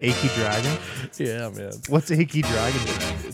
Achy 0.00 0.28
Dragon? 0.34 0.76
Yeah, 1.18 1.48
man. 1.50 1.72
What's 1.88 2.10
Achy 2.10 2.42
Dragon? 2.42 2.80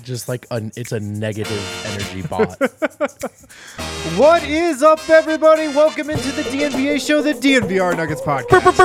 Just 0.03 0.29
like 0.29 0.47
a, 0.51 0.71
it's 0.77 0.93
a 0.93 1.01
negative 1.01 1.85
energy 1.87 2.21
bot. 2.29 2.61
What 4.19 4.43
is 4.45 4.83
up, 4.83 5.09
everybody? 5.09 5.69
Welcome 5.69 6.11
into 6.11 6.31
the 6.33 6.43
DNVR 6.43 7.01
show, 7.05 7.23
the 7.23 7.33
DNVR 7.33 7.97
Nuggets 7.97 8.21
podcast. 8.21 8.77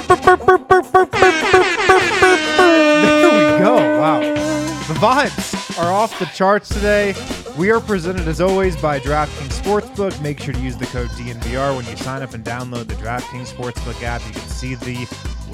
there 2.58 3.32
we 3.32 3.60
go. 3.64 3.76
Wow. 4.00 4.20
The 4.22 4.94
vibes 4.94 5.78
are 5.84 5.92
off 5.92 6.18
the 6.20 6.26
charts 6.28 6.70
today. 6.70 7.14
We 7.58 7.72
are 7.72 7.82
presented 7.82 8.28
as 8.30 8.40
always 8.40 8.78
by 8.78 9.00
DraftKings 9.02 9.62
Sportsbook. 9.62 10.22
Make 10.22 10.40
sure 10.40 10.54
to 10.54 10.60
use 10.62 10.78
the 10.78 10.86
code 10.88 11.10
DNVR 11.10 11.76
when 11.76 11.86
you 11.88 11.98
sign 11.98 12.22
up 12.22 12.34
and 12.34 12.44
download 12.46 12.88
the 12.88 12.96
DraftKings 12.96 13.48
Sportsbook 13.48 14.02
app. 14.04 14.26
You 14.28 14.34
can 14.34 14.48
see 14.50 14.76
the 14.76 15.06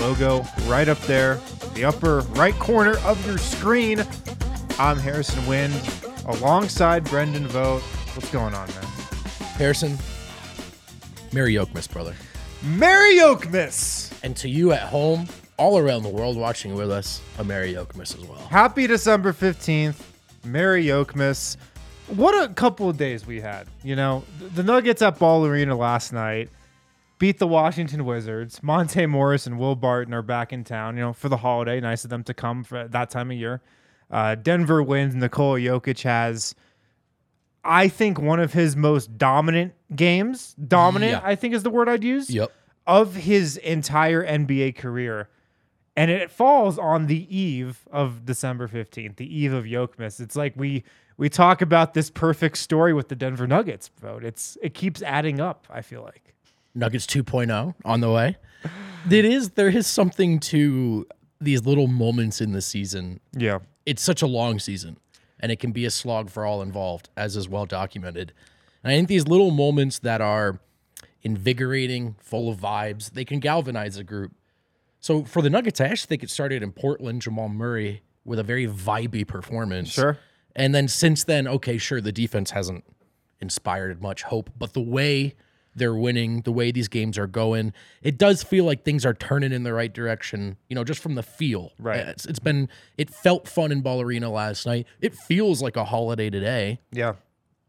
logo 0.02 0.44
right 0.66 0.89
up 0.89 0.99
there, 1.02 1.39
the 1.75 1.85
upper 1.85 2.21
right 2.31 2.55
corner 2.55 2.97
of 3.05 3.23
your 3.23 3.38
screen. 3.38 4.03
I'm 4.80 4.97
Harrison 4.97 5.45
Wind 5.45 5.73
alongside 6.25 7.03
Brendan 7.03 7.47
Vogt. 7.47 7.83
What's 8.16 8.31
going 8.31 8.55
on, 8.55 8.67
man? 8.69 8.83
Harrison, 9.57 9.99
Merry 11.31 11.53
Oakmas, 11.53 11.88
brother. 11.88 12.16
Merry 12.63 13.17
Oakmas! 13.17 14.11
And 14.23 14.35
to 14.38 14.49
you 14.49 14.72
at 14.72 14.81
home, 14.81 15.27
all 15.57 15.77
around 15.77 16.02
the 16.02 16.09
world 16.09 16.35
watching 16.35 16.73
with 16.73 16.89
us, 16.89 17.22
a 17.38 17.44
Merry 17.44 17.75
Oakmas 17.75 18.17
as 18.17 18.25
well. 18.27 18.39
Happy 18.49 18.88
December 18.88 19.31
15th. 19.33 20.02
Merry 20.44 20.85
Oakmas. 20.85 21.57
What 22.07 22.33
a 22.44 22.52
couple 22.52 22.89
of 22.89 22.97
days 22.97 23.27
we 23.27 23.39
had. 23.39 23.67
You 23.83 23.95
know, 23.95 24.23
the 24.55 24.63
Nuggets 24.63 25.03
at 25.03 25.19
Ball 25.19 25.45
Arena 25.45 25.75
last 25.75 26.11
night 26.11 26.49
beat 27.22 27.38
the 27.38 27.45
Washington 27.47 28.03
Wizards. 28.03 28.64
Monte 28.64 29.05
Morris 29.05 29.45
and 29.45 29.59
Will 29.59 29.75
Barton 29.75 30.11
are 30.11 30.23
back 30.23 30.52
in 30.52 30.64
town, 30.64 30.97
you 30.97 31.03
know, 31.03 31.14
for 31.14 31.30
the 31.30 31.38
holiday. 31.38 31.80
Nice 31.80 32.03
of 32.03 32.09
them 32.09 32.23
to 32.23 32.33
come 32.33 32.63
for 32.63 32.88
that 32.88 33.11
time 33.11 33.30
of 33.30 33.38
year. 33.38 33.61
Uh, 34.09 34.33
Denver 34.33 34.81
wins. 34.81 35.13
Nikola 35.13 35.59
Jokic 35.59 36.02
has, 36.02 36.55
I 37.63 37.88
think, 37.89 38.19
one 38.19 38.39
of 38.39 38.53
his 38.53 38.75
most 38.75 39.19
dominant 39.19 39.73
games. 39.95 40.56
Dominant, 40.56 41.12
Yeah. 41.12 41.22
I 41.23 41.35
think, 41.35 41.53
is 41.53 41.62
the 41.62 41.69
word 41.69 41.88
I'd 41.88 42.03
use 42.03 42.28
Yep. 42.29 42.51
of 42.88 43.16
his 43.16 43.56
entire 43.57 44.24
NBA 44.25 44.72
career. 44.75 45.29
And 45.95 46.09
it 46.09 46.31
falls 46.31 46.79
on 46.79 47.06
the 47.06 47.28
eve 47.38 47.88
of 47.91 48.25
December 48.25 48.68
15th, 48.68 49.18
the 49.18 49.38
eve 49.38 49.53
of 49.53 49.66
Yokmas. 49.66 50.19
It's 50.19 50.35
like 50.35 50.53
we 50.56 50.84
we 51.18 51.29
talk 51.29 51.62
about 51.62 51.94
this 51.94 52.09
perfect 52.09 52.57
story 52.57 52.94
with 52.94 53.09
the 53.09 53.16
Denver 53.16 53.45
Nuggets 53.45 53.91
Vogt. 54.01 54.24
It's 54.24 54.57
it 54.63 54.74
keeps 54.74 55.03
adding 55.03 55.40
up, 55.40 55.68
I 55.69 55.81
feel 55.84 56.01
like. 56.01 56.34
Nuggets 56.73 57.05
2.0 57.05 57.75
on 57.85 58.01
the 58.01 58.11
way. 58.11 58.37
It 59.09 59.25
is 59.25 59.51
there 59.51 59.69
is 59.69 59.87
something 59.87 60.39
to 60.39 61.07
these 61.39 61.65
little 61.65 61.87
moments 61.87 62.39
in 62.39 62.51
the 62.51 62.61
season. 62.61 63.19
Yeah. 63.35 63.59
It's 63.85 64.01
such 64.01 64.21
a 64.21 64.27
long 64.27 64.59
season 64.59 64.97
and 65.39 65.51
it 65.51 65.59
can 65.59 65.71
be 65.71 65.85
a 65.85 65.91
slog 65.91 66.29
for 66.29 66.45
all 66.45 66.61
involved 66.61 67.09
as 67.17 67.35
is 67.35 67.49
well 67.49 67.65
documented. 67.65 68.33
And 68.83 68.91
I 68.91 68.95
think 68.95 69.07
these 69.07 69.27
little 69.27 69.51
moments 69.51 69.99
that 69.99 70.21
are 70.21 70.59
invigorating, 71.23 72.15
full 72.19 72.49
of 72.49 72.57
vibes, 72.59 73.11
they 73.11 73.25
can 73.25 73.39
galvanize 73.39 73.97
a 73.97 74.03
group. 74.03 74.33
So 74.99 75.23
for 75.23 75.41
the 75.41 75.49
Nuggets, 75.49 75.81
I 75.81 75.85
actually 75.85 76.09
think 76.09 76.23
it 76.23 76.29
started 76.29 76.61
in 76.61 76.71
Portland, 76.71 77.23
Jamal 77.23 77.49
Murray 77.49 78.03
with 78.23 78.39
a 78.39 78.43
very 78.43 78.67
vibey 78.67 79.27
performance. 79.27 79.89
Sure. 79.89 80.17
And 80.55 80.75
then 80.75 80.88
since 80.88 81.23
then, 81.23 81.47
okay, 81.47 81.77
sure, 81.77 82.01
the 82.01 82.11
defense 82.11 82.51
hasn't 82.51 82.83
inspired 83.39 84.01
much 84.01 84.23
hope, 84.23 84.51
but 84.57 84.73
the 84.73 84.81
way 84.81 85.35
they're 85.75 85.95
winning, 85.95 86.41
the 86.41 86.51
way 86.51 86.71
these 86.71 86.87
games 86.87 87.17
are 87.17 87.27
going, 87.27 87.73
it 88.01 88.17
does 88.17 88.43
feel 88.43 88.65
like 88.65 88.83
things 88.83 89.05
are 89.05 89.13
turning 89.13 89.51
in 89.51 89.63
the 89.63 89.73
right 89.73 89.93
direction, 89.93 90.57
you 90.69 90.75
know, 90.75 90.83
just 90.83 91.01
from 91.01 91.15
the 91.15 91.23
feel. 91.23 91.71
Right. 91.79 91.99
Uh, 91.99 92.09
it's, 92.09 92.25
it's 92.25 92.39
been, 92.39 92.69
it 92.97 93.09
felt 93.09 93.47
fun 93.47 93.71
in 93.71 93.81
Ball 93.81 94.01
Arena 94.01 94.29
last 94.29 94.65
night. 94.65 94.87
It 94.99 95.15
feels 95.15 95.61
like 95.61 95.75
a 95.75 95.85
holiday 95.85 96.29
today. 96.29 96.79
Yeah. 96.91 97.13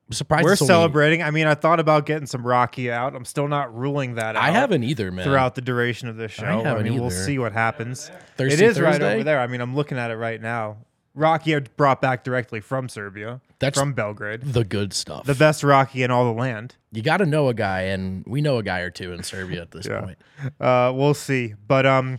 I'm 0.09 0.15
surprised 0.15 0.45
We're 0.45 0.57
celebrating. 0.57 1.23
I 1.23 1.31
mean, 1.31 1.47
I 1.47 1.55
thought 1.55 1.81
about 1.81 2.05
getting 2.05 2.27
some 2.27 2.43
Rakia 2.43 2.91
out. 2.91 3.15
I'm 3.15 3.25
still 3.25 3.49
not 3.49 3.75
ruling 3.75 4.17
that 4.17 4.37
out. 4.37 4.43
I 4.43 4.51
haven't 4.51 4.83
either, 4.83 5.11
man. 5.11 5.25
throughout 5.25 5.55
the 5.55 5.63
duration 5.63 6.09
of 6.09 6.17
this 6.17 6.33
show. 6.33 6.45
I, 6.45 6.63
haven't 6.63 6.85
mean, 6.85 7.01
we'll 7.01 7.11
see 7.11 7.39
what 7.39 7.53
happens. 7.53 8.11
Thirsty 8.37 8.55
it 8.55 8.61
is 8.61 8.81
right 8.81 9.01
over 9.01 9.25
there. 9.25 9.41
I 9.41 9.47
mean, 9.47 9.63
I'm 9.63 9.75
looking 9.75 9.97
at 9.97 10.11
it 10.11 10.17
right 10.17 10.41
now. 10.41 10.79
Rakia 11.17 11.67
brought 11.77 12.01
back 12.01 12.25
directly 12.25 12.61
from 12.61 12.89
Serbia, 12.89 13.41
That's- 13.59 13.79
from 13.79 13.93
Belgrade. 13.93 14.43
the 14.43 14.65
good 14.65 14.93
stuff. 14.95 15.25
The 15.27 15.35
best 15.35 15.63
Rakia 15.63 16.05
in 16.07 16.11
all 16.11 16.25
the 16.25 16.39
land. 16.41 16.77
you 16.91 17.03
got 17.03 17.19
to 17.19 17.27
know 17.27 17.49
a 17.49 17.55
guy, 17.55 17.83
and 17.83 18.25
we 18.27 18.41
know 18.41 18.57
a 18.59 18.63
guy 18.63 18.81
or 18.81 18.91
two 18.91 19.13
in 19.13 19.23
Serbia 19.23 19.63
at 19.63 19.71
this 19.71 19.87
point. 19.87 20.17
Uh, 20.61 20.93
we'll 20.95 21.15
see. 21.15 21.55
But 21.67 21.85
um, 21.87 22.19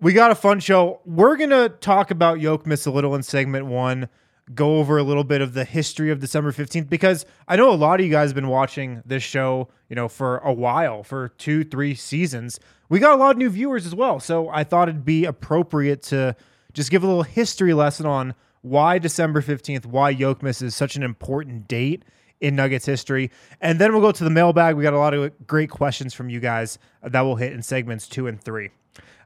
we 0.00 0.12
got 0.12 0.30
a 0.30 0.34
fun 0.34 0.60
show. 0.60 1.00
We're 1.04 1.36
gonna 1.36 1.68
talk 1.68 2.10
about 2.10 2.38
Yokmas 2.38 2.86
a 2.86 2.90
little 2.90 3.14
in 3.14 3.22
segment 3.22 3.66
one. 3.66 4.08
Go 4.54 4.76
over 4.78 4.98
a 4.98 5.02
little 5.02 5.24
bit 5.24 5.40
of 5.40 5.54
the 5.54 5.64
history 5.64 6.10
of 6.10 6.20
December 6.20 6.52
fifteenth 6.52 6.90
because 6.90 7.24
I 7.48 7.56
know 7.56 7.72
a 7.72 7.74
lot 7.76 7.98
of 8.00 8.04
you 8.04 8.12
guys 8.12 8.28
have 8.30 8.34
been 8.34 8.48
watching 8.48 9.02
this 9.06 9.22
show, 9.22 9.68
you 9.88 9.96
know, 9.96 10.06
for 10.06 10.36
a 10.38 10.52
while, 10.52 11.02
for 11.02 11.28
two, 11.38 11.64
three 11.64 11.94
seasons. 11.94 12.60
We 12.90 12.98
got 12.98 13.14
a 13.14 13.16
lot 13.16 13.30
of 13.30 13.36
new 13.38 13.48
viewers 13.48 13.86
as 13.86 13.94
well, 13.94 14.20
so 14.20 14.50
I 14.50 14.62
thought 14.62 14.90
it'd 14.90 15.04
be 15.04 15.24
appropriate 15.24 16.02
to 16.04 16.36
just 16.74 16.90
give 16.90 17.02
a 17.02 17.06
little 17.06 17.22
history 17.22 17.72
lesson 17.72 18.04
on 18.04 18.34
why 18.62 18.98
December 18.98 19.40
fifteenth, 19.40 19.86
why 19.86 20.14
Yokmas 20.14 20.62
is 20.62 20.74
such 20.74 20.96
an 20.96 21.02
important 21.02 21.66
date 21.68 22.04
in 22.40 22.56
Nuggets 22.56 22.84
history. 22.84 23.30
And 23.60 23.78
then 23.78 23.92
we'll 23.92 24.02
go 24.02 24.12
to 24.12 24.24
the 24.24 24.30
mailbag. 24.30 24.76
We 24.76 24.82
got 24.82 24.92
a 24.92 24.98
lot 24.98 25.14
of 25.14 25.46
great 25.46 25.70
questions 25.70 26.12
from 26.12 26.28
you 26.28 26.40
guys 26.40 26.78
that 27.02 27.22
will 27.22 27.36
hit 27.36 27.52
in 27.52 27.62
segments 27.62 28.06
two 28.06 28.26
and 28.26 28.40
three. 28.40 28.70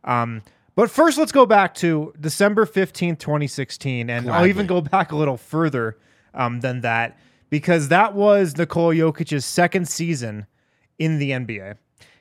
Um, 0.05 0.43
but 0.77 0.91
first, 0.91 1.19
let's 1.19 1.33
go 1.33 1.45
back 1.45 1.75
to 1.77 2.15
December 2.21 2.65
15th, 2.65 3.19
2016. 3.19 4.09
And 4.09 4.31
I'll 4.31 4.47
even 4.47 4.67
go 4.69 4.81
back 4.81 5.11
a 5.11 5.17
little 5.17 5.37
further 5.37 5.99
um, 6.35 6.61
than 6.61 6.83
that 6.83 7.19
because 7.51 7.89
that 7.89 8.15
was 8.15 8.57
Nikola 8.57 8.95
Jokic's 8.95 9.45
second 9.45 9.89
season 9.89 10.47
in 10.99 11.19
the 11.19 11.33
NBA. 11.33 11.77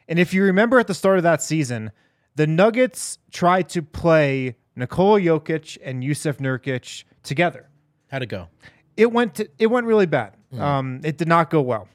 And 0.08 0.18
if 0.18 0.34
you 0.34 0.44
remember 0.44 0.80
at 0.80 0.88
the 0.88 0.96
start 0.96 1.18
of 1.18 1.24
that 1.24 1.44
season, 1.44 1.92
the 2.36 2.48
Nuggets 2.48 3.20
tried 3.32 3.70
to 3.70 3.84
play 3.84 4.56
Nikola 4.78 5.20
Jokic 5.20 5.78
and 5.84 6.04
Yusuf 6.04 6.38
Nurkic 6.38 7.04
together 7.24 7.68
How'd 8.10 8.24
it 8.24 8.28
go? 8.28 8.48
it 8.96 9.12
went 9.12 9.36
to, 9.36 9.50
it 9.60 9.68
went 9.68 9.86
really 9.86 10.06
bad. 10.06 10.34
Um, 10.58 11.02
it 11.04 11.18
did 11.18 11.28
not 11.28 11.50
go 11.50 11.62
well. 11.62 11.88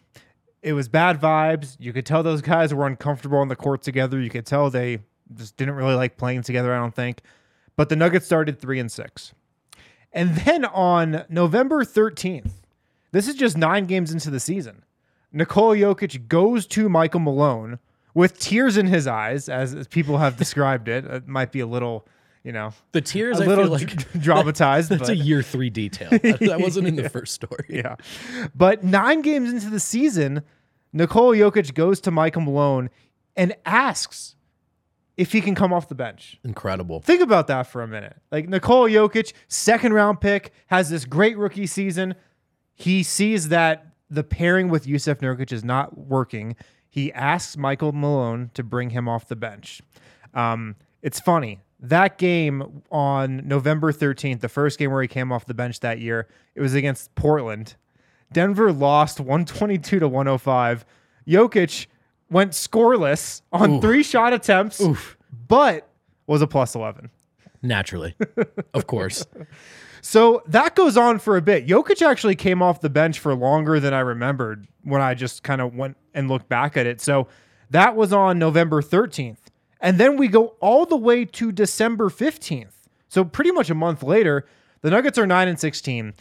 It 0.63 0.75
was 0.75 0.89
bad 0.89 1.21
vibes. 1.21 1.77
You 1.81 1.93
could 1.93 2.05
tell 2.07 2.23
those 2.23 2.43
guys 2.43 2.73
were 2.75 2.87
uncomfortable 2.87 3.39
on 3.39 3.49
the 3.49 3.57
court 3.57 3.83
together. 3.83 4.21
You 4.21 4.31
could 4.31 4.47
tell 4.47 4.69
they 4.71 4.99
just 5.35 5.57
didn't 5.57 5.75
really 5.75 5.95
like 5.95 6.17
playing 6.17 6.43
together. 6.43 6.73
I 6.73 6.79
don't 6.79 6.95
think. 6.95 7.23
But 7.77 7.89
the 7.89 7.97
Nuggets 7.97 8.27
started 8.27 8.61
three 8.61 8.79
and 8.79 8.93
six, 8.93 9.33
and 10.13 10.37
then 10.37 10.65
on 10.67 11.25
November 11.31 11.85
thirteenth, 11.85 12.61
this 13.11 13.27
is 13.27 13.35
just 13.35 13.57
nine 13.57 13.87
games 13.87 14.13
into 14.13 14.31
the 14.31 14.39
season. 14.39 14.85
Nikola 15.33 15.77
Jokic 15.77 16.29
goes 16.29 16.67
to 16.69 16.89
Michael 16.91 17.21
Malone 17.21 17.79
with 18.15 18.39
tears 18.39 18.77
in 18.77 18.87
his 18.87 19.07
eyes, 19.07 19.49
as, 19.49 19.75
as 19.75 19.89
people 19.89 20.19
have 20.19 20.37
described 20.45 20.87
it. 20.89 21.07
It 21.07 21.27
might 21.27 21.51
be 21.51 21.61
a 21.61 21.67
little, 21.67 22.07
you 22.45 22.53
know, 22.53 22.73
The 22.93 23.01
tears, 23.01 23.39
a 23.41 23.45
I 23.45 23.47
little 23.47 23.65
feel 23.65 23.73
like 23.73 23.97
dr- 23.97 24.13
dramatized. 24.23 24.89
That's 24.91 25.03
but- 25.03 25.11
a 25.11 25.17
year 25.17 25.43
three 25.43 25.71
detail. 25.71 26.11
That, 26.11 26.59
wasn't 26.61 26.89
in 26.89 26.97
the 26.97 27.09
first 27.09 27.35
story. 27.35 27.67
yeah. 27.69 27.97
But 28.55 28.83
nine 28.85 29.23
games 29.23 29.53
into 29.53 29.71
the 29.71 29.81
season, 29.81 30.43
Nikola 30.93 31.37
Jokic 31.37 31.75
goes 31.75 32.01
to 32.03 32.11
Michael 32.11 32.43
Malone 32.43 32.91
and 33.37 33.55
asks 33.65 34.35
if 35.17 35.33
he 35.33 35.41
can 35.41 35.55
come 35.55 35.73
off 35.73 35.89
the 35.89 35.95
bench. 35.95 36.39
Incredible. 36.43 37.01
Think 37.01 37.21
about 37.23 37.47
that 37.47 37.65
for 37.67 37.83
a 37.83 37.89
minute. 37.89 38.17
Like 38.31 38.49
Nikola 38.49 38.89
Jokic, 38.91 39.33
second 39.49 39.93
round 39.93 40.21
pick, 40.21 40.53
has 40.67 40.91
this 40.91 41.05
great 41.05 41.37
rookie 41.39 41.67
season. 41.67 42.15
He 42.75 43.03
sees 43.03 43.49
that 43.51 43.87
the 44.11 44.25
pairing 44.25 44.69
with 44.69 44.87
Yusuf 44.87 45.19
Nurkic 45.19 45.53
is 45.53 45.63
not 45.65 45.97
working. 45.97 46.57
He 46.91 47.13
asks 47.13 47.57
Michael 47.57 47.93
Malone 47.93 48.51
to 48.55 48.63
bring 48.63 48.91
him 48.91 49.09
off 49.09 49.29
the 49.29 49.37
bench. 49.37 49.81
Um, 50.35 50.77
it's 51.03 51.21
funny. 51.21 51.61
That 51.83 52.17
game 52.17 52.83
on 52.91 53.47
November 53.47 53.93
13th, 53.93 54.41
the 54.41 54.49
first 54.49 54.79
game 54.79 54.93
where 54.93 55.03
he 55.03 55.09
came 55.09 55.33
off 55.33 55.47
the 55.47 55.55
bench 55.55 55.81
that 55.81 55.99
year, 56.01 56.29
it 56.55 56.61
was 56.61 56.75
against 56.75 57.15
Portland. 57.17 57.75
Denver 58.33 58.73
lost 58.73 59.19
122 59.19 59.99
to 59.99 60.09
105. 60.09 60.85
Jokic 61.27 61.87
went 62.31 62.53
scoreless 62.53 63.43
on 63.53 63.81
three 63.81 64.03
shot 64.03 64.33
attempts, 64.33 64.81
but 65.49 65.89
was 66.27 66.41
a 66.41 66.47
plus 66.47 66.75
11. 66.75 67.11
Naturally. 67.63 68.15
of 68.75 68.87
course. 68.87 69.27
So 70.05 70.43
that 70.49 70.75
goes 70.75 70.97
on 70.97 71.21
for 71.21 71.37
a 71.37 71.41
bit. 71.41 71.65
Jokic 71.69 72.03
actually 72.03 72.35
came 72.35 72.61
off 72.61 72.81
the 72.81 72.91
bench 72.91 73.21
for 73.21 73.37
longer 73.37 73.79
than 73.79 73.95
I 73.95 74.01
remembered 74.01 74.67
when 74.83 75.01
I 75.01 75.15
just 75.15 75.45
kind 75.45 75.61
of 75.61 75.77
went 75.77 75.97
and 76.13 76.29
looked 76.29 76.49
back 76.49 76.77
at 76.77 76.87
it. 76.87 77.01
So 77.01 77.29
that 77.71 77.95
was 77.95 78.13
on 78.13 78.37
November 78.37 78.83
13th. 78.83 79.37
And 79.83 79.99
then 79.99 80.17
we 80.17 80.29
go 80.29 80.55
all 80.61 80.87
the 80.87 80.97
way 80.97 81.25
to 81.27 81.53
December 81.53 82.09
15th. 82.09 82.73
So 83.09 83.25
pretty 83.25 83.51
much 83.51 83.69
a 83.69 83.75
month 83.75 84.03
later, 84.03 84.47
the 84.81 84.91
Nuggets 84.91 85.19
are 85.19 85.27
9 85.27 85.49
and 85.49 85.61
16. 85.61 86.15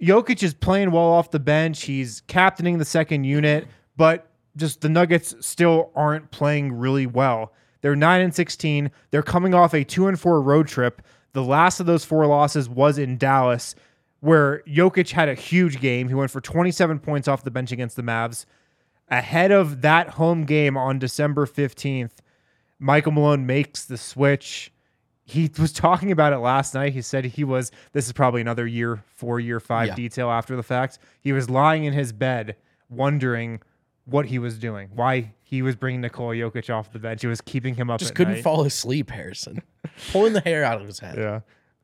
Jokic 0.00 0.42
is 0.42 0.54
playing 0.54 0.92
well 0.92 1.04
off 1.04 1.32
the 1.32 1.40
bench. 1.40 1.82
He's 1.82 2.20
captaining 2.28 2.78
the 2.78 2.84
second 2.84 3.24
unit, 3.24 3.66
but 3.96 4.30
just 4.56 4.82
the 4.82 4.88
Nuggets 4.88 5.34
still 5.40 5.90
aren't 5.96 6.30
playing 6.30 6.74
really 6.74 7.06
well. 7.06 7.52
They're 7.80 7.96
9 7.96 8.20
and 8.20 8.34
16. 8.34 8.90
They're 9.10 9.22
coming 9.22 9.54
off 9.54 9.74
a 9.74 9.84
2 9.84 10.06
and 10.06 10.20
4 10.20 10.40
road 10.40 10.68
trip. 10.68 11.02
The 11.32 11.42
last 11.42 11.80
of 11.80 11.86
those 11.86 12.04
four 12.04 12.26
losses 12.26 12.68
was 12.68 12.98
in 12.98 13.18
Dallas, 13.18 13.74
where 14.20 14.62
Jokic 14.66 15.10
had 15.10 15.28
a 15.28 15.34
huge 15.34 15.80
game. 15.80 16.08
He 16.08 16.14
went 16.14 16.30
for 16.30 16.40
27 16.40 16.98
points 16.98 17.28
off 17.28 17.44
the 17.44 17.50
bench 17.50 17.72
against 17.72 17.96
the 17.96 18.02
Mavs. 18.02 18.44
Ahead 19.08 19.52
of 19.52 19.82
that 19.82 20.10
home 20.10 20.44
game 20.44 20.76
on 20.76 20.98
December 20.98 21.46
15th, 21.46 22.18
Michael 22.78 23.12
Malone 23.12 23.46
makes 23.46 23.84
the 23.84 23.96
switch. 23.96 24.72
He 25.24 25.50
was 25.58 25.72
talking 25.72 26.10
about 26.10 26.32
it 26.32 26.38
last 26.38 26.74
night. 26.74 26.92
He 26.94 27.02
said 27.02 27.24
he 27.24 27.44
was, 27.44 27.70
this 27.92 28.06
is 28.06 28.12
probably 28.12 28.40
another 28.40 28.66
year, 28.66 29.02
four, 29.14 29.40
year 29.40 29.60
five 29.60 29.88
Yeah. 29.88 29.94
detail 29.94 30.30
after 30.30 30.56
the 30.56 30.62
fact. 30.62 30.98
He 31.20 31.32
was 31.32 31.50
lying 31.50 31.84
in 31.84 31.92
his 31.92 32.12
bed 32.12 32.56
wondering 32.88 33.60
what 34.06 34.24
he 34.26 34.38
was 34.38 34.58
doing, 34.58 34.88
why 34.94 35.34
he 35.42 35.60
was 35.60 35.76
bringing 35.76 36.00
Nikola 36.00 36.34
Jokic 36.34 36.74
off 36.74 36.92
the 36.92 36.98
bench. 36.98 37.22
It 37.22 37.28
was 37.28 37.42
keeping 37.42 37.74
him 37.74 37.90
up 37.90 38.00
Just 38.00 38.14
couldn't 38.14 38.34
night. 38.34 38.42
fall 38.44 38.64
asleep, 38.64 39.10
Harrison. 39.10 39.60
Pulling 40.12 40.32
the 40.32 40.40
hair 40.40 40.64
out 40.64 40.80
of 40.80 40.86
his 40.86 40.98
head. 41.00 41.18
Yeah. 41.18 41.40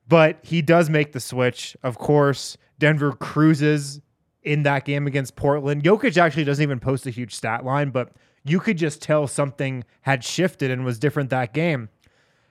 But 0.08 0.38
he 0.42 0.62
does 0.62 0.88
make 0.88 1.12
the 1.12 1.20
switch. 1.20 1.76
Of 1.82 1.98
course, 1.98 2.56
Denver 2.78 3.12
cruises 3.12 4.00
in 4.42 4.62
that 4.62 4.84
game 4.86 5.06
against 5.06 5.36
Portland. 5.36 5.82
Jokic 5.82 6.16
actually 6.16 6.44
doesn't 6.44 6.62
even 6.62 6.80
post 6.80 7.06
a 7.06 7.10
huge 7.10 7.34
stat 7.34 7.64
line, 7.64 7.90
but 7.90 8.12
you 8.44 8.60
could 8.60 8.76
just 8.78 9.00
tell 9.02 9.26
something 9.26 9.84
had 10.02 10.22
shifted 10.22 10.70
and 10.70 10.84
was 10.84 10.98
different 10.98 11.30
that 11.30 11.52
game. 11.54 11.88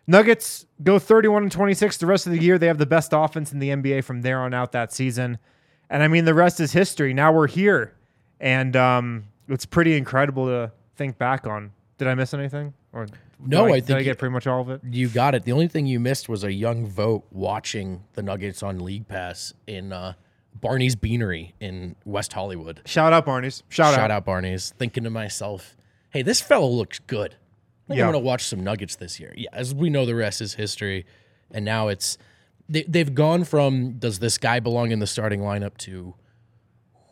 Nuggets 0.06 0.66
go 0.84 1.00
31 1.00 1.44
and 1.44 1.52
26 1.52 1.98
the 1.98 2.06
rest 2.06 2.26
of 2.26 2.34
the 2.34 2.40
year. 2.40 2.58
They 2.58 2.68
have 2.68 2.78
the 2.78 2.86
best 2.86 3.12
offense 3.14 3.54
in 3.54 3.60
the 3.60 3.70
NBA 3.70 4.04
from 4.04 4.22
there 4.22 4.42
on 4.42 4.54
out 4.54 4.74
that 4.74 4.92
season. 4.92 5.38
And 5.90 6.04
I 6.04 6.08
mean, 6.08 6.26
the 6.26 6.34
rest 6.34 6.60
is 6.60 6.74
history. 6.74 7.14
Now 7.14 7.32
we're 7.32 7.48
here. 7.48 7.94
And 8.40 8.76
um, 8.76 9.26
it's 9.48 9.66
pretty 9.66 9.96
incredible 9.96 10.48
to 10.48 10.72
think 10.98 11.18
back 11.18 11.48
on. 11.48 11.72
Did 11.98 12.08
I 12.08 12.16
miss 12.16 12.34
anything? 12.34 12.74
Or 12.92 13.08
No, 13.40 13.68
did 13.68 13.74
I 13.74 13.76
did 13.76 13.86
think 13.88 14.00
I 14.00 14.04
get 14.04 14.18
pretty 14.18 14.34
much 14.34 14.46
all 14.48 14.62
of 14.62 14.70
it. 14.70 14.82
You 14.84 15.08
got 15.08 15.36
it. 15.36 15.44
The 15.44 15.54
only 15.54 15.68
thing 15.68 15.86
you 15.86 16.00
missed 16.00 16.28
was 16.28 16.44
a 16.44 16.52
young 16.52 16.86
Vogt 16.86 17.26
watching 17.32 18.04
the 18.14 18.22
Nuggets 18.24 18.62
on 18.62 18.80
League 18.80 19.08
Pass 19.08 19.54
in 19.68 19.94
uh, 19.94 20.14
Barney's 20.60 20.96
Beanery 20.96 21.54
in 21.62 21.96
West 22.04 22.34
Hollywood. 22.34 22.82
Shout 22.86 23.14
out, 23.14 23.26
Barney's. 23.26 23.64
Shout, 23.70 23.96
Shout 23.96 24.12
out 24.12 24.26
Barney's. 24.26 24.74
Thinking 24.78 25.04
to 25.06 25.10
myself, 25.10 25.78
hey, 26.14 26.22
this 26.22 26.40
fellow 26.40 26.70
looks 26.70 27.00
good. 27.00 27.34
I 27.34 27.88
think 27.88 27.98
Yeah. 27.98 28.06
I'm 28.06 28.12
going 28.14 28.24
to 28.24 28.26
watch 28.26 28.46
some 28.46 28.64
Nuggets 28.64 28.96
this 28.96 29.20
year. 29.20 29.34
Yeah, 29.36 29.50
as 29.52 29.74
we 29.76 29.90
know, 29.90 30.06
the 30.06 30.16
rest 30.16 30.40
is 30.42 30.54
history. 30.54 31.06
And 31.52 31.66
now 31.66 31.90
it's 31.90 32.18
they, 32.70 32.84
they've 32.84 33.14
gone 33.14 33.44
from 33.44 33.94
does 34.00 34.20
this 34.20 34.38
guy 34.38 34.60
belong 34.62 34.92
in 34.92 35.00
the 35.00 35.08
starting 35.08 35.42
lineup 35.42 35.78
to 35.80 36.16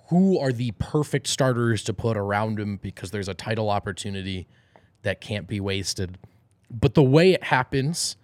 who 0.09 0.39
are 0.39 0.51
the 0.53 0.71
perfect 0.79 1.27
starters 1.27 1.83
to 1.83 1.93
put 1.93 2.15
around 2.17 2.59
him 2.59 2.77
because 2.77 3.11
there's 3.11 3.27
a 3.27 3.33
title 3.33 3.69
opportunity 3.69 4.47
that 5.03 5.19
can't 5.19 5.47
be 5.47 5.59
wasted. 5.59 6.17
But 6.69 6.93
the 6.93 7.03
way 7.03 7.31
it 7.31 7.43
happens 7.45 8.17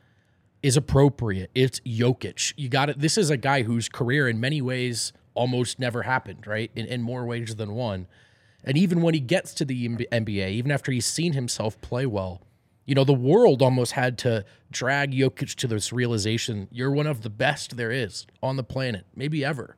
is 0.63 0.77
appropriate. 0.77 1.49
It's 1.55 1.79
Jokic. 1.81 2.53
You 2.57 2.69
got 2.69 2.89
it. 2.89 2.99
This 2.99 3.17
is 3.17 3.29
a 3.29 3.37
guy 3.37 3.63
whose 3.63 3.89
career, 3.89 4.27
in 4.27 4.39
many 4.39 4.61
ways, 4.61 5.13
almost 5.33 5.79
never 5.79 6.03
happened, 6.03 6.45
right? 6.47 6.71
In, 6.75 6.85
in 6.87 7.01
more 7.01 7.25
ways 7.25 7.55
than 7.55 7.73
one. 7.73 8.07
And 8.67 8.77
even 8.77 9.01
when 9.01 9.13
he 9.13 9.19
gets 9.21 9.53
to 9.55 9.65
the 9.65 9.87
NBA, 9.87 10.49
even 10.51 10.71
after 10.71 10.91
he's 10.91 11.05
seen 11.05 11.33
himself 11.33 11.79
play 11.79 12.05
well, 12.05 12.41
you 12.85 12.93
know, 12.95 13.05
the 13.05 13.13
world 13.13 13.61
almost 13.61 13.93
had 13.93 14.17
to 14.19 14.43
drag 14.69 15.13
Jokic 15.13 15.55
to 15.55 15.67
this 15.67 15.91
realization 15.93 16.67
you're 16.69 16.91
one 16.91 17.07
of 17.07 17.21
the 17.21 17.29
best 17.29 17.77
there 17.77 17.91
is 17.91 18.27
on 18.43 18.57
the 18.57 18.63
planet, 18.63 19.05
maybe 19.15 19.43
ever. 19.43 19.77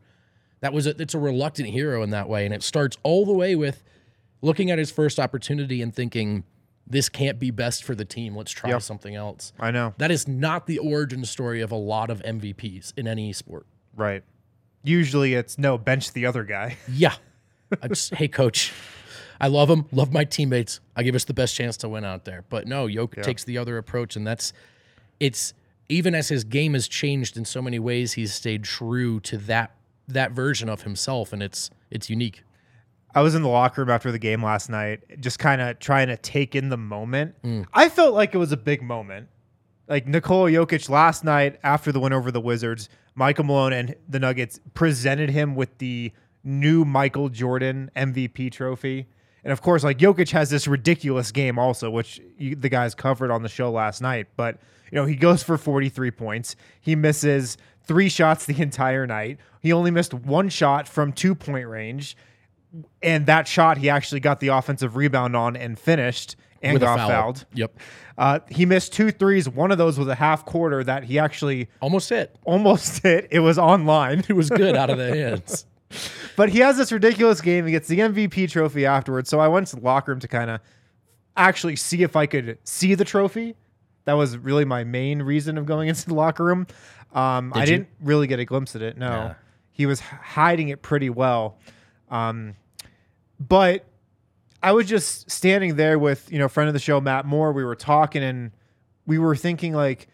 That 0.62 0.74
was 0.74 0.88
a, 0.88 1.00
it's 1.02 1.14
a 1.14 1.20
reluctant 1.20 1.70
hero 1.70 2.02
in 2.04 2.10
that 2.10 2.28
way. 2.28 2.46
And 2.46 2.54
it 2.54 2.64
starts 2.64 2.98
all 3.04 3.26
the 3.26 3.34
way 3.34 3.56
with 3.56 3.84
looking 4.42 4.72
at 4.72 4.80
his 4.80 4.92
first 4.92 5.20
opportunity 5.20 5.82
and 5.84 5.94
thinking, 5.96 6.44
this 6.88 7.10
can't 7.10 7.38
be 7.40 7.52
best 7.52 7.84
for 7.84 7.94
the 7.94 8.06
team. 8.06 8.36
Let's 8.36 8.52
try 8.52 8.72
Yep. 8.72 8.82
something 8.82 9.16
else. 9.16 9.54
I 9.60 9.70
know. 9.70 9.94
That 10.00 10.10
is 10.10 10.28
not 10.28 10.66
the 10.66 10.80
origin 10.80 11.24
story 11.26 11.62
of 11.62 11.72
a 11.72 11.76
lot 11.76 12.10
of 12.10 12.22
MVPs 12.24 12.94
in 12.98 13.08
any 13.08 13.32
sport. 13.34 13.68
Right. 13.96 14.24
Usually 14.84 15.36
it's 15.36 15.58
no, 15.60 15.78
bench 15.78 16.14
the 16.14 16.26
other 16.26 16.44
guy. 16.44 16.78
Yeah. 16.92 17.14
I 17.82 17.88
just, 17.88 18.14
hey, 18.16 18.28
coach, 18.28 18.74
I 19.40 19.48
love 19.48 19.70
him, 19.70 19.86
love 19.92 20.12
my 20.12 20.24
teammates. 20.24 20.80
I 20.96 21.04
give 21.04 21.16
us 21.16 21.24
the 21.24 21.34
best 21.34 21.56
chance 21.56 21.78
to 21.78 21.90
win 21.90 22.04
out 22.04 22.26
there. 22.26 22.44
But 22.50 22.68
no, 22.68 22.88
Jokic 22.88 23.24
takes 23.24 23.44
the 23.44 23.58
other 23.58 23.78
approach, 23.78 24.16
and 24.16 24.28
that's 24.28 24.54
it's 25.20 25.54
even 25.88 26.14
as 26.14 26.30
his 26.30 26.44
game 26.44 26.74
has 26.74 26.88
changed 26.88 27.38
in 27.38 27.46
so 27.46 27.62
many 27.62 27.80
ways, 27.80 28.14
he's 28.14 28.34
stayed 28.34 28.64
true 28.64 29.20
to 29.22 29.38
that 29.38 29.76
that 30.08 30.32
version 30.32 30.70
of 30.70 30.84
himself, 30.84 31.32
and 31.32 31.42
it's 31.42 31.70
it's 31.90 32.10
unique. 32.10 32.44
I 33.16 33.22
was 33.22 33.34
in 33.34 33.42
the 33.42 33.50
locker 33.50 33.82
room 33.82 33.90
after 33.90 34.12
the 34.12 34.20
game 34.20 34.44
last 34.44 34.70
night, 34.70 35.20
just 35.20 35.40
kind 35.40 35.62
of 35.62 35.80
trying 35.80 36.08
to 36.08 36.18
take 36.18 36.56
in 36.56 36.70
the 36.70 36.78
moment. 36.78 37.42
Mm. 37.42 37.66
I 37.74 37.90
felt 37.90 38.14
like 38.14 38.36
it 38.36 38.38
was 38.38 38.52
a 38.52 38.58
big 38.58 38.84
moment. 38.84 39.30
Like 39.88 40.06
Nikola 40.06 40.52
Jokic 40.52 40.90
last 40.90 41.24
night 41.24 41.60
after 41.64 41.92
the 41.92 42.00
win 42.00 42.14
over 42.14 42.30
the 42.30 42.42
Wizards, 42.42 42.90
Michael 43.16 43.46
Malone 43.46 43.74
and 43.74 43.96
the 44.08 44.20
Nuggets 44.20 44.60
presented 44.76 45.32
him 45.32 45.56
with 45.56 45.76
the 45.80 46.12
new 46.50 46.84
Michael 46.86 47.30
Jordan 47.30 47.92
MVP 47.96 48.52
trophy. 48.52 49.08
And 49.44 49.54
of 49.54 49.62
course, 49.62 49.84
like 49.84 49.98
Jokic 50.00 50.32
has 50.32 50.50
this 50.50 50.68
ridiculous 50.68 51.32
game 51.32 51.58
also, 51.58 51.90
which 51.90 52.20
you, 52.38 52.56
the 52.56 52.68
guys 52.70 52.94
covered 52.96 53.32
on 53.32 53.42
the 53.44 53.50
show 53.50 53.72
last 53.72 54.02
night. 54.02 54.28
But, 54.36 54.58
you 54.92 54.96
know, 54.98 55.06
he 55.06 55.16
goes 55.16 55.44
for 55.44 55.58
43 55.58 56.12
points. 56.12 56.56
He 56.82 56.96
misses 56.96 57.58
three 57.84 58.10
shots 58.10 58.46
the 58.46 58.62
entire 58.62 59.08
night. 59.08 59.38
He 59.62 59.72
only 59.72 59.92
missed 59.92 60.14
one 60.14 60.50
shot 60.50 60.88
from 60.88 61.14
two 61.14 61.36
point 61.36 61.68
range 61.68 62.18
and 63.02 63.26
that 63.26 63.48
shot 63.48 63.80
he 63.80 63.90
actually 63.90 64.20
got 64.20 64.40
the 64.40 64.50
offensive 64.50 64.96
rebound 64.96 65.36
on 65.36 65.56
and 65.56 65.80
finished 65.80 66.36
and 66.62 66.74
With 66.74 66.82
got 66.84 66.98
foul. 67.00 67.10
fouled. 67.10 67.46
Yep. 67.56 67.80
Uh, 68.18 68.40
he 68.50 68.66
missed 68.66 68.94
two 68.94 69.10
threes. 69.12 69.48
One 69.50 69.72
of 69.72 69.78
those 69.78 69.98
was 69.98 70.08
a 70.08 70.14
half 70.16 70.46
quarter 70.46 70.84
that 70.84 71.06
he 71.06 71.18
actually 71.18 71.70
Almost 71.82 72.10
hit. 72.10 72.36
almost 72.46 73.02
hit. 73.04 73.28
It 73.32 73.40
was 73.40 73.58
online, 73.58 74.20
It 74.28 74.34
was 74.34 74.50
good 74.50 74.76
out 74.76 74.90
of 74.90 74.98
the 75.00 75.08
hands. 75.16 75.66
But 76.40 76.48
he 76.48 76.60
has 76.60 76.78
this 76.78 76.94
ridiculous 76.94 77.42
game. 77.42 77.66
He 77.66 77.74
gets 77.74 77.90
the 77.90 78.00
MVP 78.00 78.50
trophy 78.50 78.86
afterwards. 78.86 79.30
So 79.30 79.42
I 79.42 79.50
went 79.50 79.68
to 79.68 79.76
the 79.76 79.82
locker 79.82 80.14
room 80.14 80.22
to 80.22 80.28
kind 80.30 80.50
of 80.50 80.62
actually 81.36 81.76
see 81.76 82.02
if 82.02 82.16
I 82.16 82.28
could 82.28 82.58
see 82.64 82.96
the 82.96 83.04
trophy. 83.04 83.58
That 84.06 84.14
was 84.14 84.38
really 84.38 84.64
my 84.64 84.86
main 84.86 85.22
reason 85.22 85.58
of 85.58 85.66
going 85.66 85.90
into 85.90 86.06
the 86.06 86.14
locker 86.14 86.46
room. 86.46 86.66
Um, 87.14 87.52
I 87.54 87.66
Did 87.66 87.70
you? 87.70 87.78
didn't 87.80 87.90
really 88.00 88.26
get 88.26 88.40
a 88.40 88.46
glimpse 88.46 88.74
at 88.74 88.82
it. 88.82 88.98
No, 88.98 89.10
Nah. 89.10 89.34
he 89.72 89.86
was 89.86 90.00
hiding 90.00 90.70
it 90.70 90.82
pretty 90.82 91.10
well. 91.10 91.58
Um, 92.10 92.56
but 93.38 93.84
I 94.64 94.72
was 94.72 94.88
just 94.88 95.30
standing 95.30 95.76
there 95.76 96.00
with, 96.00 96.32
you 96.32 96.40
know, 96.40 96.48
friend 96.48 96.70
of 96.70 96.74
the 96.74 96.80
show, 96.80 97.02
Matt 97.02 97.26
Moore. 97.26 97.52
We 97.52 97.66
were 97.66 97.76
talking 97.76 98.24
and 98.24 98.52
we 99.06 99.18
were 99.18 99.36
thinking, 99.36 99.74
like, 99.74 100.08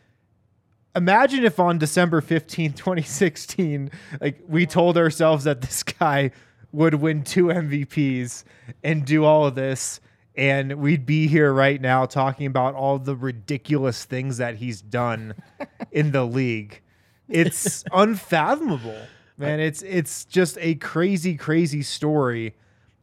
imagine 0.96 1.44
if 1.44 1.60
on 1.60 1.78
December 1.78 2.22
15, 2.22 2.74
2016, 2.74 3.92
like, 4.22 4.40
we 4.48 4.66
told 4.66 4.98
ourselves 4.98 5.44
that 5.46 5.62
this 5.62 5.84
guy 5.84 6.32
would 6.72 6.96
win 6.96 7.24
two 7.24 7.46
MVPs 7.46 8.44
and 8.84 9.06
do 9.06 9.24
all 9.24 9.46
of 9.46 9.56
this. 9.56 10.00
And 10.38 10.75
we'd 10.75 11.06
be 11.06 11.28
here 11.28 11.54
right 11.54 11.80
now 11.80 12.06
talking 12.06 12.46
about 12.46 12.75
all 12.75 13.00
the 13.00 13.16
ridiculous 13.16 14.04
things 14.04 14.38
that 14.38 14.56
he's 14.56 14.82
done 14.82 15.34
in 15.92 16.12
the 16.12 16.25
league. 16.25 16.82
It's 17.30 17.86
unfathomable, 17.94 18.98
man. 19.38 19.62
It's 19.62 19.82
it's 19.82 20.25
just 20.25 20.58
a 20.60 20.75
crazy, 20.75 21.38
crazy 21.38 21.82
story. 21.84 22.56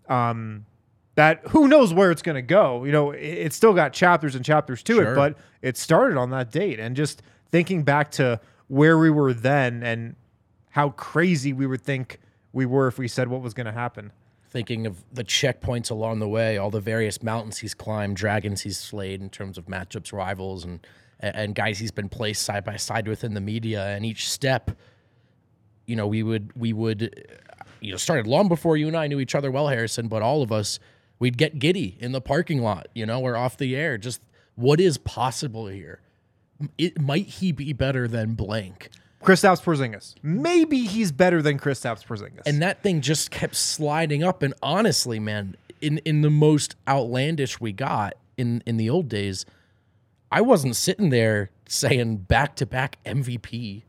Um, 0.09 0.67
that 1.15 1.41
who 1.49 1.69
knows 1.69 1.95
where 1.95 2.11
it's 2.11 2.23
going 2.23 2.37
to 2.37 2.43
go. 2.43 2.85
You 2.85 2.93
know, 2.93 3.13
it, 3.13 3.21
it's 3.23 3.57
still 3.57 3.73
got 3.73 3.95
chapters 3.95 4.35
and 4.35 4.45
chapters 4.45 4.83
to 4.85 4.95
Sure. 4.97 5.13
it, 5.13 5.17
but 5.17 5.39
it 5.63 5.77
started 5.79 6.19
on 6.19 6.31
that 6.31 6.51
date. 6.51 6.79
And 6.81 6.95
just 6.95 7.23
thinking 7.53 7.85
back 7.85 8.11
to 8.11 8.41
where 8.67 8.99
we 8.99 9.11
were 9.11 9.33
then 9.33 9.83
and 9.85 10.17
how 10.71 10.89
crazy 10.89 11.53
we 11.53 11.67
would 11.67 11.83
think 11.83 12.19
we 12.53 12.67
were 12.67 12.89
if 12.89 12.99
we 12.99 13.07
said 13.07 13.29
what 13.29 13.43
was 13.43 13.55
going 13.55 13.67
to 13.67 13.73
happen. 13.73 14.11
Thinking 14.49 14.87
of 14.87 15.05
the 15.13 15.23
checkpoints 15.23 15.91
along 15.91 16.19
the 16.19 16.29
way, 16.29 16.59
all 16.59 16.71
the 16.71 16.81
various 16.81 17.23
mountains 17.23 17.59
he's 17.59 17.75
climbed, 17.75 18.17
dragons 18.17 18.63
he's 18.63 18.79
slayed 18.79 19.21
in 19.21 19.31
terms 19.31 19.57
of 19.57 19.67
matchups, 19.67 20.13
rivals, 20.13 20.65
and 20.65 20.81
and 21.21 21.55
guys 21.55 21.79
he's 21.79 21.93
been 21.93 22.09
placed 22.09 22.43
side 22.43 22.65
by 22.65 22.77
side 22.77 23.07
with 23.07 23.23
in 23.23 23.33
the 23.35 23.41
media, 23.41 23.87
and 23.87 24.05
each 24.05 24.29
step, 24.29 24.73
you 25.87 25.95
know, 25.95 26.07
we 26.07 26.23
would 26.23 26.51
we 26.55 26.73
would, 26.73 27.25
you 27.81 27.93
know, 27.93 27.97
started 27.97 28.27
long 28.27 28.49
before 28.49 28.77
you 28.77 28.89
and 28.89 28.97
I 28.97 29.07
knew 29.07 29.21
each 29.21 29.35
other 29.35 29.51
well, 29.51 29.69
Harrison. 29.69 30.09
But 30.09 30.21
all 30.21 30.43
of 30.43 30.53
us, 30.53 30.79
we'd 31.19 31.39
get 31.39 31.59
giddy 31.59 31.97
in 32.01 32.13
the 32.13 32.21
parking 32.21 32.61
lot, 32.61 32.89
you 32.95 33.07
know, 33.07 33.23
or 33.23 33.37
off 33.37 33.57
the 33.57 33.75
air. 33.75 33.97
Just 33.97 34.21
what 34.55 34.81
is 34.81 34.99
possible 34.99 35.69
here? 35.69 36.01
It 36.79 37.01
might 37.01 37.27
he 37.27 37.53
be 37.53 37.73
better 37.73 38.07
than 38.09 38.35
blank? 38.35 38.91
Kristaps 39.23 39.63
Porzingis. 39.63 40.15
Maybe 40.23 40.85
he's 40.87 41.13
better 41.13 41.43
than 41.43 41.59
Kristaps 41.59 42.05
Porzingis. 42.05 42.43
and 42.45 42.61
that 42.63 42.83
thing 42.83 43.01
just 43.01 43.31
kept 43.31 43.55
sliding 43.55 44.25
up 44.25 44.43
and 44.43 44.53
honestly 44.63 45.19
man 45.21 45.57
in 45.81 45.99
in 45.99 46.23
the 46.23 46.31
most 46.31 46.75
outlandish 46.89 47.61
we 47.61 47.73
got 47.73 48.15
in 48.37 48.63
in 48.67 48.77
the 48.79 48.89
old 48.91 49.09
days 49.09 49.45
i 50.31 50.41
wasn't 50.41 50.75
sitting 50.75 51.11
there 51.11 51.51
saying 51.69 52.17
back 52.17 52.55
to 52.57 52.65
back 52.67 52.99
mvp 53.05 53.83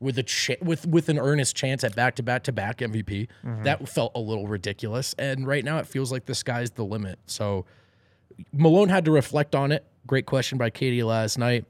with 0.00 0.18
a 0.18 0.22
ch- 0.22 0.50
with 0.62 0.86
with 0.86 1.08
an 1.08 1.18
earnest 1.18 1.56
chance 1.56 1.82
at 1.84 1.94
back 1.96 2.14
to 2.14 2.22
back 2.22 2.42
to 2.44 2.52
back 2.52 2.78
mvp 2.78 3.26
that 3.64 3.86
felt 3.88 4.12
a 4.14 4.20
little 4.20 4.46
ridiculous 4.48 5.14
and 5.18 5.46
right 5.46 5.64
now 5.64 5.78
it 5.78 5.86
feels 5.86 6.12
like 6.12 6.26
the 6.26 6.34
sky's 6.34 6.70
the 6.72 6.84
limit 6.84 7.18
so 7.26 7.64
malone 8.52 8.88
had 8.88 9.04
to 9.04 9.10
reflect 9.10 9.54
on 9.54 9.72
it 9.72 9.84
great 10.06 10.26
question 10.26 10.56
by 10.58 10.68
katie 10.70 11.02
last 11.02 11.38
night 11.38 11.64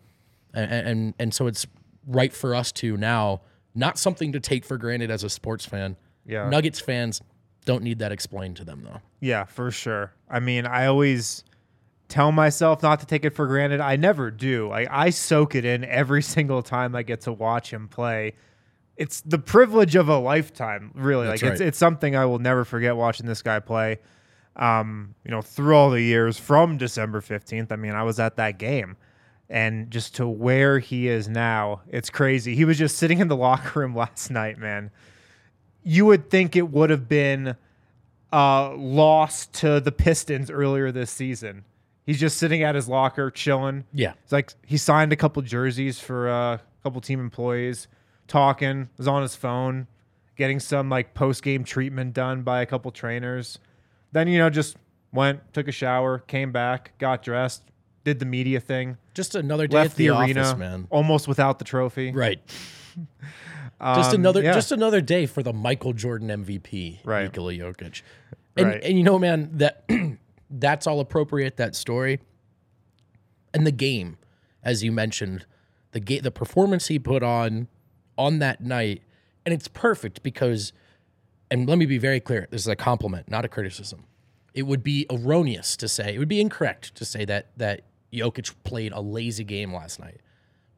and 0.55 0.89
and, 0.89 1.15
and 1.19 1.35
so 1.35 1.47
it's 1.47 1.67
right 2.07 2.33
for 2.33 2.55
us 2.55 2.73
to 2.73 2.97
now 2.97 3.41
not 3.75 3.99
something 3.99 4.33
to 4.33 4.41
take 4.41 4.65
for 4.65 4.77
granted 4.79 5.11
as 5.11 5.25
a 5.25 5.29
sports 5.31 5.65
fan 5.67 5.97
Yeah. 6.25 6.49
nuggets 6.49 6.81
fans 6.81 7.21
don't 7.65 7.83
need 7.83 7.99
that 8.01 8.13
explained 8.13 8.57
to 8.57 8.65
them 8.65 8.83
though 8.85 9.01
Yeah, 9.21 9.45
for 9.45 9.71
sure. 9.71 10.13
I 10.29 10.39
mean, 10.41 10.67
I 10.67 10.87
always 10.87 11.45
tell 12.09 12.31
myself 12.31 12.83
not 12.83 13.01
to 13.01 13.07
take 13.07 13.25
it 13.25 13.31
for 13.35 13.47
granted. 13.47 13.81
I 13.81 13.97
never 13.97 14.31
do. 14.31 14.71
I, 14.71 14.87
I 15.07 15.11
soak 15.11 15.55
it 15.55 15.65
in 15.65 15.83
every 15.85 16.23
single 16.37 16.63
time 16.63 16.95
I 16.95 17.03
get 17.03 17.23
to 17.23 17.33
watch 17.33 17.73
him 17.73 17.89
play. 17.89 18.35
It's 18.97 19.23
the 19.23 19.39
privilege 19.39 19.97
of 19.97 20.09
a 20.11 20.19
lifetime, 20.19 20.93
really. 20.95 21.27
That's 21.27 21.43
like 21.43 21.53
it's 21.53 21.61
it's 21.63 21.79
something 21.79 22.15
I 22.15 22.27
will 22.27 22.39
never 22.39 22.65
forget 22.67 22.95
watching 22.97 23.27
this 23.27 23.41
guy 23.43 23.59
play. 23.61 23.99
Um, 24.57 25.15
you 25.25 25.31
know, 25.33 25.41
through 25.43 25.75
all 25.75 25.91
the 25.91 26.01
years 26.03 26.39
from 26.39 26.77
December 26.77 27.21
15th. 27.21 27.73
I 27.73 27.77
mean, 27.77 27.93
I 27.93 28.03
was 28.05 28.21
at 28.21 28.37
that 28.37 28.59
game. 28.59 28.97
And 29.51 29.91
just 29.91 30.17
to 30.17 30.27
where 30.27 30.79
he 30.79 31.09
is 31.09 31.29
now, 31.29 31.83
it's 31.89 32.11
crazy. 32.11 32.55
He 32.57 32.65
was 32.65 32.79
just 32.79 32.97
sitting 32.97 33.19
in 33.19 33.29
the 33.29 33.37
locker 33.49 33.81
room 33.81 33.95
last 33.95 34.31
night, 34.31 34.59
man. 34.59 34.91
You 35.83 36.07
would 36.07 36.31
think 36.31 36.57
it 36.57 36.71
would 36.71 36.91
have 36.91 37.09
been 37.09 37.57
uh, 38.33 38.75
lost 38.75 39.53
to 39.55 39.81
the 39.81 39.93
Pistons 39.93 40.51
earlier 40.51 40.91
this 40.91 41.11
season. 41.11 41.65
He's 42.05 42.19
just 42.21 42.37
sitting 42.39 42.63
at 42.63 42.75
his 42.75 42.89
locker, 42.89 43.31
chilling. 43.31 43.85
yeah 43.93 44.13
It's 44.25 44.33
like 44.33 44.53
he 44.67 44.77
signed 44.77 45.13
a 45.13 45.17
couple 45.17 45.41
jerseys 45.43 46.01
for 46.01 46.29
uh, 46.29 46.55
a 46.55 46.61
couple 46.83 47.01
team 47.01 47.21
employees, 47.21 47.87
talking, 48.29 48.89
was 48.99 49.09
on 49.09 49.23
his 49.23 49.37
phone, 49.37 49.87
getting 50.37 50.61
some 50.61 50.91
like 50.91 51.15
post 51.15 51.43
game 51.43 51.65
treatment 51.65 52.13
done 52.13 52.43
by 52.43 52.61
a 52.61 52.67
couple 52.67 52.91
trainers. 52.91 53.59
Then, 54.13 54.29
you 54.29 54.39
know, 54.39 54.51
just 54.51 54.77
went, 55.13 55.53
took 55.55 55.69
a 55.69 55.73
shower, 55.73 56.19
came 56.19 56.53
back, 56.53 56.93
got 56.99 57.23
dressed, 57.23 57.63
did 58.05 58.19
the 58.19 58.27
media 58.27 58.61
thing, 58.61 58.97
just 59.15 59.35
another 59.35 59.67
day 59.67 59.77
left 59.79 59.91
at 59.93 59.97
the, 59.97 60.09
the, 60.09 60.19
arena 60.21 60.41
office 60.43 60.59
man 60.59 60.87
almost 60.91 61.27
without 61.27 61.59
the 61.59 61.65
trophy. 61.65 62.13
right 62.13 62.41
just 62.97 64.11
Um, 64.11 64.21
another 64.21 64.43
yeah. 64.43 64.53
just 64.53 64.73
another 64.73 65.01
day 65.01 65.27
for 65.27 65.43
the 65.43 65.53
Michael 65.53 65.93
Jordan 65.93 66.29
MVP, 66.29 67.01
Right. 67.05 67.25
Nikola 67.25 67.53
Jokic. 67.55 68.03
And 68.57 68.67
Right. 68.67 68.85
and 68.85 68.97
you 68.97 69.03
know, 69.05 69.19
man, 69.19 69.51
that 69.55 69.85
that's 70.51 70.87
all 70.87 71.01
appropriate. 71.01 71.57
That 71.57 71.75
story 71.75 72.21
and 73.53 73.67
the 73.67 73.73
game, 73.73 74.17
as 74.63 74.85
you 74.85 74.93
mentioned, 74.93 75.47
the 75.93 76.01
ga- 76.01 76.21
the 76.21 76.31
performance 76.31 76.87
he 76.89 76.99
put 76.99 77.23
on 77.23 77.69
on 78.17 78.39
that 78.39 78.61
night, 78.61 79.03
and 79.45 79.53
it's 79.53 79.69
perfect 79.69 80.23
because. 80.23 80.73
And 81.51 81.69
let 81.69 81.79
me 81.79 81.87
be 81.87 81.99
very 81.99 82.21
clear: 82.21 82.49
this 82.51 82.63
is 82.63 82.69
a 82.69 82.77
compliment, 82.77 83.29
not 83.31 83.45
a 83.45 83.49
criticism. 83.49 84.05
It 84.55 84.63
would 84.63 84.83
be 84.83 85.05
erroneous 85.11 85.77
to 85.77 85.89
say, 85.89 86.15
it 86.15 86.19
would 86.19 86.29
be 86.29 86.41
incorrect 86.41 86.95
to 86.95 87.05
say 87.05 87.25
that 87.27 87.49
that 87.57 87.83
Jokic 88.15 88.55
played 88.65 88.93
a 88.93 89.01
lazy 89.01 89.45
game 89.45 89.75
last 89.75 89.99
night. 90.01 90.21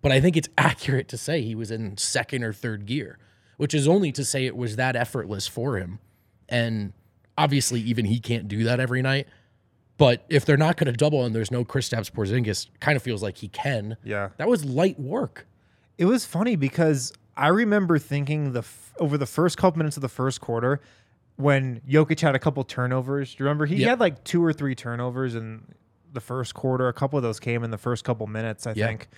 But 0.02 0.12
I 0.12 0.20
think 0.20 0.36
it's 0.36 0.48
accurate 0.58 1.08
to 1.08 1.16
say 1.18 1.42
he 1.42 1.54
was 1.54 1.70
in 1.70 1.96
second 1.96 2.42
or 2.44 2.52
third 2.52 2.86
gear, 2.86 3.18
which 3.56 3.74
is 3.74 3.86
only 3.88 4.12
to 4.12 4.24
say 4.24 4.46
it 4.46 4.56
was 4.56 4.76
that 4.76 4.96
effortless 4.96 5.46
for 5.46 5.76
him. 5.78 5.98
And 6.48 6.92
obviously, 7.36 7.80
even 7.80 8.04
he 8.04 8.20
can't 8.20 8.48
do 8.48 8.64
that 8.64 8.80
every 8.80 9.02
night. 9.02 9.26
But 9.98 10.24
if 10.28 10.44
they're 10.44 10.58
not 10.58 10.76
going 10.76 10.92
to 10.92 10.96
double 10.96 11.24
and 11.24 11.34
there's 11.34 11.50
no 11.50 11.64
Kristaps 11.64 12.10
Porzingis, 12.12 12.68
kind 12.80 12.96
of 12.96 13.02
feels 13.02 13.22
like 13.22 13.38
he 13.38 13.48
can. 13.48 13.96
Yeah. 14.04 14.28
That 14.36 14.46
was 14.48 14.64
light 14.64 15.00
work. 15.00 15.46
It 15.96 16.04
was 16.04 16.26
funny 16.26 16.54
because 16.54 17.14
I 17.34 17.48
remember 17.48 17.98
thinking 17.98 18.52
the 18.52 18.58
f- 18.60 18.92
over 19.00 19.16
the 19.16 19.24
first 19.26 19.56
couple 19.56 19.78
minutes 19.78 19.96
of 19.96 20.02
the 20.02 20.08
first 20.10 20.42
quarter 20.42 20.80
when 21.36 21.80
Jokic 21.88 22.20
had 22.20 22.34
a 22.34 22.38
couple 22.38 22.62
turnovers. 22.64 23.34
Do 23.34 23.42
you 23.42 23.46
remember 23.48 23.64
he 23.64 23.76
Yep. 23.76 23.88
had 23.88 24.00
like 24.00 24.22
two 24.24 24.44
or 24.44 24.52
three 24.52 24.74
turnovers 24.74 25.34
in 25.34 25.62
the 26.16 26.20
first 26.20 26.54
quarter? 26.54 26.88
A 26.88 26.92
couple 26.92 27.16
of 27.16 27.22
those 27.22 27.38
came 27.38 27.62
in 27.62 27.70
the 27.70 27.78
first 27.78 28.02
couple 28.02 28.26
minutes, 28.26 28.66
I 28.66 28.72
think. 28.88 29.08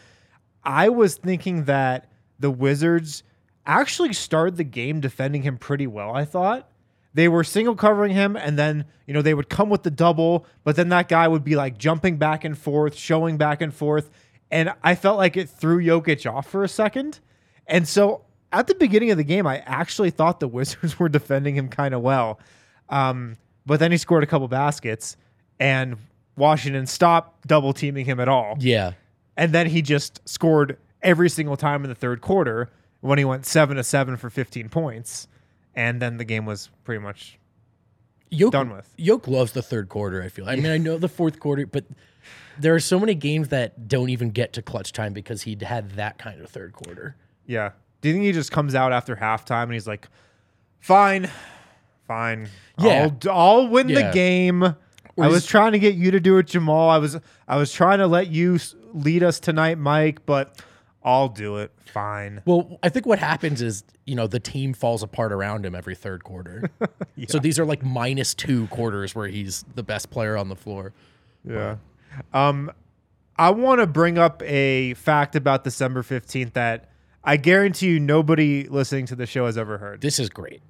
I 0.62 0.90
was 0.90 1.16
thinking 1.16 1.64
that 1.64 2.10
the 2.38 2.50
Wizards 2.50 3.22
actually 3.64 4.12
started 4.12 4.56
the 4.56 4.64
game 4.64 5.00
defending 5.00 5.42
him 5.42 5.56
pretty 5.56 5.86
well, 5.86 6.14
I 6.14 6.24
thought. 6.24 6.68
They 7.14 7.28
were 7.28 7.44
single 7.44 7.74
covering 7.74 8.12
him 8.12 8.36
and 8.36 8.58
then, 8.58 8.84
you 9.06 9.14
know, 9.14 9.22
they 9.22 9.34
would 9.34 9.48
come 9.48 9.70
with 9.70 9.82
the 9.82 9.90
double, 9.90 10.44
but 10.64 10.76
then 10.76 10.88
that 10.90 11.08
guy 11.08 11.26
would 11.26 11.44
be 11.44 11.56
like 11.56 11.78
jumping 11.78 12.16
back 12.16 12.44
and 12.44 12.56
forth, 12.56 12.94
showing 12.96 13.36
back 13.38 13.62
and 13.62 13.72
forth. 13.72 14.10
And 14.50 14.72
I 14.82 14.94
felt 14.94 15.18
like 15.18 15.36
it 15.36 15.48
threw 15.48 15.82
Jokic 15.82 16.30
off 16.30 16.48
for 16.48 16.64
a 16.64 16.68
second. 16.68 17.20
And 17.66 17.86
so 17.86 18.24
at 18.52 18.66
the 18.66 18.74
beginning 18.74 19.10
of 19.10 19.16
the 19.16 19.24
game, 19.24 19.46
I 19.46 19.58
actually 19.58 20.10
thought 20.10 20.40
the 20.40 20.48
Wizards 20.58 20.98
were 20.98 21.08
defending 21.08 21.54
him 21.54 21.68
kind 21.68 21.94
of 21.94 22.02
well. 22.02 22.40
Um, 22.88 23.36
but 23.66 23.80
then 23.80 23.92
he 23.92 23.98
scored 23.98 24.24
a 24.24 24.26
couple 24.26 24.48
baskets 24.48 25.16
and 25.60 25.96
Washington 26.38 26.86
stopped 26.86 27.46
double 27.46 27.72
teaming 27.72 28.04
him 28.06 28.20
at 28.20 28.28
all. 28.28 28.56
Yeah. 28.60 28.92
And 29.36 29.52
then 29.52 29.66
he 29.68 29.82
just 29.82 30.26
scored 30.28 30.78
every 31.02 31.28
single 31.28 31.56
time 31.56 31.84
in 31.84 31.88
the 31.88 31.94
third 31.94 32.20
quarter 32.20 32.68
when 33.00 33.18
he 33.18 33.24
went 33.24 33.46
seven 33.46 33.76
to 33.76 33.84
seven 33.84 34.16
for 34.16 34.30
15 34.30 34.68
points. 34.68 35.28
And 35.74 36.00
then 36.02 36.16
the 36.16 36.24
game 36.24 36.44
was 36.46 36.70
pretty 36.84 37.00
much 37.02 37.38
Yoke, 38.30 38.52
Done 38.52 38.70
with. 38.70 38.92
Yoke 38.96 39.26
loves 39.28 39.52
the 39.52 39.62
third 39.62 39.88
quarter, 39.88 40.22
I 40.22 40.28
feel. 40.28 40.48
I 40.48 40.56
mean, 40.56 40.66
I 40.72 40.76
know 40.78 40.98
the 40.98 41.08
fourth 41.08 41.38
quarter, 41.40 41.66
but 41.66 41.84
there 42.58 42.74
are 42.74 42.80
so 42.80 42.98
many 42.98 43.14
games 43.14 43.48
that 43.48 43.88
don't 43.88 44.10
even 44.10 44.30
get 44.30 44.52
to 44.54 44.62
clutch 44.62 44.92
time 44.92 45.12
because 45.12 45.42
he'd 45.42 45.62
had 45.62 45.92
that 45.92 46.18
kind 46.18 46.40
of 46.42 46.50
third 46.50 46.72
quarter. 46.72 47.16
Yeah. 47.46 47.70
Do 48.00 48.08
you 48.08 48.14
think 48.14 48.24
he 48.26 48.32
just 48.32 48.52
comes 48.52 48.74
out 48.74 48.92
after 48.92 49.16
halftime 49.16 49.62
and 49.64 49.72
he's 49.72 49.86
like, 49.86 50.08
fine, 50.80 51.30
fine. 52.06 52.48
Yeah. 52.78 53.08
I'll, 53.26 53.30
I'll 53.32 53.68
win 53.68 53.88
Yeah. 53.88 54.08
the 54.08 54.12
game. 54.14 54.74
I 55.20 55.28
was 55.28 55.46
trying 55.46 55.72
to 55.72 55.78
get 55.78 55.94
you 55.94 56.10
to 56.12 56.20
do 56.20 56.38
it, 56.38 56.46
Jamal. 56.46 56.90
I 56.90 56.98
was 56.98 57.18
I 57.46 57.56
was 57.56 57.72
trying 57.72 57.98
to 57.98 58.06
let 58.06 58.28
you 58.28 58.58
lead 58.92 59.22
us 59.22 59.40
tonight, 59.40 59.78
Mike, 59.78 60.24
but 60.26 60.60
I'll 61.02 61.28
do 61.28 61.56
it. 61.58 61.72
Fine. 61.86 62.42
Well, 62.44 62.78
I 62.82 62.88
think 62.88 63.06
what 63.06 63.18
happens 63.18 63.62
is, 63.62 63.84
you 64.04 64.14
know, 64.14 64.26
the 64.26 64.40
team 64.40 64.74
falls 64.74 65.02
apart 65.02 65.32
around 65.32 65.64
him 65.64 65.74
every 65.74 65.94
third 65.94 66.24
quarter. 66.24 66.70
So 67.26 67.40
these 67.40 67.58
are 67.58 67.64
like 67.64 67.82
minus 67.82 68.32
two 68.32 68.68
quarters 68.68 69.12
where 69.12 69.26
he's 69.26 69.64
the 69.74 69.82
best 69.82 70.08
player 70.08 70.36
on 70.36 70.48
the 70.48 70.54
floor. 70.54 70.92
Yeah. 71.44 71.76
Um, 72.32 72.70
I 73.36 73.50
want 73.50 73.80
to 73.80 73.88
bring 73.88 74.18
up 74.18 74.40
a 74.44 74.94
fact 74.94 75.34
about 75.34 75.64
December 75.64 76.04
15th 76.04 76.52
that 76.52 76.90
I 77.24 77.36
guarantee 77.36 77.88
you 77.88 78.00
nobody 78.00 78.68
listening 78.68 79.06
to 79.06 79.16
the 79.16 79.26
show 79.26 79.46
has 79.46 79.58
ever 79.58 79.78
heard. 79.78 80.00
This 80.00 80.20
is 80.20 80.30
great. 80.30 80.62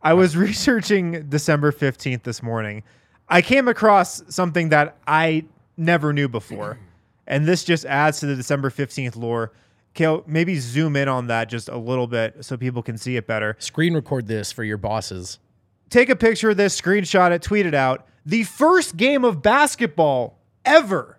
I 0.00 0.14
was 0.14 0.34
researching 0.48 1.28
December 1.28 1.72
15th 1.72 2.22
this 2.22 2.42
morning. 2.42 2.82
I 3.28 3.42
came 3.42 3.68
across 3.68 4.22
something 4.34 4.70
that 4.70 4.96
I 5.06 5.44
never 5.76 6.12
knew 6.12 6.28
before. 6.28 6.78
and 7.26 7.46
this 7.46 7.64
just 7.64 7.84
adds 7.84 8.20
to 8.20 8.26
the 8.26 8.36
December 8.36 8.70
15th 8.70 9.16
lore. 9.16 9.52
Kale, 9.94 10.24
maybe 10.26 10.58
zoom 10.58 10.96
in 10.96 11.08
on 11.08 11.26
that 11.26 11.50
just 11.50 11.68
a 11.68 11.76
little 11.76 12.06
bit 12.06 12.44
so 12.44 12.56
people 12.56 12.82
can 12.82 12.96
see 12.96 13.16
it 13.16 13.26
better. 13.26 13.56
Screen 13.58 13.94
record 13.94 14.26
this 14.26 14.50
for 14.50 14.64
your 14.64 14.78
bosses. 14.78 15.38
Take 15.90 16.08
a 16.08 16.16
picture 16.16 16.50
of 16.50 16.56
this, 16.56 16.80
screenshot 16.80 17.32
it, 17.32 17.42
tweet 17.42 17.66
it 17.66 17.74
out. 17.74 18.06
The 18.24 18.44
first 18.44 18.96
game 18.96 19.24
of 19.24 19.42
basketball 19.42 20.38
ever 20.64 21.18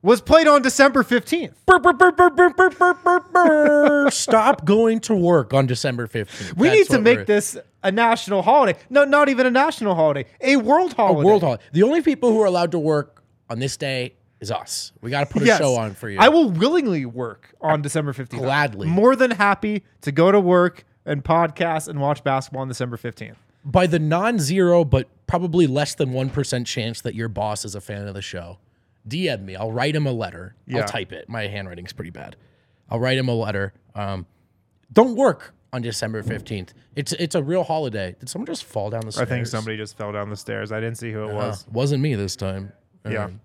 was 0.00 0.20
played 0.20 0.46
on 0.46 0.62
December 0.62 1.02
15th. 1.02 1.54
Stop 4.12 4.64
going 4.64 5.00
to 5.00 5.14
work 5.14 5.52
on 5.52 5.66
December 5.66 6.06
15th. 6.06 6.56
We 6.56 6.68
That's 6.68 6.78
need 6.78 6.96
to 6.96 7.00
make 7.00 7.26
this 7.26 7.58
a 7.82 7.90
national 7.92 8.42
holiday. 8.42 8.78
No, 8.90 9.04
not 9.04 9.28
even 9.28 9.46
a 9.46 9.50
national 9.50 9.94
holiday, 9.94 10.26
a 10.40 10.56
world 10.56 10.92
holiday. 10.94 11.20
a 11.22 11.24
world 11.24 11.42
holiday. 11.42 11.62
The 11.72 11.82
only 11.82 12.02
people 12.02 12.30
who 12.32 12.40
are 12.40 12.46
allowed 12.46 12.72
to 12.72 12.78
work 12.78 13.22
on 13.50 13.58
this 13.58 13.76
day 13.76 14.14
is 14.40 14.50
us. 14.50 14.92
We 15.00 15.10
got 15.10 15.20
to 15.20 15.32
put 15.32 15.42
a 15.42 15.46
Yes. 15.46 15.58
show 15.58 15.74
on 15.76 15.94
for 15.94 16.08
you. 16.08 16.18
I 16.20 16.28
will 16.28 16.50
willingly 16.50 17.06
work 17.06 17.54
on 17.60 17.80
December 17.82 18.12
15th. 18.12 18.38
Gladly. 18.40 18.88
More 18.88 19.14
than 19.14 19.30
happy 19.32 19.84
to 20.00 20.10
go 20.12 20.32
to 20.32 20.40
work 20.40 20.84
and 21.06 21.22
podcast 21.24 21.88
and 21.88 22.00
watch 22.00 22.24
basketball 22.24 22.62
on 22.62 22.68
December 22.68 22.96
15th. 22.96 23.36
By 23.64 23.86
the 23.86 23.98
non-zero, 24.00 24.84
but 24.84 25.08
probably 25.28 25.66
less 25.68 25.94
than 25.94 26.12
one 26.12 26.28
percent 26.30 26.66
chance 26.66 27.00
that 27.02 27.14
your 27.14 27.28
boss 27.28 27.64
is 27.64 27.74
a 27.76 27.80
fan 27.80 28.06
of 28.08 28.14
the 28.14 28.22
show, 28.22 28.58
DM 29.08 29.44
me. 29.44 29.54
I'll 29.56 29.70
write 29.72 29.94
him 29.94 30.06
a 30.06 30.12
letter. 30.12 30.54
Yeah. 30.66 30.80
I'll 30.80 30.88
type 30.88 31.12
it. 31.12 31.28
My 31.28 31.46
handwriting's 31.46 31.92
pretty 31.92 32.10
bad. 32.10 32.34
I'll 32.90 32.98
write 33.00 33.18
him 33.18 33.28
a 33.28 33.34
letter. 33.34 33.72
Um, 33.94 34.26
don't 34.92 35.14
work 35.16 35.54
on 35.72 35.80
December 35.82 36.22
fifteenth. 36.22 36.74
It's 36.96 37.12
it's 37.12 37.34
a 37.34 37.42
real 37.42 37.64
holiday. 37.64 38.14
Did 38.20 38.28
someone 38.28 38.46
just 38.46 38.64
fall 38.64 38.90
down 38.90 39.02
the 39.06 39.12
stairs? 39.12 39.26
I 39.26 39.34
think 39.34 39.46
somebody 39.46 39.76
just 39.76 39.96
fell 39.96 40.12
down 40.12 40.28
the 40.28 40.36
stairs. 40.36 40.70
I 40.70 40.80
didn't 40.80 40.98
see 40.98 41.10
who 41.12 41.24
it 41.28 41.32
Uh, 41.32 41.36
was. 41.36 41.66
wasn't 41.72 42.02
me 42.02 42.14
this 42.14 42.36
time. 42.36 42.72
Yeah. 43.08 43.24
Um, 43.24 43.40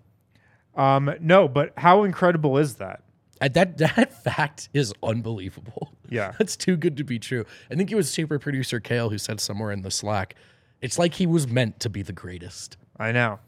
Um, 1.10 1.16
no, 1.22 1.48
but 1.48 1.74
how 1.78 2.04
incredible 2.04 2.58
is 2.58 2.76
that? 2.76 3.04
That 3.40 3.78
that 3.78 4.24
fact 4.24 4.70
is 4.74 4.94
unbelievable. 5.02 5.94
Yeah. 6.10 6.34
That's 6.38 6.58
too 6.58 6.76
good 6.76 6.98
to 6.98 7.04
be 7.04 7.18
true. 7.18 7.46
I 7.72 7.76
think 7.76 7.92
it 7.92 7.96
was 7.96 8.12
super 8.12 8.38
producer 8.40 8.80
Kale 8.80 9.10
who 9.10 9.18
said 9.18 9.40
somewhere 9.40 9.72
in 9.72 9.82
the 9.82 9.92
Slack, 9.92 10.36
it's 10.82 11.00
like 11.00 11.16
he 11.16 11.26
was 11.26 11.48
meant 11.48 11.80
to 11.80 11.90
be 11.90 12.02
the 12.02 12.14
greatest. 12.14 12.78
I 13.00 13.12
know. 13.12 13.40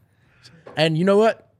And 0.77 0.98
you 0.98 1.03
know 1.03 1.17
what? 1.17 1.51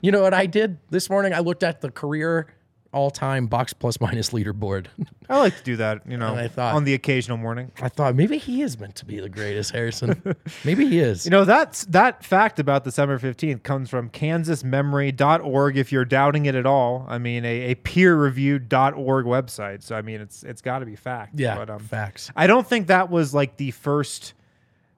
You 0.00 0.10
know 0.12 0.22
what 0.22 0.34
I 0.34 0.46
did 0.46 0.78
this 0.90 1.08
morning? 1.10 1.32
I 1.34 1.40
looked 1.40 1.62
at 1.62 1.80
the 1.80 1.90
career 1.90 2.46
all-time 2.92 3.46
box 3.46 3.72
plus 3.72 4.00
minus 4.00 4.30
leaderboard. 4.30 4.86
I 5.28 5.38
like 5.38 5.56
to 5.56 5.62
do 5.62 5.76
that, 5.76 6.02
you 6.08 6.16
know, 6.16 6.28
And 6.32 6.40
I 6.40 6.48
thought- 6.48 6.74
on 6.74 6.84
the 6.84 6.94
occasional 6.94 7.36
morning. 7.36 7.72
I 7.82 7.88
thought 7.88 8.14
maybe 8.14 8.38
he 8.38 8.62
is 8.62 8.78
meant 8.78 8.94
to 8.96 9.04
be 9.04 9.20
the 9.20 9.28
greatest, 9.28 9.72
Harrison. 9.72 10.22
maybe 10.64 10.86
he 10.88 11.00
is. 11.00 11.24
You 11.24 11.30
know, 11.30 11.44
that's 11.44 11.84
that 11.86 12.24
fact 12.24 12.58
about 12.58 12.84
December 12.84 13.18
15th 13.18 13.62
comes 13.62 13.90
from 13.90 14.08
kansasmemory.org 14.10 15.76
if 15.76 15.92
you're 15.92 16.04
doubting 16.04 16.46
it 16.46 16.54
at 16.54 16.66
all. 16.66 17.04
I 17.08 17.18
mean, 17.18 17.44
a, 17.44 17.70
a 17.72 17.74
peer-reviewed.org 17.74 19.24
website. 19.26 19.82
So 19.82 19.96
I 19.96 20.02
mean, 20.02 20.20
it's 20.20 20.42
it's 20.42 20.62
got 20.62 20.78
to 20.80 20.86
be 20.86 20.96
fact. 20.96 21.38
yeah, 21.38 21.56
But 21.56 21.70
um, 21.70 21.80
facts. 21.80 22.30
I 22.36 22.46
don't 22.46 22.66
think 22.66 22.86
that 22.88 23.10
was 23.10 23.34
like 23.34 23.56
the 23.56 23.72
first 23.72 24.34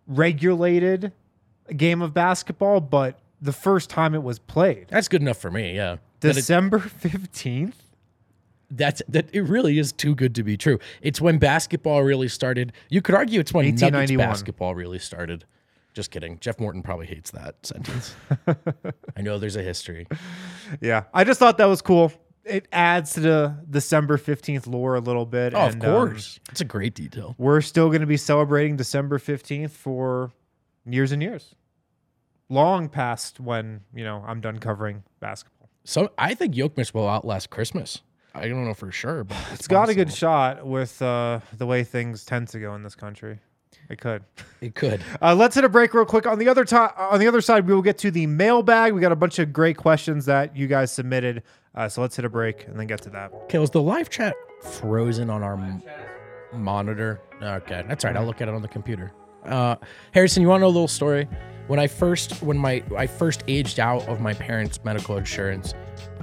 regulated 0.07 1.13
game 1.77 2.03
of 2.03 2.15
basketball, 2.15 2.81
but 2.81 3.19
the 3.41 3.53
first 3.53 3.91
time 3.91 4.15
it 4.15 4.23
was 4.23 4.39
played. 4.39 4.87
That's 4.89 5.09
good 5.09 5.23
enough 5.23 5.39
for 5.39 5.51
me. 5.51 5.75
Yeah. 5.75 5.97
December 6.21 6.79
15th? 6.79 7.75
that's 8.71 9.03
that 9.09 9.29
it 9.33 9.43
really 9.43 9.79
is 9.79 9.93
too 9.93 10.15
good 10.15 10.35
to 10.35 10.43
be 10.43 10.57
true. 10.57 10.79
It's 11.01 11.21
when 11.21 11.39
basketball 11.39 12.03
really 12.03 12.29
started. 12.29 12.73
You 12.91 13.01
could 13.01 13.15
argue 13.15 13.41
it's 13.41 13.53
when 13.53 13.75
Nuggets 13.75 14.13
basketball 14.13 14.75
really 14.75 14.99
started. 14.99 15.45
Just 15.95 16.11
kidding. 16.11 16.39
Jeff 16.39 16.61
Morton 16.61 16.83
probably 16.83 17.07
hates 17.07 17.31
that 17.33 17.67
sentence. 17.67 18.15
I 19.17 19.21
know 19.21 19.39
there's 19.39 19.57
a 19.57 19.63
history. 19.63 20.07
Yeah. 20.81 21.05
I 21.13 21.25
just 21.25 21.41
thought 21.41 21.59
that 21.59 21.65
was 21.65 21.83
cool. 21.83 22.13
It 22.45 22.69
adds 22.71 23.15
to 23.15 23.21
the 23.21 23.57
December 23.69 24.17
15th 24.17 24.69
lore 24.69 24.95
a 24.95 25.01
little 25.01 25.27
bit. 25.27 25.55
Oh, 25.55 25.67
and, 25.67 25.83
of 25.83 25.89
um, 25.89 26.09
course. 26.09 26.39
it's 26.51 26.61
a 26.61 26.65
great 26.65 26.95
detail. 26.95 27.35
we're 27.37 27.61
still 27.61 27.89
going 27.89 28.01
to 28.01 28.07
be 28.07 28.17
celebrating 28.17 28.77
December 28.77 29.19
15th 29.19 29.71
for 29.71 30.31
years 30.87 31.11
and 31.11 31.21
years. 31.21 31.55
Long 32.49 32.89
past 32.89 33.41
when, 33.41 33.81
you 33.93 34.05
know, 34.05 34.23
I'm 34.25 34.41
done 34.41 34.59
covering 34.61 35.03
basketball. 35.19 35.58
So 35.89 36.11
I 36.19 36.35
think 36.35 36.55
Yokmas 36.55 36.93
will 36.93 37.09
outlast 37.09 37.49
Christmas. 37.49 38.03
I 38.35 38.47
don't 38.47 38.63
know 38.67 38.75
for 38.75 38.93
sure, 38.93 39.25
but 39.25 39.39
It's 39.55 39.67
got 39.67 39.89
a 39.89 39.95
good 39.95 40.13
shot 40.13 40.67
with 40.67 41.01
uh, 41.01 41.41
the 41.57 41.65
way 41.65 41.83
things 41.83 42.27
tend 42.27 42.49
to 42.49 42.61
go 42.61 42.75
in 42.75 42.83
this 42.83 42.95
country. 42.95 43.39
It 43.89 43.99
could. 43.99 44.23
It 44.61 44.75
could. 44.75 45.01
Uh, 45.23 45.35
let's 45.35 45.55
hit 45.55 45.65
a 45.65 45.69
break 45.69 45.95
real 45.95 46.05
quick. 46.05 46.27
On 46.27 46.39
the 46.39 46.49
other 46.49 46.67
time, 46.67 46.91
on 46.99 47.21
the 47.21 47.27
other 47.27 47.41
side, 47.41 47.67
we 47.67 47.73
will 47.73 47.81
get 47.81 47.97
to 47.99 48.11
the 48.11 48.27
mailbag. 48.27 48.93
We 48.93 49.01
got 49.01 49.13
a 49.13 49.17
bunch 49.17 49.39
of 49.39 49.51
great 49.53 49.79
questions 49.79 50.27
that 50.27 50.55
you 50.55 50.67
guys 50.67 50.93
submitted. 50.93 51.43
Uh, 51.75 51.89
so 51.89 52.03
let's 52.03 52.17
hit 52.17 52.27
a 52.27 52.29
break 52.29 52.67
and 52.67 52.79
then 52.79 52.87
get 52.87 53.01
to 53.03 53.11
that. 53.11 53.33
Okay, 53.45 53.59
was 53.59 53.71
the 53.71 53.81
live 53.81 54.11
chat 54.11 54.35
frozen 54.61 55.31
on 55.31 55.43
our 55.43 55.55
m- 55.55 55.83
monitor? 56.53 57.23
Okay, 57.41 57.83
that's 57.89 58.05
right. 58.05 58.15
I'll 58.15 58.27
look 58.27 58.43
at 58.43 58.49
it 58.49 58.55
on 58.55 58.61
the 58.61 58.69
computer. 58.69 59.13
Uh, 59.45 59.77
Harrison, 60.13 60.43
you 60.43 60.49
want 60.49 60.61
to 60.61 60.63
know 60.63 60.69
a 60.69 60.75
little 60.75 60.89
story? 60.89 61.29
When 61.69 61.79
I 61.79 61.87
first, 61.87 62.43
when 62.43 62.57
my 62.57 62.83
I 62.97 63.07
first 63.07 63.45
aged 63.47 63.79
out 63.79 64.09
of 64.09 64.21
my 64.21 64.33
parents' 64.33 64.83
medical 64.85 65.19
insurance, 65.19 65.75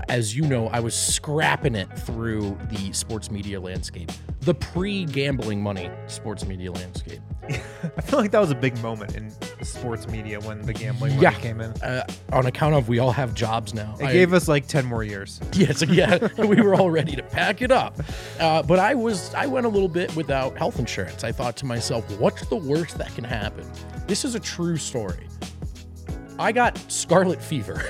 as 0.10 0.36
you 0.36 0.44
know, 0.44 0.68
I 0.68 0.80
was 0.80 0.96
scrapping 0.96 1.76
it 1.76 1.92
through 2.00 2.58
the 2.70 2.92
sports 2.94 3.32
media 3.32 3.60
landscape, 3.60 4.12
the 4.42 4.54
pre-gambling 4.54 5.62
money 5.62 5.90
sports 6.08 6.46
media 6.46 6.72
landscape. 6.72 7.20
I 7.44 8.02
feel 8.02 8.20
like 8.20 8.32
that 8.32 8.40
was 8.40 8.50
a 8.52 8.56
big 8.56 8.76
moment 8.82 9.16
in 9.16 9.32
sports 9.64 10.08
media 10.08 10.40
when 10.40 10.62
the 10.64 10.74
gambling 10.74 11.12
money 11.14 11.22
Yeah. 11.24 11.34
came 11.34 11.62
in. 11.62 11.72
Uh, 11.82 12.06
on 12.32 12.46
account 12.48 12.74
of 12.76 12.88
we 12.90 13.00
all 13.00 13.12
have 13.12 13.34
jobs 13.34 13.74
now. 13.74 13.96
It 14.00 14.06
I- 14.06 14.14
gave 14.14 14.34
us 14.34 14.48
like 14.48 14.68
10 14.68 14.86
more 14.86 15.04
years. 15.04 15.40
Yes, 15.54 15.84
yeah, 15.88 16.28
we 16.38 16.60
were 16.62 16.76
all 16.76 16.90
ready 16.92 17.16
to 17.16 17.24
pack 17.24 17.62
it 17.62 17.72
up. 17.72 17.98
Uh, 18.40 18.62
but 18.64 18.78
I 18.80 18.94
was, 18.94 19.34
I 19.34 19.46
went 19.46 19.66
a 19.66 19.70
little 19.70 19.88
bit 19.88 20.14
without 20.16 20.58
health 20.58 20.80
insurance. 20.80 21.24
I 21.24 21.32
thought 21.32 21.56
to 21.58 21.66
myself, 21.66 22.04
what's 22.20 22.46
the 22.48 22.58
worst 22.58 22.98
that 22.98 23.14
can 23.16 23.24
happen? 23.24 23.70
This 24.08 24.26
is 24.26 24.36
a 24.36 24.40
true 24.40 24.78
story. 24.78 25.28
I 26.38 26.52
got 26.52 26.78
scarlet 26.92 27.42
fever 27.42 27.82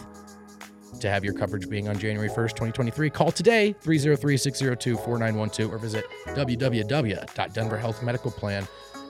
to 1.01 1.09
have 1.09 1.23
your 1.23 1.33
coverage 1.33 1.69
being 1.69 1.87
on 1.87 1.97
January 1.99 2.29
1st, 2.29 2.51
2023. 2.51 3.09
Call 3.09 3.31
today, 3.31 3.73
303 3.81 4.37
602 4.37 4.95
4912, 4.95 5.73
or 5.73 5.77
visit 5.77 6.05
www.denverhealthmedicalplan.org. 6.27 8.67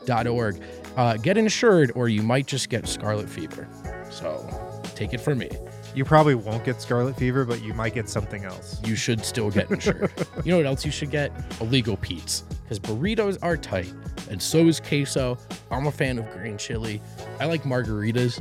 Uh, 0.09 1.17
get 1.17 1.37
insured, 1.37 1.91
or 1.95 2.09
you 2.09 2.23
might 2.23 2.47
just 2.47 2.69
get 2.69 2.87
scarlet 2.87 3.29
fever. 3.29 3.67
So 4.09 4.81
take 4.95 5.13
it 5.13 5.19
from 5.19 5.37
me. 5.37 5.49
You 5.93 6.05
probably 6.05 6.35
won't 6.35 6.63
get 6.63 6.81
scarlet 6.81 7.15
fever, 7.15 7.45
but 7.45 7.61
you 7.61 7.73
might 7.73 7.93
get 7.93 8.09
something 8.09 8.45
else. 8.45 8.79
You 8.85 8.95
should 8.95 9.23
still 9.25 9.49
get 9.49 9.69
insured. 9.71 10.11
you 10.43 10.51
know 10.51 10.57
what 10.57 10.65
else 10.65 10.85
you 10.85 10.91
should 10.91 11.11
get? 11.11 11.31
Illegal 11.61 11.97
Pete's. 11.97 12.41
Because 12.63 12.79
burritos 12.79 13.37
are 13.41 13.57
tight, 13.57 13.93
and 14.29 14.41
so 14.41 14.67
is 14.67 14.79
queso. 14.79 15.37
I'm 15.71 15.87
a 15.87 15.91
fan 15.91 16.19
of 16.19 16.29
green 16.31 16.57
chili. 16.57 17.01
I 17.39 17.45
like 17.45 17.63
margaritas. 17.63 18.39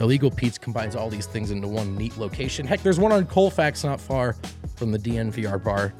Illegal 0.00 0.30
Pete's 0.30 0.58
combines 0.58 0.96
all 0.96 1.10
these 1.10 1.26
things 1.26 1.50
into 1.50 1.68
one 1.68 1.94
neat 1.96 2.16
location. 2.16 2.66
Heck, 2.66 2.82
there's 2.82 2.98
one 2.98 3.12
on 3.12 3.26
Colfax 3.26 3.84
not 3.84 4.00
far 4.00 4.34
from 4.76 4.92
the 4.92 4.98
DNVR 4.98 5.62
bar. 5.62 5.92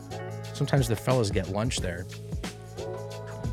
Sometimes 0.54 0.88
the 0.88 0.96
fellas 0.96 1.30
get 1.30 1.50
lunch 1.50 1.78
there. 1.78 2.06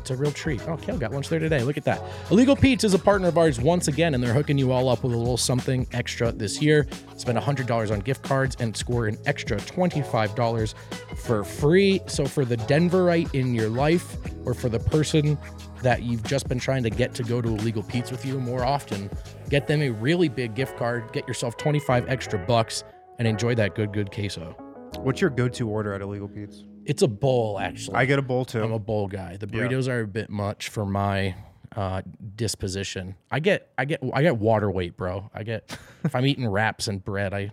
It's 0.08 0.18
a 0.18 0.22
real 0.22 0.32
treat. 0.32 0.66
Oh, 0.66 0.78
Kale 0.78 0.96
got 0.96 1.12
lunch 1.12 1.28
there 1.28 1.38
today. 1.38 1.62
Look 1.62 1.76
at 1.76 1.84
that. 1.84 2.02
Illegal 2.30 2.56
Pete's 2.56 2.82
is 2.82 2.94
a 2.94 2.98
partner 2.98 3.28
of 3.28 3.36
ours 3.36 3.60
once 3.60 3.88
again, 3.88 4.14
and 4.14 4.24
they're 4.24 4.32
hooking 4.32 4.56
you 4.56 4.72
all 4.72 4.88
up 4.88 5.04
with 5.04 5.12
a 5.12 5.16
little 5.18 5.36
something 5.36 5.86
extra 5.92 6.32
this 6.32 6.62
year. 6.62 6.86
Spend 7.18 7.36
$100 7.36 7.92
on 7.92 8.00
gift 8.00 8.22
cards 8.22 8.56
and 8.58 8.74
score 8.74 9.06
an 9.06 9.18
extra 9.26 9.58
$25 9.58 10.74
for 11.18 11.44
free. 11.44 12.00
So, 12.06 12.24
for 12.24 12.46
the 12.46 12.56
Denverite 12.56 13.34
in 13.34 13.54
your 13.54 13.68
life, 13.68 14.16
or 14.46 14.54
for 14.54 14.70
the 14.70 14.78
person 14.78 15.36
that 15.82 16.04
you've 16.04 16.22
just 16.22 16.48
been 16.48 16.58
trying 16.58 16.84
to 16.84 16.90
get 16.90 17.12
to 17.16 17.22
go 17.22 17.42
to 17.42 17.48
Illegal 17.50 17.82
Pete's 17.82 18.10
with 18.10 18.24
you 18.24 18.40
more 18.40 18.64
often, 18.64 19.10
get 19.50 19.66
them 19.66 19.82
a 19.82 19.90
really 19.90 20.30
big 20.30 20.54
gift 20.54 20.78
card, 20.78 21.12
get 21.12 21.28
yourself 21.28 21.58
25 21.58 22.08
extra 22.08 22.38
bucks, 22.38 22.82
and 23.18 23.28
enjoy 23.28 23.54
that 23.56 23.74
good, 23.74 23.92
good 23.92 24.10
queso. 24.10 24.56
What's 25.00 25.20
your 25.20 25.28
go-to 25.28 25.68
order 25.68 25.92
at 25.92 26.00
Illegal 26.00 26.28
Pete's? 26.28 26.64
It's 26.88 27.02
a 27.02 27.08
bowl, 27.08 27.58
actually. 27.60 27.96
I 27.96 28.04
get 28.06 28.18
a 28.18 28.22
bowl 28.22 28.44
too. 28.44 28.62
I'm 28.62 28.72
a 28.72 28.78
bowl 28.78 29.06
guy. 29.08 29.36
The 29.36 29.46
Yeah. 29.46 29.60
burritos 29.60 29.88
are 29.88 30.00
a 30.00 30.06
bit 30.06 30.30
much 30.30 30.68
for 30.70 30.84
my 30.86 31.34
uh, 31.76 32.00
disposition. 32.34 33.14
I 33.30 33.40
get, 33.40 33.70
I 33.76 33.84
get, 33.84 34.00
I 34.14 34.22
get 34.22 34.38
water 34.38 34.70
weight, 34.70 34.96
bro. 34.96 35.30
I 35.34 35.42
get 35.42 35.76
if 36.02 36.14
I'm 36.14 36.24
eating 36.26 36.48
wraps 36.48 36.88
and 36.88 37.04
bread, 37.04 37.34
I, 37.34 37.50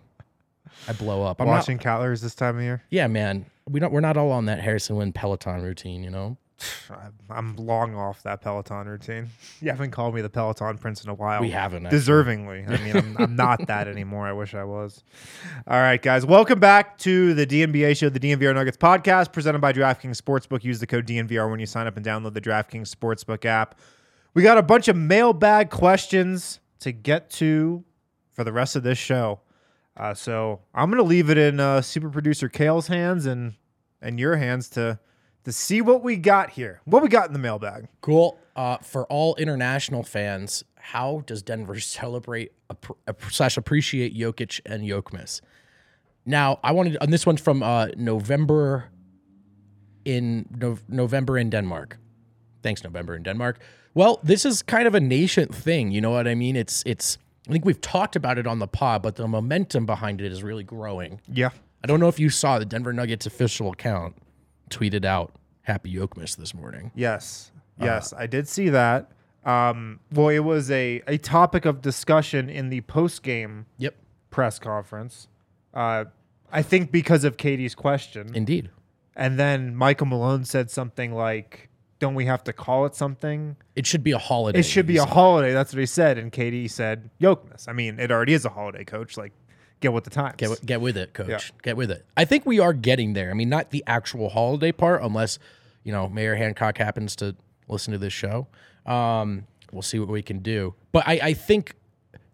I 0.87 0.93
blow 0.93 1.23
up. 1.23 1.41
I'm 1.41 1.47
Watching 1.47 1.75
not, 1.77 1.83
calories 1.83 2.21
this 2.21 2.33
time 2.33 2.55
of 2.57 2.63
year. 2.63 2.81
yeah, 2.89 3.07
man. 3.07 3.45
We 3.69 3.79
don't, 3.79 3.91
we're 3.91 3.99
not 3.99 4.15
all 4.15 4.31
on 4.31 4.45
that 4.45 4.61
Harrison 4.61 4.95
Wind 4.95 5.15
Peloton 5.15 5.61
routine, 5.61 6.01
you 6.03 6.09
know. 6.09 6.37
I'm 7.29 7.55
long 7.55 7.95
off 7.95 8.23
that 8.23 8.41
Peloton 8.41 8.87
routine. 8.87 9.29
You 9.61 9.69
haven't 9.69 9.91
called 9.91 10.13
me 10.13 10.21
the 10.21 10.29
Peloton 10.29 10.77
Prince 10.77 11.03
in 11.03 11.09
a 11.09 11.13
while. 11.13 11.41
We 11.41 11.49
haven't, 11.49 11.85
actually. 11.85 11.99
Deservingly. 11.99 12.69
I 12.69 12.83
mean, 12.83 12.95
I'm, 12.95 13.17
I'm 13.17 13.35
not 13.35 13.65
that 13.67 13.87
anymore. 13.87 14.27
I 14.27 14.33
wish 14.33 14.53
I 14.53 14.63
was. 14.63 15.03
All 15.67 15.79
right, 15.79 16.01
guys. 16.01 16.25
Welcome 16.25 16.59
back 16.59 16.97
to 16.99 17.33
the 17.33 17.47
DNVR 17.47 17.97
show, 17.97 18.09
the 18.09 18.19
DNVR 18.19 18.53
Nuggets 18.53 18.77
podcast, 18.77 19.31
presented 19.31 19.59
by 19.59 19.73
DraftKings 19.73 20.21
Sportsbook. 20.21 20.63
Use 20.63 20.79
the 20.79 20.87
code 20.87 21.07
DNVR 21.07 21.49
when 21.49 21.59
you 21.59 21.65
sign 21.65 21.87
up 21.87 21.97
and 21.97 22.05
download 22.05 22.33
the 22.33 22.41
DraftKings 22.41 22.93
Sportsbook 22.93 23.45
app. 23.45 23.79
We 24.33 24.43
got 24.43 24.57
a 24.57 24.63
bunch 24.63 24.87
of 24.87 24.95
mailbag 24.95 25.69
questions 25.69 26.59
to 26.79 26.91
get 26.91 27.29
to 27.31 27.83
for 28.33 28.43
the 28.43 28.51
rest 28.51 28.75
of 28.75 28.83
this 28.83 28.97
show. 28.97 29.39
Uh, 29.97 30.13
so 30.13 30.59
I'm 30.73 30.89
going 30.89 31.01
to 31.01 31.07
leave 31.07 31.29
it 31.29 31.37
in 31.37 31.59
uh, 31.59 31.81
super 31.81 32.09
producer 32.09 32.49
Kale's 32.49 32.87
hands 32.87 33.25
and 33.25 33.53
and 34.01 34.19
your 34.19 34.35
hands 34.35 34.69
to 34.71 34.99
to 35.45 35.51
see 35.51 35.81
what 35.81 36.03
we 36.03 36.17
got 36.17 36.49
here. 36.51 36.81
What 36.85 37.01
we 37.01 37.07
got 37.07 37.27
in 37.27 37.33
the 37.33 37.39
mailbag. 37.39 37.87
Cool. 38.01 38.37
Uh, 38.55 38.77
for 38.77 39.05
all 39.05 39.35
international 39.35 40.03
fans, 40.03 40.63
how 40.75 41.23
does 41.25 41.41
Denver 41.41 41.79
celebrate 41.79 42.51
slash 43.29 43.55
appreciate 43.55 44.15
Jokic 44.15 44.59
and 44.65 44.83
Jokmis? 44.83 45.41
Now, 46.25 46.59
I 46.63 46.71
wanted, 46.71 46.97
and 46.99 47.13
this 47.13 47.25
one's 47.25 47.41
from 47.41 47.61
uh, 47.61 47.87
November 47.95 48.85
in 50.03 50.47
no, 50.57 50.77
November 50.89 51.37
in 51.37 51.49
Denmark. 51.49 51.97
Thanks, 52.63 52.83
November 52.83 53.15
in 53.15 53.23
Denmark. 53.23 53.59
Well, 53.93 54.19
this 54.23 54.43
is 54.45 54.63
kind 54.63 54.87
of 54.87 54.95
a 54.95 54.99
nascent 54.99 55.53
thing. 55.53 55.91
You 55.91 56.01
know 56.01 56.09
what 56.09 56.27
I 56.27 56.35
mean? 56.35 56.55
It's 56.55 56.83
it's. 56.85 57.17
I 57.47 57.51
think 57.51 57.63
we've 57.63 57.79
talked 57.79 58.15
about 58.15 58.39
it 58.39 58.47
on 58.47 58.57
the 58.57 58.67
pod, 58.67 59.03
but 59.03 59.17
the 59.17 59.27
momentum 59.27 59.85
behind 59.85 60.19
it 60.19 60.31
is 60.31 60.41
really 60.41 60.63
growing. 60.63 61.21
Yeah. 61.31 61.51
I 61.83 61.87
don't 61.87 61.99
know 61.99 62.07
if 62.07 62.19
you 62.19 62.31
saw 62.31 62.57
the 62.57 62.65
Denver 62.65 62.91
Nuggets 62.91 63.27
official 63.27 63.71
account 63.71 64.15
tweeted 64.69 65.05
out 65.05 65.33
Happy 65.63 65.93
Yokmas 65.93 66.35
this 66.37 66.53
morning. 66.53 66.91
Yes. 66.95 67.51
Yes, 67.79 68.13
I 68.13 68.25
did 68.27 68.47
see 68.47 68.69
that. 68.69 69.11
Um, 69.43 69.99
well, 70.11 70.29
it 70.29 70.39
was 70.39 70.71
a, 70.71 71.01
a 71.07 71.17
topic 71.17 71.65
of 71.65 71.81
discussion 71.81 72.49
in 72.49 72.69
the 72.69 72.81
post 72.81 73.21
game 73.21 73.65
Yep, 73.77 73.95
press 74.31 74.57
conference. 74.59 75.27
Uh, 75.73 76.05
I 76.51 76.61
think 76.61 76.91
because 76.91 77.23
of 77.23 77.37
Katie's 77.37 77.75
question. 77.75 78.31
indeed. 78.33 78.69
And 79.15 79.37
then 79.39 79.75
Michael 79.75 80.07
Malone 80.07 80.45
said 80.45 80.71
something 80.71 81.13
like, 81.13 81.69
Don't 81.99 82.15
we 82.15 82.25
have 82.25 82.43
to 82.45 82.53
call 82.53 82.85
it 82.85 82.95
something? 82.95 83.55
It 83.75 83.85
should 83.85 84.03
be 84.03 84.11
a 84.13 84.17
holiday. 84.17 84.59
It 84.59 84.63
should 84.63 84.87
be 84.87 84.97
a 84.97 85.05
holiday. 85.05 85.53
That's 85.53 85.73
what 85.73 85.79
he 85.79 85.85
said. 85.85 86.17
And 86.17 86.31
Katie 86.31 86.67
said, 86.67 87.09
Yokmas. 87.21 87.67
I 87.67 87.73
mean, 87.73 87.99
it 87.99 88.11
already 88.11 88.33
is 88.33 88.45
a 88.45 88.49
holiday, 88.49 88.83
coach. 88.83 89.15
Like, 89.17 89.33
get 89.79 89.93
with 89.93 90.03
the 90.03 90.09
times. 90.09 90.35
Get, 90.37 90.65
get 90.65 90.81
with 90.81 90.97
it, 90.97 91.13
coach. 91.13 91.29
Yeah. 91.29 91.39
Get 91.61 91.77
with 91.77 91.91
it. 91.91 92.05
I 92.15 92.25
think 92.25 92.45
we 92.45 92.59
are 92.59 92.73
getting 92.73 93.13
there. 93.13 93.31
I 93.31 93.33
mean, 93.33 93.49
not 93.49 93.71
the 93.71 93.83
actual 93.87 94.29
holiday 94.29 94.71
part, 94.71 95.01
unless 95.01 95.39
you 95.83 95.91
know 95.91 96.09
Mayor 96.09 96.35
Hancock 96.35 96.77
happens 96.77 97.15
to 97.17 97.35
listen 97.67 97.91
to 97.93 97.97
this 97.97 98.13
show. 98.13 98.47
Um, 98.85 99.47
we'll 99.71 99.81
see 99.81 99.99
what 99.99 100.09
we 100.09 100.21
can 100.21 100.39
do. 100.39 100.73
But 100.91 101.07
I, 101.07 101.19
I 101.21 101.33
think 101.33 101.75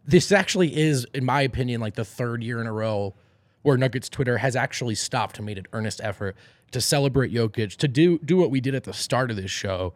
this 0.06 0.32
actually 0.32 0.76
is, 0.78 1.06
in 1.14 1.26
my 1.26 1.42
opinion, 1.42 1.82
like 1.82 1.96
the 1.96 2.06
third 2.06 2.44
year 2.44 2.60
in 2.62 2.68
a 2.68 2.74
row 2.74 3.14
where 3.62 3.78
Nuggets 3.78 4.10
Twitter 4.10 4.40
has 4.40 4.56
actually 4.56 4.96
stopped 4.96 5.38
and 5.38 5.46
made 5.46 5.58
an 5.58 5.68
earnest 5.74 6.02
effort 6.04 6.36
to 6.72 6.82
celebrate 6.82 7.34
Jokic, 7.34 7.76
to 7.78 7.88
do 7.88 8.18
do 8.20 8.38
what 8.38 8.50
we 8.50 8.62
did 8.62 8.76
at 8.76 8.86
the 8.86 8.94
start 8.94 9.30
of 9.30 9.38
this 9.38 9.52
show, 9.52 9.94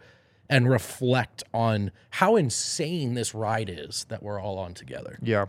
and 0.49 0.69
reflect 0.69 1.43
on 1.53 1.91
how 2.11 2.35
insane 2.35 3.13
this 3.13 3.33
ride 3.33 3.69
is 3.69 4.05
that 4.09 4.21
we're 4.21 4.39
all 4.39 4.57
on 4.57 4.73
together. 4.73 5.17
Yeah. 5.21 5.45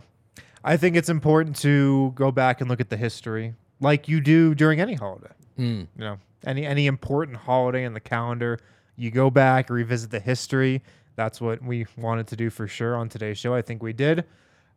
I 0.63 0.77
think 0.77 0.95
it's 0.95 1.09
important 1.09 1.55
to 1.57 2.11
go 2.15 2.31
back 2.31 2.61
and 2.61 2.69
look 2.69 2.81
at 2.81 2.89
the 2.89 2.97
history 2.97 3.55
like 3.79 4.07
you 4.07 4.19
do 4.21 4.55
during 4.55 4.79
any 4.81 4.95
holiday. 4.95 5.31
You 5.57 5.87
know, 5.97 6.17
any 6.45 6.65
any 6.65 6.85
important 6.87 7.37
holiday 7.37 7.83
in 7.83 7.93
the 7.93 7.99
calendar, 7.99 8.59
you 8.95 9.09
go 9.11 9.29
back, 9.31 9.69
revisit 9.69 10.11
the 10.11 10.19
history. 10.19 10.83
That's 11.15 11.41
what 11.41 11.63
we 11.63 11.87
wanted 11.97 12.27
to 12.27 12.35
do 12.35 12.49
for 12.51 12.67
sure 12.67 12.95
on 12.95 13.09
today's 13.09 13.39
show. 13.39 13.55
I 13.55 13.61
think 13.63 13.81
we 13.81 13.91
did. 13.93 14.25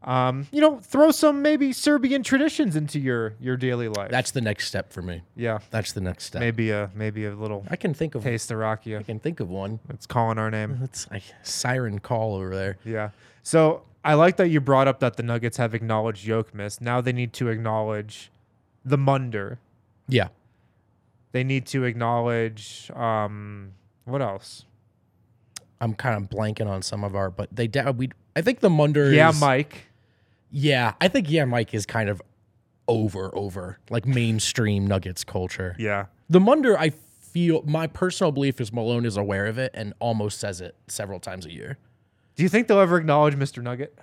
Um, 0.03 0.47
you 0.51 0.63
know, 0.63 0.79
throw 0.79 1.11
some 1.11 1.43
maybe 1.43 1.75
Serbian 1.75 2.23
traditions 2.23 2.75
into 2.77 2.99
your 2.99 3.35
your 3.39 3.59
daily 3.59 3.89
life. 3.89 4.11
That's 4.11 4.31
the 4.31 4.41
next 4.41 4.67
step 4.69 4.91
for 4.91 5.03
me. 5.03 5.21
yeah. 5.37 5.59
That's 5.71 5.93
the 5.93 6.01
next 6.01 6.25
step. 6.25 6.41
Maybe 6.41 6.71
a 6.71 6.91
maybe 6.95 7.27
a 7.27 7.35
little 7.35 7.67
I 7.71 7.77
can 7.77 7.93
think 7.93 8.15
of 8.15 8.23
taste 8.23 8.51
of 8.51 8.57
Rakia. 8.57 8.99
I 8.99 9.03
can 9.03 9.19
think 9.19 9.41
of 9.41 9.51
one. 9.51 9.81
It's 9.91 10.07
calling 10.07 10.39
our 10.39 10.51
name. 10.51 10.81
It's 10.83 11.07
a 11.13 11.21
siren 11.43 11.99
call 11.99 12.35
over 12.37 12.55
there. 12.57 12.79
Yeah. 12.87 13.11
So 13.43 13.83
I 14.05 14.15
like 14.15 14.37
that 14.37 14.49
you 14.49 14.61
brought 14.61 14.89
up 14.89 15.01
that 15.01 15.17
the 15.17 15.23
Nuggets 15.23 15.57
have 15.59 15.75
acknowledged 15.75 16.27
Yokmas. 16.27 16.81
Now 16.81 17.01
they 17.01 17.13
need 17.13 17.33
to 17.35 17.49
acknowledge 17.49 18.31
the 18.85 18.97
Munder. 18.97 19.59
Yeah. 20.09 20.29
They 21.33 21.45
need 21.45 21.67
to 21.67 21.85
acknowledge 21.85 22.91
um 22.95 23.73
what 24.05 24.23
else? 24.23 24.65
I'm 25.81 25.95
kind 25.95 26.17
of 26.23 26.29
blanking 26.31 26.67
on 26.67 26.83
some 26.83 27.05
of 27.05 27.15
our, 27.15 27.31
but 27.31 27.49
they 27.55 27.69
we 27.97 28.11
I 28.35 28.43
think 28.43 28.61
the 28.61 28.71
Munder 28.71 29.13
Yeah, 29.13 29.31
is- 29.31 29.41
Mike. 29.41 29.87
Yeah, 30.51 30.95
I 31.01 31.09
think 31.09 31.31
yeah 31.31 31.45
Mike 31.45 31.75
is 31.75 31.87
kind 31.87 32.09
of 32.09 32.21
over 32.89 33.31
over 33.37 33.79
like 33.91 34.07
mainstream 34.07 34.87
Nuggets 34.87 35.25
culture. 35.25 35.77
Yeah. 35.79 36.07
The 36.29 36.41
Munder 36.41 36.79
I 36.79 36.91
feel 36.91 37.63
my 37.63 37.87
personal 37.87 38.33
belief 38.33 38.61
is 38.61 38.73
Malone 38.73 39.05
is 39.07 39.17
aware 39.17 39.47
of 39.47 39.59
it 39.59 39.71
and 39.75 39.93
almost 40.01 40.41
says 40.41 40.61
it 40.61 40.75
several 40.89 41.21
times 41.21 41.47
a 41.47 41.53
year. 41.53 41.79
Do 42.41 42.45
you 42.45 42.49
think 42.49 42.69
they'll 42.69 42.81
ever 42.81 42.97
acknowledge 42.97 43.35
Mr. 43.35 43.63
Nugget? 43.63 43.99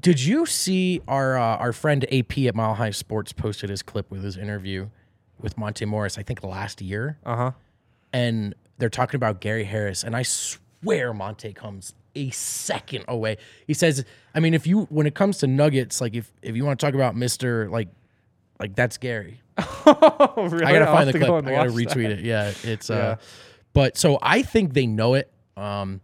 Did 0.00 0.20
you 0.20 0.46
see 0.46 1.00
our 1.06 1.38
uh, 1.38 1.56
our 1.58 1.72
friend 1.72 2.04
AP 2.12 2.38
at 2.38 2.56
Mile 2.56 2.74
High 2.74 2.90
Sports 2.90 3.32
posted 3.32 3.70
his 3.70 3.82
clip 3.84 4.10
with 4.10 4.24
his 4.24 4.36
interview 4.36 4.88
with 5.40 5.56
Monte 5.56 5.84
Morris? 5.84 6.18
I 6.18 6.24
think 6.24 6.42
last 6.42 6.82
year. 6.82 7.18
Uh 7.24 7.36
huh. 7.36 7.50
and 8.12 8.52
they're 8.78 8.88
talking 8.90 9.16
about 9.16 9.40
Gary 9.40 9.62
Harris, 9.62 10.02
and 10.02 10.16
I 10.16 10.22
swear 10.22 11.14
Monte 11.14 11.52
comes 11.52 11.94
a 12.16 12.30
second 12.30 13.04
away. 13.06 13.36
He 13.68 13.72
says, 13.72 14.04
I 14.34 14.40
mean, 14.40 14.52
if 14.52 14.66
you 14.66 14.86
when 14.90 15.06
it 15.06 15.14
comes 15.14 15.38
to 15.38 15.46
Nuggets, 15.46 16.00
like 16.00 16.16
if 16.16 16.32
if 16.42 16.56
you 16.56 16.64
want 16.64 16.80
to 16.80 16.84
talk 16.84 16.94
about 16.94 17.14
Mister, 17.14 17.68
like 17.70 17.90
like 18.58 18.74
that's 18.74 18.98
Gary. 18.98 19.40
oh, 19.58 20.48
really? 20.50 20.64
I 20.64 20.72
gotta 20.72 20.86
I'll 20.90 20.96
find 20.96 21.08
the 21.08 21.12
to 21.12 21.18
clip. 21.20 21.28
go 21.28 21.36
I 21.36 21.42
gotta 21.42 21.70
retweet 21.70 22.08
that. 22.08 22.18
it. 22.18 22.24
Yeah, 22.24 22.52
it's 22.64 22.90
Yeah. 22.90 22.96
uh, 22.96 23.16
but 23.72 23.96
so 23.96 24.18
I 24.20 24.42
think 24.42 24.74
they 24.74 24.88
know 24.88 25.14
it. 25.14 25.30
Um, 25.56 26.00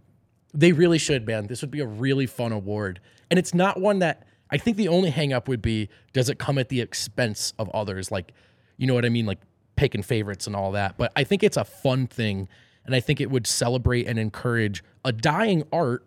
they 0.54 0.72
really 0.72 0.98
should, 0.98 1.26
man. 1.26 1.46
This 1.46 1.60
would 1.62 1.70
be 1.70 1.80
a 1.80 1.86
really 1.86 2.26
fun 2.26 2.52
award, 2.52 3.00
and 3.30 3.38
it's 3.38 3.54
not 3.54 3.80
one 3.80 3.98
that 4.00 4.26
I 4.50 4.58
think 4.58 4.76
the 4.76 4.88
only 4.88 5.10
hang 5.10 5.32
up 5.32 5.48
would 5.48 5.62
be 5.62 5.88
does 6.12 6.28
it 6.28 6.38
come 6.38 6.58
at 6.58 6.68
the 6.68 6.80
expense 6.80 7.54
of 7.58 7.70
others? 7.70 8.10
Like, 8.10 8.32
you 8.76 8.86
know 8.86 8.94
what 8.94 9.04
I 9.06 9.08
mean? 9.08 9.24
Like 9.26 9.38
picking 9.76 10.02
favorites 10.02 10.46
and 10.46 10.54
all 10.54 10.72
that. 10.72 10.98
But 10.98 11.10
I 11.16 11.24
think 11.24 11.42
it's 11.42 11.56
a 11.56 11.64
fun 11.64 12.06
thing, 12.06 12.48
and 12.84 12.94
I 12.94 13.00
think 13.00 13.20
it 13.20 13.30
would 13.30 13.46
celebrate 13.46 14.06
and 14.06 14.18
encourage 14.18 14.84
a 15.04 15.12
dying 15.12 15.62
art 15.72 16.04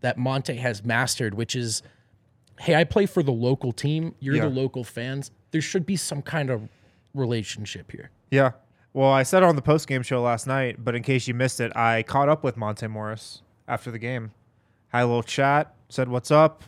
that 0.00 0.18
Monte 0.18 0.54
has 0.56 0.84
mastered, 0.84 1.34
which 1.34 1.56
is, 1.56 1.82
hey, 2.60 2.74
I 2.76 2.84
play 2.84 3.06
for 3.06 3.22
the 3.22 3.32
local 3.32 3.72
team. 3.72 4.14
You're 4.20 4.36
Yeah. 4.36 4.42
the 4.42 4.50
local 4.50 4.84
fans. 4.84 5.30
There 5.50 5.60
should 5.62 5.86
be 5.86 5.96
some 5.96 6.20
kind 6.22 6.50
of 6.50 6.68
relationship 7.14 7.90
here. 7.90 8.10
Yeah. 8.30 8.52
Well, 8.92 9.10
I 9.10 9.22
said 9.22 9.42
on 9.42 9.56
the 9.56 9.62
post 9.62 9.86
game 9.88 10.02
show 10.02 10.22
last 10.22 10.46
night, 10.46 10.84
but 10.84 10.94
in 10.94 11.02
case 11.02 11.26
you 11.26 11.34
missed 11.34 11.60
it, 11.60 11.74
I 11.76 12.02
caught 12.02 12.28
up 12.28 12.44
with 12.44 12.56
Monte 12.56 12.86
Morris 12.86 13.42
after 13.68 13.90
the 13.90 13.98
game. 13.98 14.32
Had 14.88 15.02
a 15.02 15.06
little 15.06 15.22
chat, 15.22 15.74
said 15.88 16.08
what's 16.08 16.30
up. 16.30 16.64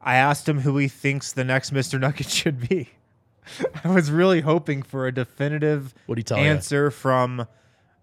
I 0.00 0.14
asked 0.16 0.48
him 0.48 0.60
who 0.60 0.76
he 0.78 0.88
thinks 0.88 1.32
the 1.32 1.44
next 1.44 1.74
Mr. 1.74 2.00
Nugget 2.00 2.28
should 2.30 2.68
be. 2.68 2.90
I 3.84 3.88
was 3.88 4.10
really 4.10 4.40
hoping 4.42 4.82
for 4.82 5.06
a 5.06 5.12
definitive 5.12 5.94
What'd 6.06 6.20
he 6.20 6.22
tell 6.22 6.38
ya? 6.38 6.44
answer 6.44 6.90
from 6.90 7.46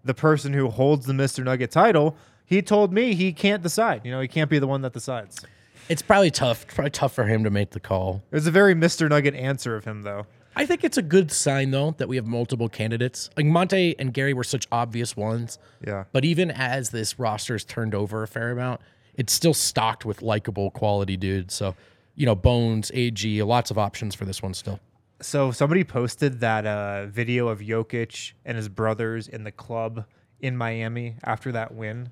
the 0.04 0.14
person 0.14 0.52
who 0.52 0.68
holds 0.68 1.06
the 1.06 1.12
Mr. 1.12 1.42
Nugget 1.42 1.70
title. 1.70 2.16
He 2.44 2.62
told 2.62 2.92
me 2.92 3.14
he 3.14 3.32
can't 3.32 3.62
decide. 3.62 4.02
You 4.04 4.12
know, 4.12 4.20
he 4.20 4.28
can't 4.28 4.50
be 4.50 4.58
the 4.58 4.66
one 4.68 4.82
that 4.82 4.92
decides. 4.92 5.40
It's 5.88 6.02
probably 6.02 6.30
tough. 6.30 6.66
Probably 6.66 6.90
tough 6.90 7.12
for 7.12 7.24
him 7.24 7.44
to 7.44 7.50
make 7.50 7.70
the 7.70 7.80
call. 7.80 8.22
It 8.30 8.34
was 8.34 8.46
a 8.46 8.50
very 8.50 8.74
Mr. 8.74 9.08
Nugget 9.08 9.34
answer 9.34 9.74
of 9.76 9.84
him, 9.84 10.02
though. 10.02 10.26
I 10.58 10.64
think 10.64 10.84
it's 10.84 10.96
a 10.96 11.02
good 11.02 11.30
sign 11.30 11.70
though 11.70 11.92
that 11.98 12.08
we 12.08 12.16
have 12.16 12.26
multiple 12.26 12.68
candidates. 12.68 13.28
Like 13.36 13.44
Monte 13.46 13.94
and 13.98 14.12
Gary 14.12 14.32
were 14.32 14.42
such 14.42 14.66
obvious 14.72 15.14
ones. 15.14 15.58
Yeah. 15.86 16.04
But 16.12 16.24
even 16.24 16.50
as 16.50 16.90
this 16.90 17.18
roster's 17.18 17.62
turned 17.62 17.94
over 17.94 18.22
a 18.22 18.28
fair 18.28 18.50
amount, 18.50 18.80
it's 19.14 19.32
still 19.32 19.54
stocked 19.54 20.06
with 20.06 20.22
likable 20.22 20.70
quality 20.70 21.16
dudes. 21.16 21.54
So, 21.54 21.76
you 22.14 22.24
know, 22.24 22.34
Bones, 22.34 22.90
AG, 22.94 23.42
lots 23.42 23.70
of 23.70 23.76
options 23.76 24.14
for 24.14 24.24
this 24.24 24.42
one 24.42 24.54
still. 24.54 24.80
So 25.20 25.50
somebody 25.50 25.84
posted 25.84 26.40
that 26.40 26.66
uh, 26.66 27.06
video 27.06 27.48
of 27.48 27.60
Jokic 27.60 28.32
and 28.44 28.56
his 28.56 28.68
brothers 28.68 29.28
in 29.28 29.44
the 29.44 29.52
club 29.52 30.04
in 30.40 30.56
Miami 30.56 31.16
after 31.22 31.52
that 31.52 31.74
win 31.74 32.10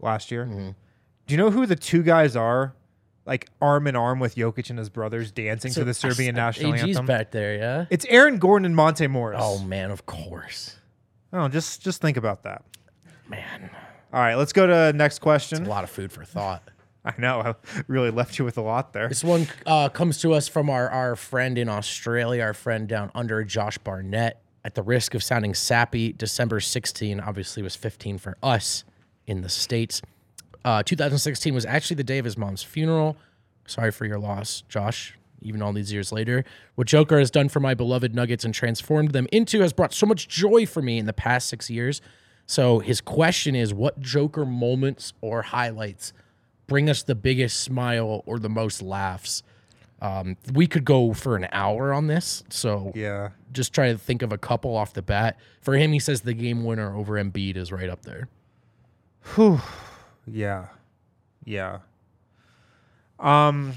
last 0.00 0.30
year. 0.30 0.44
Mm-hmm. 0.44 0.70
Do 1.26 1.34
you 1.34 1.38
know 1.38 1.50
who 1.50 1.66
the 1.66 1.76
two 1.76 2.02
guys 2.02 2.34
are? 2.34 2.74
Like 3.28 3.48
arm 3.60 3.86
in 3.86 3.94
arm 3.94 4.18
with 4.18 4.34
Jokic 4.34 4.70
and 4.70 4.78
his 4.78 4.88
brothers 4.88 5.30
dancing 5.30 5.72
to 5.74 5.84
the 5.84 5.94
Serbian 5.94 6.34
national 6.34 6.72
AG's 6.74 6.82
anthem. 6.82 7.06
back 7.06 7.30
there, 7.30 7.56
yeah. 7.56 7.84
It's 7.90 8.06
Aaron 8.08 8.38
Gordon 8.38 8.64
and 8.66 8.74
Monte 8.74 9.06
Morris. 9.06 9.38
Oh 9.40 9.58
man, 9.62 9.90
of 9.90 10.06
course. 10.06 10.76
Oh, 11.32 11.46
just 11.48 11.82
just 11.82 12.00
think 12.00 12.16
about 12.16 12.42
that. 12.44 12.64
Man, 13.28 13.70
All 14.12 14.20
right, 14.20 14.34
let's 14.36 14.54
go 14.54 14.66
to 14.66 14.96
next 14.96 15.18
question. 15.18 15.66
a 15.66 15.68
lot 15.68 15.84
of 15.84 15.90
food 15.90 16.10
for 16.10 16.24
thought. 16.24 16.62
I 17.04 17.12
know 17.18 17.40
I 17.40 17.54
really 17.86 18.10
left 18.10 18.38
you 18.38 18.44
with 18.44 18.56
a 18.56 18.62
lot 18.62 18.92
there. 18.94 19.08
This 19.08 19.22
one 19.22 19.46
uh, 19.66 19.90
comes 19.90 20.20
to 20.22 20.32
us 20.32 20.48
from 20.48 20.68
our, 20.70 20.88
our 20.88 21.14
friend 21.14 21.58
in 21.58 21.68
Australia, 21.68 22.42
our 22.42 22.54
friend 22.54 22.88
down 22.88 23.10
under, 23.14 23.44
Josh 23.44 23.76
Barnett. 23.78 24.40
at 24.64 24.74
the 24.74 24.82
risk 24.82 25.14
of 25.14 25.22
sounding 25.22 25.54
sappy, 25.54 26.12
December 26.12 26.60
16 26.60 27.20
obviously 27.20 27.62
was 27.62 27.76
15 27.76 28.18
for 28.18 28.36
us 28.42 28.84
in 29.26 29.42
the 29.42 29.48
States. 29.48 30.02
Uh, 30.68 30.82
2016 30.82 31.54
was 31.54 31.64
actually 31.64 31.94
the 31.94 32.04
day 32.04 32.18
of 32.18 32.26
his 32.26 32.36
mom's 32.36 32.62
funeral. 32.62 33.16
Sorry 33.66 33.90
for 33.90 34.04
your 34.04 34.18
loss, 34.18 34.62
Josh, 34.68 35.16
even 35.40 35.62
all 35.62 35.72
these 35.72 35.90
years 35.90 36.12
later. 36.12 36.44
What 36.74 36.86
Joker 36.86 37.18
has 37.18 37.30
done 37.30 37.48
for 37.48 37.58
my 37.58 37.72
beloved 37.72 38.14
Nuggets 38.14 38.44
and 38.44 38.52
transformed 38.52 39.12
them 39.12 39.26
into 39.32 39.62
has 39.62 39.72
brought 39.72 39.94
so 39.94 40.04
much 40.04 40.28
joy 40.28 40.66
for 40.66 40.82
me 40.82 40.98
in 40.98 41.06
the 41.06 41.14
past 41.14 41.48
six 41.48 41.70
years. 41.70 42.02
So 42.44 42.80
his 42.80 43.00
question 43.00 43.56
is 43.56 43.72
what 43.72 43.98
Joker 44.00 44.44
moments 44.44 45.14
or 45.22 45.40
highlights 45.40 46.12
bring 46.66 46.90
us 46.90 47.02
the 47.02 47.14
biggest 47.14 47.60
smile 47.60 48.22
or 48.26 48.38
the 48.38 48.50
most 48.50 48.82
laughs? 48.82 49.42
Um, 50.02 50.36
we 50.52 50.66
could 50.66 50.84
go 50.84 51.14
for 51.14 51.34
an 51.34 51.48
hour 51.50 51.94
on 51.94 52.08
this. 52.08 52.44
So 52.50 52.92
Yeah. 52.94 53.30
just 53.54 53.72
try 53.72 53.90
to 53.90 53.96
think 53.96 54.20
of 54.20 54.34
a 54.34 54.38
couple 54.38 54.76
off 54.76 54.92
the 54.92 55.00
bat. 55.00 55.38
For 55.62 55.76
him, 55.78 55.92
he 55.92 55.98
says 55.98 56.20
the 56.20 56.34
game 56.34 56.62
winner 56.66 56.94
over 56.94 57.14
Embiid 57.14 57.56
is 57.56 57.72
right 57.72 57.88
up 57.88 58.02
there. 58.02 58.28
Whew. 59.34 59.62
Yeah. 60.32 60.66
Yeah. 61.44 61.78
Um 63.18 63.72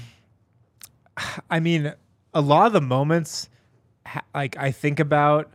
I 1.50 1.60
mean, 1.60 1.92
a 2.32 2.40
lot 2.40 2.66
of 2.66 2.72
the 2.72 2.80
moments 2.80 3.48
ha- 4.06 4.22
like 4.34 4.56
I 4.56 4.70
think 4.70 5.00
about 5.00 5.52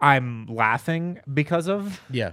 I'm 0.00 0.46
laughing 0.46 1.18
because 1.32 1.68
of 1.68 2.00
Yeah. 2.10 2.32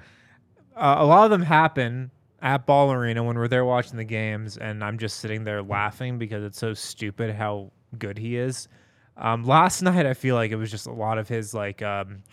uh, 0.75 0.95
a 0.99 1.06
lot 1.06 1.23
of 1.25 1.32
them 1.32 1.41
happen 1.43 2.12
at 2.41 2.65
Ball 2.65 2.91
Arena 2.91 3.23
when 3.23 3.38
we're 3.38 3.47
there 3.47 3.63
watching 3.63 3.95
the 3.95 4.03
games, 4.03 4.58
and 4.58 4.84
I'm 4.84 4.97
just 4.97 5.17
sitting 5.21 5.45
there 5.45 5.63
laughing 5.63 6.17
because 6.17 6.43
it's 6.43 6.58
so 6.58 6.73
stupid 6.73 7.34
how 7.34 7.71
good 7.97 8.17
he 8.17 8.36
is. 8.36 8.67
Um, 9.15 9.45
last 9.45 9.82
night, 9.82 10.06
I 10.06 10.13
feel 10.13 10.36
like 10.36 10.51
it 10.51 10.58
was 10.58 10.69
just 10.69 10.86
a 10.86 10.91
lot 10.91 11.17
of 11.17 11.29
his 11.29 11.53
like 11.53 11.82
um, 11.82 12.23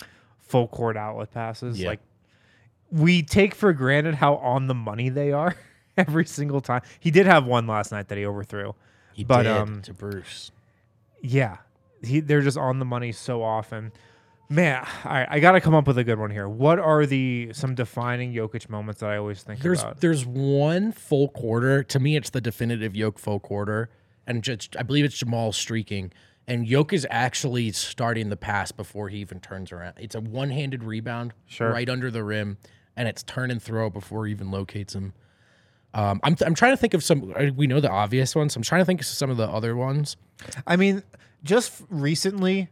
full 0.40 0.66
court 0.66 0.96
outlet 0.96 1.30
passes. 1.30 1.80
Yeah. 1.80 1.90
Like 1.90 2.00
we 2.90 3.22
take 3.22 3.54
for 3.54 3.72
granted 3.72 4.14
how 4.16 4.36
on 4.36 4.66
the 4.66 4.74
money 4.74 5.08
they 5.08 5.32
are 5.32 5.54
every 5.96 6.26
single 6.26 6.60
time. 6.60 6.82
He 6.98 7.10
did 7.10 7.26
have 7.26 7.46
one 7.46 7.66
last 7.66 7.92
night 7.92 8.08
that 8.08 8.18
he 8.18 8.26
overthrew. 8.26 8.74
He 9.12 9.24
But, 9.24 9.42
did 9.44 9.52
um, 9.52 9.82
to 9.82 9.92
Bruce. 9.94 10.50
Yeah, 11.22 11.58
he, 12.02 12.20
they're 12.20 12.40
just 12.42 12.56
on 12.58 12.78
the 12.78 12.84
money 12.84 13.12
so 13.12 13.42
often. 13.42 13.92
Man, 14.48 14.84
all 15.04 15.12
right, 15.12 15.28
I 15.30 15.38
got 15.38 15.52
to 15.52 15.60
come 15.60 15.74
up 15.74 15.86
with 15.86 15.96
a 15.98 16.02
good 16.02 16.18
one 16.18 16.30
here. 16.30 16.48
What 16.48 16.78
are 16.80 17.06
the 17.06 17.50
some 17.52 17.74
defining 17.76 18.32
Jokic 18.34 18.68
moments 18.68 19.00
that 19.00 19.10
I 19.10 19.16
always 19.16 19.42
think 19.44 19.60
There's 19.60 19.80
about? 19.82 20.00
there's 20.00 20.26
one 20.26 20.90
full 20.90 21.28
quarter. 21.28 21.84
To 21.84 22.00
me, 22.00 22.16
it's 22.16 22.30
the 22.30 22.40
definitive 22.40 22.96
Yoke 22.96 23.18
full 23.20 23.38
quarter, 23.38 23.90
and 24.26 24.42
just 24.42 24.76
I 24.76 24.82
believe 24.82 25.04
it's 25.04 25.16
Jamal 25.18 25.52
streaking, 25.52 26.10
and 26.48 26.66
Yoke 26.66 26.92
is 26.92 27.06
actually 27.10 27.70
starting 27.70 28.28
the 28.28 28.36
pass 28.36 28.72
before 28.72 29.08
he 29.08 29.18
even 29.18 29.38
turns 29.38 29.70
around. 29.70 29.94
It's 29.98 30.16
a 30.16 30.20
one 30.20 30.50
handed 30.50 30.82
rebound, 30.82 31.32
Sure. 31.46 31.70
right 31.70 31.88
under 31.88 32.10
the 32.10 32.24
rim, 32.24 32.58
and 32.96 33.08
it's 33.08 33.22
turn 33.22 33.50
and 33.50 33.62
throw 33.62 33.90
before 33.90 34.26
he 34.26 34.32
even 34.32 34.50
locates 34.50 34.94
him. 34.94 35.12
Um, 35.92 36.20
I'm 36.22 36.36
I'm 36.46 36.54
trying 36.54 36.72
to 36.72 36.76
think 36.76 36.94
of 36.94 37.02
some. 37.02 37.34
We 37.56 37.66
know 37.66 37.80
the 37.80 37.90
obvious 37.90 38.34
ones. 38.36 38.54
I'm 38.54 38.62
trying 38.62 38.80
to 38.80 38.84
think 38.84 39.00
of 39.00 39.06
some 39.06 39.28
of 39.30 39.36
the 39.36 39.48
other 39.48 39.74
ones. 39.74 40.16
I 40.66 40.76
mean, 40.76 41.02
just 41.42 41.82
recently, 41.88 42.68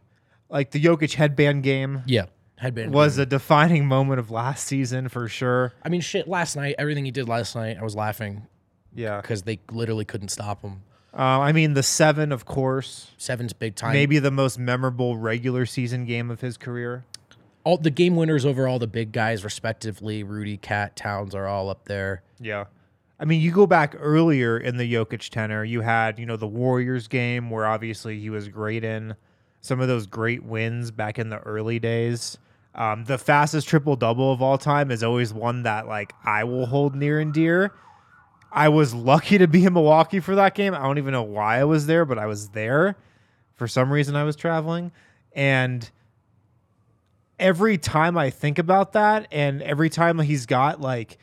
like 0.49 0.71
the 0.71 0.81
Jokic 0.81 1.13
headband 1.15 1.63
game 1.63 2.03
Yeah, 2.05 2.25
headband 2.57 2.93
was 2.93 3.17
a 3.17 3.25
defining 3.25 3.85
moment 3.87 4.19
of 4.19 4.31
last 4.31 4.65
season 4.65 5.09
for 5.09 5.27
sure. 5.27 5.73
I 5.83 5.89
mean, 5.89 6.01
shit. 6.01 6.27
Last 6.29 6.55
night, 6.55 6.75
everything 6.79 7.03
he 7.05 7.11
did 7.11 7.27
last 7.27 7.55
night, 7.55 7.77
I 7.77 7.83
was 7.83 7.95
laughing 7.95 8.47
Yeah. 8.95 9.19
because 9.21 9.41
they 9.43 9.59
literally 9.71 10.05
couldn't 10.05 10.29
stop 10.29 10.61
him. 10.61 10.83
Uh, 11.13 11.17
I 11.41 11.51
mean, 11.51 11.73
the 11.73 11.83
seven, 11.83 12.31
of 12.31 12.45
course, 12.45 13.11
Seven's 13.17 13.51
big 13.51 13.75
time. 13.75 13.93
maybe 13.93 14.19
the 14.19 14.29
most 14.31 14.57
memorable 14.59 15.17
regular 15.17 15.65
season 15.65 16.05
game 16.05 16.29
of 16.31 16.39
his 16.41 16.55
career. 16.55 17.03
All 17.69 17.77
the 17.77 17.91
game 17.91 18.15
winners 18.15 18.45
over 18.47 18.67
all 18.67 18.79
the 18.79 18.87
big 18.87 19.11
guys, 19.11 19.43
respectively. 19.43 20.23
Rudy, 20.23 20.57
Cat, 20.57 20.95
Towns 20.95 21.35
are 21.35 21.45
all 21.45 21.69
up 21.69 21.85
there. 21.85 22.23
Yeah. 22.39 22.65
I 23.19 23.25
mean, 23.25 23.41
you 23.41 23.51
go 23.51 23.67
back 23.67 23.95
earlier 23.99 24.57
in 24.57 24.77
the 24.77 24.91
Jokic 24.91 25.29
tenor, 25.29 25.63
you 25.63 25.81
had, 25.81 26.17
you 26.17 26.25
know, 26.25 26.35
the 26.35 26.47
Warriors 26.47 27.07
game 27.07 27.51
where 27.51 27.67
obviously 27.67 28.19
he 28.19 28.31
was 28.31 28.47
great 28.47 28.83
in 28.83 29.15
some 29.61 29.79
of 29.81 29.87
those 29.87 30.07
great 30.07 30.41
wins 30.43 30.89
back 30.89 31.19
in 31.19 31.29
the 31.29 31.37
early 31.39 31.77
days. 31.77 32.39
Um, 32.73 33.03
the 33.03 33.19
fastest 33.19 33.67
triple 33.67 33.95
double 33.95 34.31
of 34.31 34.41
all 34.41 34.57
time 34.57 34.89
is 34.89 35.03
always 35.03 35.31
one 35.31 35.63
that 35.63 35.87
like 35.87 36.13
I 36.23 36.45
will 36.45 36.65
hold 36.65 36.95
near 36.95 37.19
and 37.19 37.31
dear. 37.31 37.73
I 38.51 38.69
was 38.69 38.95
lucky 38.95 39.37
to 39.37 39.47
be 39.47 39.65
in 39.65 39.73
Milwaukee 39.73 40.21
for 40.21 40.33
that 40.35 40.55
game. 40.55 40.73
I 40.73 40.81
don't 40.81 40.97
even 40.97 41.11
know 41.11 41.21
why 41.21 41.59
I 41.59 41.65
was 41.65 41.85
there, 41.85 42.05
but 42.05 42.17
I 42.17 42.25
was 42.25 42.49
there. 42.49 42.95
For 43.53 43.67
some 43.67 43.91
reason 43.91 44.15
I 44.15 44.23
was 44.23 44.35
traveling. 44.35 44.91
And 45.33 45.87
every 47.39 47.77
time 47.77 48.17
I 48.17 48.29
think 48.29 48.59
about 48.59 48.93
that, 48.93 49.27
and 49.31 49.61
every 49.61 49.89
time 49.89 50.19
he's 50.19 50.45
got 50.45 50.79
like 50.81 51.17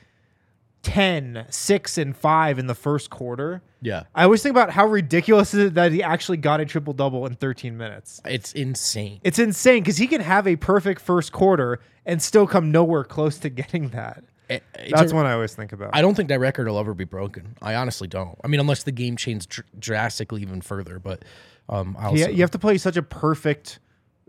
10, 0.82 1.46
6, 1.50 1.98
and 1.98 2.16
5 2.16 2.58
in 2.60 2.66
the 2.68 2.74
first 2.74 3.10
quarter, 3.10 3.60
Yeah. 3.82 4.04
I 4.14 4.22
always 4.24 4.42
think 4.42 4.52
about 4.52 4.70
how 4.70 4.86
ridiculous 4.86 5.52
is 5.52 5.66
it 5.66 5.74
that 5.74 5.90
he 5.92 6.02
actually 6.02 6.36
got 6.36 6.60
a 6.60 6.64
triple 6.64 6.92
double 6.92 7.26
in 7.26 7.34
13 7.34 7.76
minutes. 7.76 8.20
It's 8.24 8.52
insane. 8.52 9.20
It's 9.24 9.38
insane 9.40 9.82
because 9.82 9.96
he 9.96 10.06
can 10.06 10.20
have 10.20 10.46
a 10.46 10.54
perfect 10.56 11.00
first 11.00 11.32
quarter 11.32 11.80
and 12.04 12.22
still 12.22 12.46
come 12.46 12.70
nowhere 12.70 13.02
close 13.04 13.38
to 13.38 13.48
getting 13.50 13.88
that. 13.90 14.22
It- 14.48 14.62
That's 14.90 15.10
a- 15.10 15.14
what 15.16 15.26
I 15.26 15.32
always 15.32 15.54
think 15.56 15.72
about. 15.72 15.90
I 15.92 16.02
don't 16.02 16.14
think 16.14 16.28
that 16.28 16.38
record 16.38 16.68
will 16.68 16.78
ever 16.78 16.94
be 16.94 17.04
broken. 17.04 17.56
I 17.60 17.74
honestly 17.74 18.06
don't. 18.06 18.38
I 18.44 18.46
mean, 18.48 18.60
unless 18.60 18.84
the 18.84 18.92
game 18.92 19.16
changed 19.16 19.50
dr- 19.50 19.66
drastically 19.80 20.42
even 20.42 20.60
further. 20.60 21.00
But 21.00 21.24
um, 21.68 21.96
I 21.98 22.04
also, 22.06 22.16
Yeah, 22.16 22.28
you 22.28 22.42
have 22.42 22.52
to 22.52 22.58
play 22.60 22.78
such 22.78 22.96
a 22.96 23.02
perfect 23.02 23.80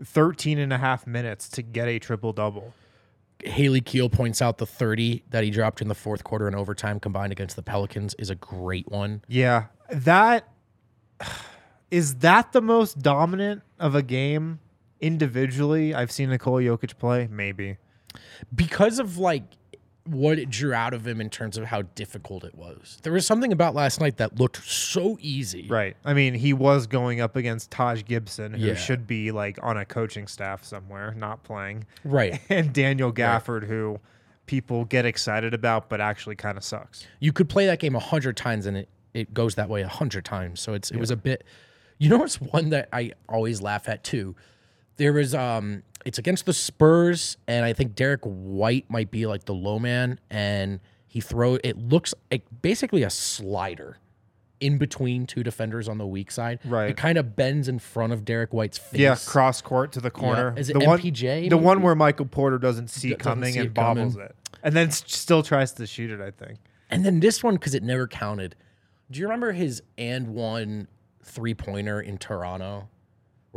13 0.04 0.58
and 0.58 0.72
a 0.72 0.78
half 0.78 1.06
minutes 1.06 1.48
to 1.50 1.62
get 1.62 1.88
a 1.88 1.98
triple 1.98 2.32
double. 2.32 2.74
Haley 3.44 3.80
Keel 3.80 4.08
points 4.08 4.42
out 4.42 4.58
the 4.58 4.66
30 4.66 5.22
that 5.30 5.44
he 5.44 5.50
dropped 5.50 5.80
in 5.80 5.88
the 5.88 5.94
fourth 5.94 6.24
quarter 6.24 6.46
and 6.48 6.56
overtime 6.56 6.98
combined 6.98 7.30
against 7.32 7.54
the 7.56 7.62
Pelicans 7.62 8.14
is 8.14 8.30
a 8.30 8.34
great 8.34 8.88
one. 8.90 9.22
Yeah, 9.28 9.66
that 9.90 10.48
is 11.90 12.16
that 12.16 12.52
the 12.52 12.60
most 12.60 12.98
dominant 13.00 13.62
of 13.78 13.94
a 13.94 14.02
game 14.02 14.58
individually 15.00 15.94
I've 15.94 16.10
seen 16.10 16.30
Nikola 16.30 16.62
Jokic 16.62 16.98
play. 16.98 17.28
Maybe. 17.30 17.76
because 18.54 18.98
of 18.98 19.18
like 19.18 19.44
what 20.14 20.38
it 20.38 20.50
drew 20.50 20.72
out 20.72 20.94
of 20.94 21.06
him 21.06 21.20
in 21.20 21.30
terms 21.30 21.56
of 21.58 21.64
how 21.64 21.82
difficult 21.94 22.44
it 22.44 22.54
was. 22.54 22.98
There 23.02 23.12
was 23.12 23.26
something 23.26 23.52
about 23.52 23.74
last 23.74 24.00
night 24.00 24.16
that 24.18 24.38
looked 24.38 24.64
so 24.64 25.18
easy. 25.20 25.66
Right. 25.68 25.96
I 26.04 26.14
mean, 26.14 26.34
he 26.34 26.52
was 26.52 26.86
going 26.86 27.20
up 27.20 27.36
against 27.36 27.70
Taj 27.70 28.04
Gibson, 28.04 28.54
who 28.54 28.66
Yeah. 28.66 28.74
should 28.74 29.06
be 29.06 29.30
like 29.32 29.58
on 29.62 29.76
a 29.76 29.84
coaching 29.84 30.26
staff 30.26 30.64
somewhere, 30.64 31.14
not 31.16 31.42
playing, 31.44 31.86
Right. 32.04 32.40
and 32.48 32.72
Daniel 32.72 33.12
Gafford, 33.12 33.64
who 33.66 34.00
people 34.46 34.84
get 34.86 35.04
excited 35.04 35.52
about, 35.54 35.88
but 35.88 36.00
actually 36.00 36.36
kind 36.36 36.56
of 36.56 36.64
sucks. 36.64 37.06
You 37.20 37.32
could 37.32 37.48
play 37.48 37.66
that 37.66 37.78
game 37.80 37.94
a 37.94 38.00
hundred 38.00 38.36
times 38.36 38.64
and 38.66 38.76
it, 38.76 38.88
it 39.14 39.34
goes 39.34 39.56
that 39.56 39.68
way 39.68 39.82
a 39.82 39.88
hundred 39.88 40.24
times. 40.24 40.60
So 40.60 40.72
it's 40.74 40.90
it 40.90 40.98
was 40.98 41.10
a 41.10 41.16
bit 41.16 41.44
you 41.98 42.08
know 42.08 42.22
it's 42.22 42.40
one 42.40 42.70
that 42.70 42.88
I 42.92 43.12
always 43.28 43.60
laugh 43.60 43.88
at 43.88 44.04
too? 44.04 44.36
There 44.98 45.12
was 45.12 45.34
um 45.34 45.82
it's 46.04 46.18
against 46.18 46.46
the 46.46 46.52
Spurs 46.52 47.36
and 47.46 47.64
I 47.64 47.72
think 47.72 47.94
Derek 47.94 48.20
White 48.24 48.88
might 48.88 49.10
be 49.10 49.26
like 49.26 49.44
the 49.44 49.54
low 49.54 49.78
man 49.78 50.20
and 50.30 50.80
he 51.06 51.20
throw 51.20 51.54
it 51.64 51.76
looks 51.78 52.14
like 52.30 52.44
basically 52.62 53.02
a 53.02 53.10
slider 53.10 53.98
in 54.60 54.76
between 54.76 55.26
two 55.26 55.42
defenders 55.42 55.88
on 55.88 55.98
the 55.98 56.06
weak 56.06 56.30
side. 56.30 56.58
Right. 56.64 56.90
It 56.90 56.96
kind 56.96 57.16
of 57.16 57.36
bends 57.36 57.68
in 57.68 57.78
front 57.78 58.12
of 58.12 58.24
Derek 58.24 58.52
White's 58.52 58.76
face. 58.78 59.00
Yeah, 59.00 59.16
cross 59.26 59.62
court 59.62 59.92
to 59.92 60.00
the 60.00 60.10
corner. 60.10 60.52
Is 60.56 60.68
it 60.68 60.78
the 60.78 60.84
one, 60.84 60.98
MPJ 60.98 61.48
The 61.48 61.56
one 61.56 61.80
where 61.82 61.94
Michael 61.94 62.26
Porter 62.26 62.58
doesn't 62.58 62.88
see 62.88 63.10
Doesn't 63.10 63.20
coming 63.20 63.52
see 63.52 63.60
and 63.60 63.68
it 63.68 63.74
coming. 63.74 64.10
bobbles 64.10 64.16
it, 64.16 64.34
and 64.62 64.74
then 64.74 64.90
still 64.90 65.42
tries 65.42 65.72
to 65.74 65.86
shoot 65.86 66.10
it. 66.10 66.20
I 66.20 66.30
think. 66.32 66.58
And 66.90 67.04
then 67.04 67.20
this 67.20 67.42
one, 67.44 67.54
because 67.54 67.74
it 67.74 67.82
never 67.82 68.08
counted. 68.08 68.56
Do 69.10 69.20
you 69.20 69.26
remember 69.26 69.52
his 69.52 69.82
and 69.96 70.28
one 70.34 70.88
three 71.22 71.54
pointer 71.54 72.00
in 72.00 72.18
Toronto, 72.18 72.88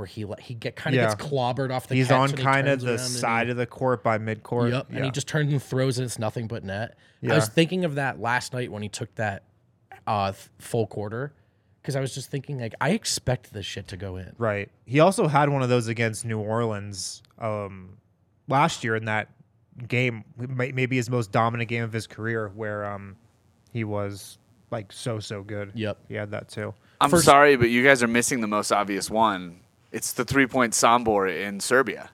where 0.02 0.08
he 0.08 0.26
let 0.26 0.40
he 0.40 0.56
get 0.56 0.76
kind 0.76 0.96
of 0.96 1.02
Yeah. 1.02 1.10
gets 1.10 1.24
clobbered 1.24 1.72
off 1.72 1.88
the. 1.88 1.94
He's 1.96 2.08
catch 2.08 2.18
on 2.18 2.30
and 2.32 2.40
he 2.40 2.44
kind 2.44 2.68
of 2.68 2.82
the 2.82 2.88
around 2.88 3.00
and 3.00 3.08
he- 3.08 3.18
side 3.20 3.50
of 3.50 3.58
the 3.58 3.68
court 3.68 4.04
by 4.04 4.18
midcourt. 4.18 4.72
Yep, 4.72 4.88
and 4.90 5.06
he 5.06 5.12
just 5.12 5.28
turns 5.28 5.52
and 5.52 5.62
throws 5.62 5.98
and 6.00 6.06
it's 6.06 6.18
nothing 6.20 6.48
but 6.48 6.64
net. 6.64 6.98
I 7.30 7.36
was 7.36 7.48
thinking 7.48 7.86
of 7.86 7.96
that 7.96 8.20
last 8.20 8.52
night 8.54 8.72
when 8.72 8.82
he 8.82 8.90
took 8.90 9.14
that 9.16 9.44
uh, 10.08 10.32
th- 10.32 10.50
full 10.58 10.88
quarter, 10.88 11.34
because 11.82 11.96
I 11.96 12.00
was 12.00 12.16
just 12.16 12.32
thinking 12.32 12.60
like 12.60 12.74
I 12.82 12.90
expect 12.92 13.54
this 13.54 13.66
shit 13.66 13.88
to 13.90 13.98
go 13.98 14.18
in. 14.18 14.34
Right. 14.40 14.70
He 14.86 15.00
also 15.00 15.28
had 15.28 15.48
one 15.50 15.62
of 15.62 15.70
those 15.70 15.88
against 15.88 16.26
New 16.26 16.40
Orleans 16.40 17.22
um, 17.38 17.98
last 18.48 18.84
year 18.84 18.96
in 18.96 19.06
that 19.06 19.30
game, 19.88 20.24
maybe 20.36 20.96
his 20.96 21.10
most 21.12 21.32
dominant 21.32 21.70
game 21.70 21.84
of 21.84 21.94
his 21.94 22.08
career, 22.08 22.50
where 22.56 22.84
um, 22.86 23.16
he 23.72 23.84
was 23.84 24.40
like 24.72 24.92
so 24.92 25.20
so 25.20 25.44
good. 25.44 25.72
Yep. 25.76 25.98
He 26.08 26.16
had 26.16 26.32
that 26.32 26.50
too. 26.50 26.74
I'm 27.00 27.10
First- 27.10 27.26
sorry, 27.26 27.56
but 27.56 27.70
you 27.70 27.84
guys 27.84 28.04
are 28.04 28.08
missing 28.08 28.42
the 28.42 28.48
most 28.48 28.72
obvious 28.72 29.10
one. 29.10 29.61
It's 29.92 30.14
the 30.14 30.26
three 30.26 30.48
point 30.48 30.74
Sombor 30.74 31.30
in 31.30 31.60
Serbia. 31.60 32.10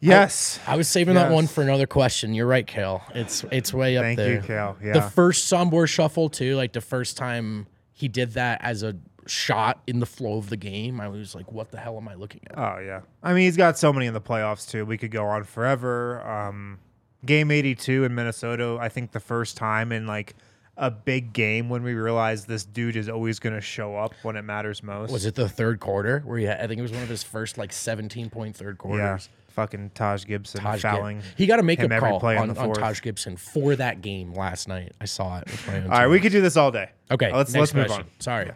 Yes. 0.00 0.58
I 0.66 0.76
was 0.76 0.88
saving 0.88 1.14
that 1.14 1.30
one 1.30 1.46
for 1.46 1.62
another 1.62 1.86
question. 1.86 2.34
You're 2.34 2.46
right, 2.46 2.66
Kale. 2.66 3.02
It's 3.14 3.44
it's 3.52 3.72
way 3.72 3.96
up 3.96 4.02
Thank 4.02 4.16
there. 4.16 4.34
you, 4.34 4.40
Cal. 4.40 4.76
The 4.80 5.00
first 5.02 5.50
Sombor 5.50 5.88
shuffle 5.88 6.28
too, 6.28 6.56
like 6.56 6.72
the 6.72 6.80
first 6.80 7.16
time 7.16 7.66
he 7.92 8.08
did 8.08 8.32
that 8.32 8.60
as 8.62 8.82
a 8.82 8.96
shot 9.26 9.80
in 9.86 10.00
the 10.00 10.06
flow 10.06 10.38
of 10.38 10.50
the 10.50 10.56
game. 10.56 11.00
I 11.00 11.06
was 11.06 11.36
like, 11.36 11.52
what 11.52 11.70
the 11.70 11.78
hell 11.78 11.96
am 11.96 12.08
I 12.08 12.14
looking 12.14 12.40
at? 12.50 12.58
Oh 12.58 12.80
yeah. 12.80 13.02
I 13.22 13.32
mean, 13.32 13.44
he's 13.44 13.56
got 13.56 13.78
so 13.78 13.92
many 13.92 14.06
in 14.06 14.14
the 14.14 14.20
playoffs 14.20 14.68
too. 14.68 14.84
We 14.84 14.98
could 14.98 15.12
go 15.12 15.24
on 15.26 15.44
forever. 15.44 16.20
Um, 16.28 16.80
game 17.24 17.52
82 17.52 18.02
in 18.02 18.14
Minnesota. 18.14 18.78
I 18.80 18.88
think 18.88 19.12
the 19.12 19.20
first 19.20 19.56
time 19.56 19.92
in 19.92 20.08
like 20.08 20.34
a 20.76 20.90
big 20.90 21.32
game 21.32 21.68
when 21.68 21.82
we 21.82 21.94
realized 21.94 22.48
this 22.48 22.64
dude 22.64 22.96
is 22.96 23.08
always 23.08 23.38
going 23.38 23.54
to 23.54 23.60
show 23.60 23.96
up 23.96 24.14
when 24.22 24.36
it 24.36 24.42
matters 24.42 24.82
most. 24.82 25.12
Was 25.12 25.26
it 25.26 25.34
the 25.34 25.48
third 25.48 25.80
quarter 25.80 26.20
where 26.24 26.38
he 26.38 26.44
had, 26.46 26.60
I 26.60 26.66
think 26.66 26.78
it 26.78 26.82
was 26.82 26.92
one 26.92 27.02
of 27.02 27.08
his 27.08 27.22
first 27.22 27.58
like 27.58 27.72
17 27.72 28.30
point 28.30 28.56
third 28.56 28.78
quarters? 28.78 29.28
Yeah. 29.30 29.38
Fucking 29.52 29.90
Taj 29.94 30.24
Gibson 30.24 30.60
Taj 30.60 30.80
Gib- 30.80 30.90
fouling. 30.90 31.22
He 31.36 31.44
got 31.44 31.58
a 31.58 31.62
makeup 31.62 31.84
him 31.84 31.92
every 31.92 32.08
call 32.08 32.20
play 32.20 32.38
on, 32.38 32.48
the 32.48 32.58
on. 32.58 32.72
Taj 32.72 33.02
Gibson 33.02 33.36
for 33.36 33.76
that 33.76 34.00
game 34.00 34.32
last 34.32 34.66
night. 34.66 34.92
I 34.98 35.04
saw 35.04 35.40
it. 35.40 35.48
All 35.68 35.88
right, 35.90 36.06
we 36.06 36.20
could 36.20 36.32
do 36.32 36.40
this 36.40 36.56
all 36.56 36.70
day. 36.70 36.88
Okay, 37.10 37.30
let's 37.30 37.52
next 37.52 37.60
let's 37.60 37.74
move 37.74 37.86
question. 37.88 38.04
on. 38.06 38.20
Sorry. 38.20 38.50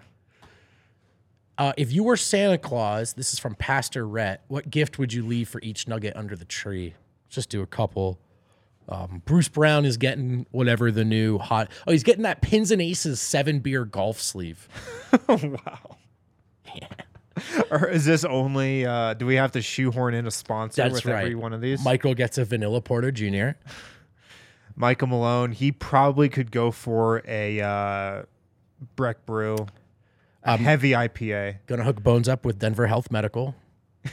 Uh, 1.58 1.72
if 1.76 1.92
you 1.92 2.02
were 2.02 2.16
Santa 2.16 2.58
Claus, 2.58 3.12
this 3.14 3.32
is 3.32 3.38
from 3.38 3.54
Pastor 3.54 4.06
Rhett. 4.06 4.42
What 4.48 4.70
gift 4.70 4.98
would 4.98 5.12
you 5.12 5.24
leave 5.24 5.48
for 5.48 5.60
each 5.62 5.86
nugget 5.86 6.16
under 6.16 6.34
the 6.36 6.44
tree? 6.44 6.94
Just 7.28 7.48
do 7.50 7.62
a 7.62 7.66
couple. 7.66 8.18
Um, 8.88 9.22
Bruce 9.24 9.48
Brown 9.48 9.84
is 9.84 9.96
getting 9.96 10.46
whatever 10.52 10.90
the 10.92 11.04
new 11.04 11.38
hot. 11.38 11.68
Oh, 11.86 11.92
he's 11.92 12.04
getting 12.04 12.22
that 12.22 12.40
Pins 12.40 12.70
and 12.70 12.80
Aces 12.80 13.20
seven 13.20 13.58
beer 13.58 13.84
golf 13.84 14.20
sleeve. 14.20 14.68
wow. 15.28 15.96
Or 17.70 17.86
is 17.88 18.06
this 18.06 18.24
only? 18.24 18.86
Uh, 18.86 19.12
do 19.12 19.26
we 19.26 19.34
have 19.34 19.52
to 19.52 19.60
shoehorn 19.60 20.14
in 20.14 20.26
a 20.26 20.30
sponsor 20.30 20.80
That's 20.82 20.94
with 20.94 21.04
right. 21.04 21.20
every 21.20 21.34
one 21.34 21.52
of 21.52 21.60
these? 21.60 21.84
Michael 21.84 22.14
gets 22.14 22.38
a 22.38 22.46
vanilla 22.46 22.80
porter 22.80 23.12
junior. 23.12 23.58
Michael 24.74 25.08
Malone. 25.08 25.52
He 25.52 25.70
probably 25.70 26.30
could 26.30 26.50
go 26.50 26.70
for 26.70 27.22
a 27.28 27.60
uh, 27.60 28.22
Breck 28.96 29.26
Brew, 29.26 29.66
a 30.44 30.52
Um, 30.52 30.60
heavy 30.60 30.92
IPA. 30.92 31.56
Gonna 31.66 31.84
hook 31.84 32.02
bones 32.02 32.26
up 32.26 32.46
with 32.46 32.58
Denver 32.58 32.86
Health 32.86 33.10
Medical. 33.10 33.54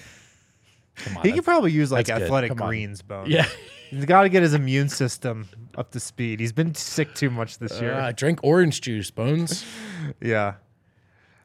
On, 1.15 1.23
He 1.23 1.31
could 1.31 1.45
probably 1.45 1.71
use 1.71 1.93
like 1.93 2.09
athletic 2.09 2.55
greens 2.57 3.01
bone. 3.01 3.27
yeah. 3.29 3.47
He's 3.93 4.05
got 4.05 4.23
to 4.23 4.29
get 4.29 4.41
his 4.41 4.55
immune 4.55 4.89
system 4.89 5.47
up 5.77 5.91
to 5.91 5.99
speed. 5.99 6.39
He's 6.39 6.51
been 6.51 6.73
sick 6.73 7.13
too 7.13 7.29
much 7.29 7.59
this 7.59 7.79
year. 7.79 7.93
Uh, 7.93 8.11
drink 8.11 8.39
orange 8.41 8.81
juice, 8.81 9.11
Bones. 9.11 9.63
yeah. 10.21 10.55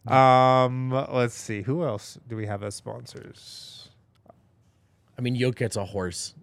Um. 0.07 0.91
Let's 0.91 1.35
see. 1.35 1.61
Who 1.61 1.85
else 1.85 2.19
do 2.27 2.37
we 2.37 2.47
have 2.47 2.63
as 2.63 2.75
sponsors? 2.75 3.91
I 5.19 5.21
mean, 5.21 5.35
Yoke 5.35 5.57
gets 5.57 5.77
a 5.77 5.85
horse. 5.85 6.35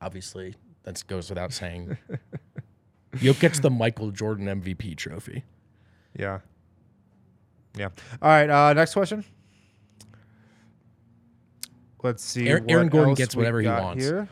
Obviously, 0.00 0.56
that 0.82 1.00
goes 1.06 1.28
without 1.28 1.52
saying. 1.52 1.96
Yoke 3.20 3.38
gets 3.38 3.60
the 3.60 3.70
Michael 3.70 4.10
Jordan 4.10 4.46
MVP 4.46 4.96
trophy. 4.96 5.44
Yeah. 6.18 6.40
Yeah. 7.76 7.90
All 8.20 8.28
right. 8.28 8.50
Uh, 8.50 8.72
next 8.72 8.94
question. 8.94 9.24
Let's 12.02 12.24
see. 12.24 12.48
Aaron- 12.48 12.64
what 12.64 12.72
Aaron 12.72 12.88
Gordon 12.88 13.14
gets 13.14 13.36
whatever 13.36 13.60
he 13.60 13.68
wants. 13.68 14.04
Here. 14.04 14.28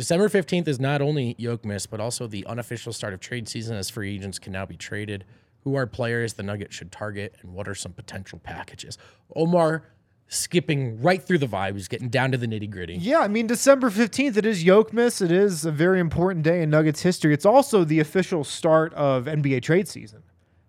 December 0.00 0.30
15th 0.30 0.66
is 0.66 0.80
not 0.80 1.02
only 1.02 1.34
Yokmas, 1.34 1.86
but 1.86 2.00
also 2.00 2.26
the 2.26 2.46
unofficial 2.46 2.90
start 2.90 3.12
of 3.12 3.20
trade 3.20 3.46
season 3.46 3.76
as 3.76 3.90
free 3.90 4.14
agents 4.14 4.38
can 4.38 4.50
now 4.50 4.64
be 4.64 4.74
traded. 4.74 5.26
Who 5.64 5.74
are 5.74 5.86
players 5.86 6.32
the 6.32 6.42
Nuggets 6.42 6.74
should 6.74 6.90
target, 6.90 7.34
and 7.42 7.52
what 7.52 7.68
are 7.68 7.74
some 7.74 7.92
potential 7.92 8.38
packages? 8.38 8.96
Omar 9.36 9.82
skipping 10.26 11.02
right 11.02 11.22
through 11.22 11.36
the 11.36 11.46
vibes, 11.46 11.86
getting 11.86 12.08
down 12.08 12.32
to 12.32 12.38
the 12.38 12.46
nitty 12.46 12.70
gritty. 12.70 12.94
Yeah, 12.94 13.18
I 13.18 13.28
mean 13.28 13.46
December 13.46 13.90
fifteenth. 13.90 14.38
It 14.38 14.46
is 14.46 14.64
Yokmas. 14.64 15.20
It 15.20 15.30
is 15.30 15.66
a 15.66 15.70
very 15.70 16.00
important 16.00 16.46
day 16.46 16.62
in 16.62 16.70
Nuggets 16.70 17.02
history. 17.02 17.34
It's 17.34 17.44
also 17.44 17.84
the 17.84 18.00
official 18.00 18.42
start 18.42 18.94
of 18.94 19.26
NBA 19.26 19.60
trade 19.60 19.86
season 19.86 20.22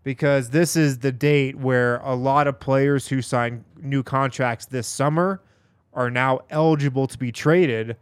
because 0.03 0.49
this 0.49 0.75
is 0.75 0.99
the 0.99 1.13
date 1.13 1.55
where 1.55 1.99
a 1.99 2.15
lot 2.15 2.47
of 2.47 2.59
players 2.59 3.07
who 3.07 3.21
signed 3.21 3.63
new 3.81 4.03
contracts 4.03 4.65
this 4.65 4.87
summer 4.87 5.41
are 5.93 6.09
now 6.09 6.41
eligible 6.49 7.07
to 7.07 7.17
be 7.17 7.31
traded. 7.31 7.95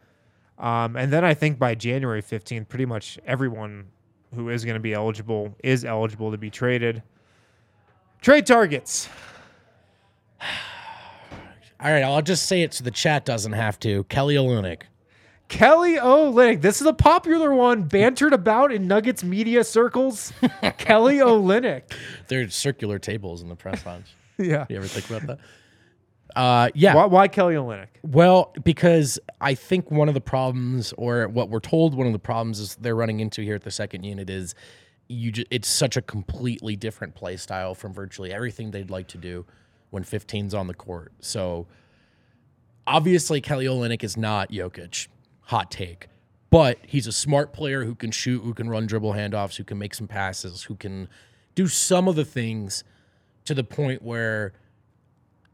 Um, 0.59 0.95
and 0.95 1.11
then 1.11 1.23
I 1.23 1.33
think 1.33 1.57
by 1.57 1.75
January 1.75 2.21
fifteenth, 2.21 2.67
pretty 2.67 2.85
much 2.85 3.17
everyone 3.25 3.87
who 4.35 4.49
is 4.49 4.65
going 4.65 4.75
to 4.75 4.79
be 4.81 4.93
eligible 4.93 5.55
is 5.63 5.85
eligible 5.85 6.31
to 6.31 6.37
be 6.37 6.49
traded. 6.49 7.01
Trade 8.21 8.45
targets. 8.45 9.09
All 11.81 11.89
right, 11.91 12.03
I'll 12.03 12.21
just 12.21 12.45
say 12.45 12.61
it 12.61 12.73
so 12.73 12.83
the 12.83 12.91
chat 12.91 13.23
doesn't 13.23 13.53
have 13.53 13.79
to. 13.79 14.03
Kelly 14.05 14.35
Olynyk. 14.35 14.81
Kelly 15.47 15.95
Olynyk. 15.95 16.61
This 16.61 16.81
is 16.81 16.87
a 16.87 16.93
popular 16.93 17.53
one, 17.53 17.83
bantered 17.83 18.33
about 18.33 18.71
in 18.73 18.85
Nuggets 18.87 19.23
media 19.23 19.63
circles. 19.63 20.33
Kelly 20.77 21.17
Olynyk. 21.17 21.83
There's 22.27 22.53
circular 22.53 22.99
tables 22.99 23.41
in 23.41 23.49
the 23.49 23.55
press 23.55 23.85
lounge. 23.85 24.15
Yeah. 24.41 24.65
You 24.69 24.77
ever 24.77 24.87
think 24.87 25.09
about 25.09 25.27
that? 25.27 25.39
Uh, 26.35 26.69
yeah. 26.73 26.95
Why, 26.95 27.05
why 27.05 27.27
Kelly 27.27 27.55
Olynyk? 27.55 27.87
Well, 28.03 28.53
because 28.63 29.19
I 29.41 29.55
think 29.55 29.91
one 29.91 30.07
of 30.07 30.13
the 30.13 30.21
problems, 30.21 30.93
or 30.97 31.27
what 31.27 31.49
we're 31.49 31.59
told, 31.59 31.95
one 31.95 32.07
of 32.07 32.13
the 32.13 32.19
problems 32.19 32.59
is 32.59 32.75
they're 32.75 32.95
running 32.95 33.19
into 33.19 33.41
here 33.41 33.55
at 33.55 33.63
the 33.63 33.71
second 33.71 34.03
unit 34.03 34.29
is 34.29 34.55
you. 35.07 35.31
It's 35.49 35.67
such 35.67 35.97
a 35.97 36.01
completely 36.01 36.75
different 36.75 37.15
play 37.15 37.37
style 37.37 37.75
from 37.75 37.93
virtually 37.93 38.31
everything 38.31 38.71
they'd 38.71 38.91
like 38.91 39.07
to 39.09 39.17
do 39.17 39.45
when 39.89 40.03
15's 40.03 40.53
on 40.53 40.67
the 40.67 40.73
court. 40.73 41.11
So 41.19 41.67
obviously, 42.85 43.41
Kelly 43.41 43.65
Olynyk 43.65 44.03
is 44.03 44.15
not 44.15 44.51
Jokic. 44.51 45.07
Hot 45.43 45.71
take. 45.71 46.07
But 46.51 46.79
he's 46.85 47.05
a 47.05 47.11
smart 47.11 47.53
player 47.53 47.85
who 47.85 47.93
can 47.93 48.11
shoot, 48.11 48.43
who 48.43 48.53
can 48.53 48.69
run 48.69 48.87
dribble 48.87 49.13
handoffs, 49.13 49.57
who 49.57 49.63
can 49.63 49.77
make 49.77 49.93
some 49.93 50.07
passes, 50.07 50.63
who 50.63 50.75
can 50.75 51.07
do 51.53 51.67
some 51.67 52.07
of 52.07 52.15
the 52.15 52.25
things 52.25 52.83
to 53.45 53.53
the 53.53 53.63
point 53.63 54.01
where 54.01 54.53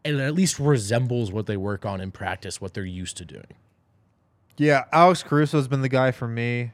it 0.05 0.19
at 0.19 0.35
least 0.35 0.59
resembles 0.59 1.31
what 1.31 1.47
they 1.47 1.57
work 1.57 1.85
on 1.85 1.99
in 1.99 2.11
practice, 2.11 2.61
what 2.61 2.73
they're 2.73 2.85
used 2.85 3.17
to 3.17 3.25
doing. 3.25 3.53
Yeah, 4.57 4.85
Alex 4.91 5.23
Caruso 5.23 5.57
has 5.57 5.67
been 5.67 5.81
the 5.81 5.89
guy 5.89 6.11
for 6.11 6.27
me. 6.27 6.71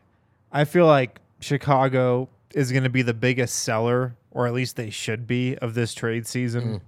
I 0.52 0.66
feel 0.66 0.86
like 0.86 1.20
Chicago 1.40 2.30
is 2.54 2.72
going 2.72 2.84
to 2.84 2.90
be 2.90 3.02
the 3.02 3.14
biggest 3.14 3.56
seller, 3.56 4.16
or 4.30 4.46
at 4.46 4.54
least 4.54 4.76
they 4.76 4.90
should 4.90 5.26
be, 5.26 5.58
of 5.58 5.74
this 5.74 5.94
trade 5.94 6.28
season. 6.28 6.82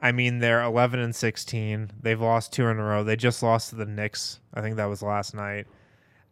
I 0.00 0.12
mean, 0.12 0.38
they're 0.38 0.62
11 0.62 1.00
and 1.00 1.14
16. 1.14 1.90
They've 2.00 2.20
lost 2.20 2.52
two 2.52 2.66
in 2.66 2.78
a 2.78 2.84
row. 2.84 3.04
They 3.04 3.16
just 3.16 3.42
lost 3.42 3.70
to 3.70 3.76
the 3.76 3.84
Knicks. 3.84 4.40
I 4.54 4.60
think 4.60 4.76
that 4.76 4.86
was 4.86 5.02
last 5.02 5.34
night. 5.34 5.66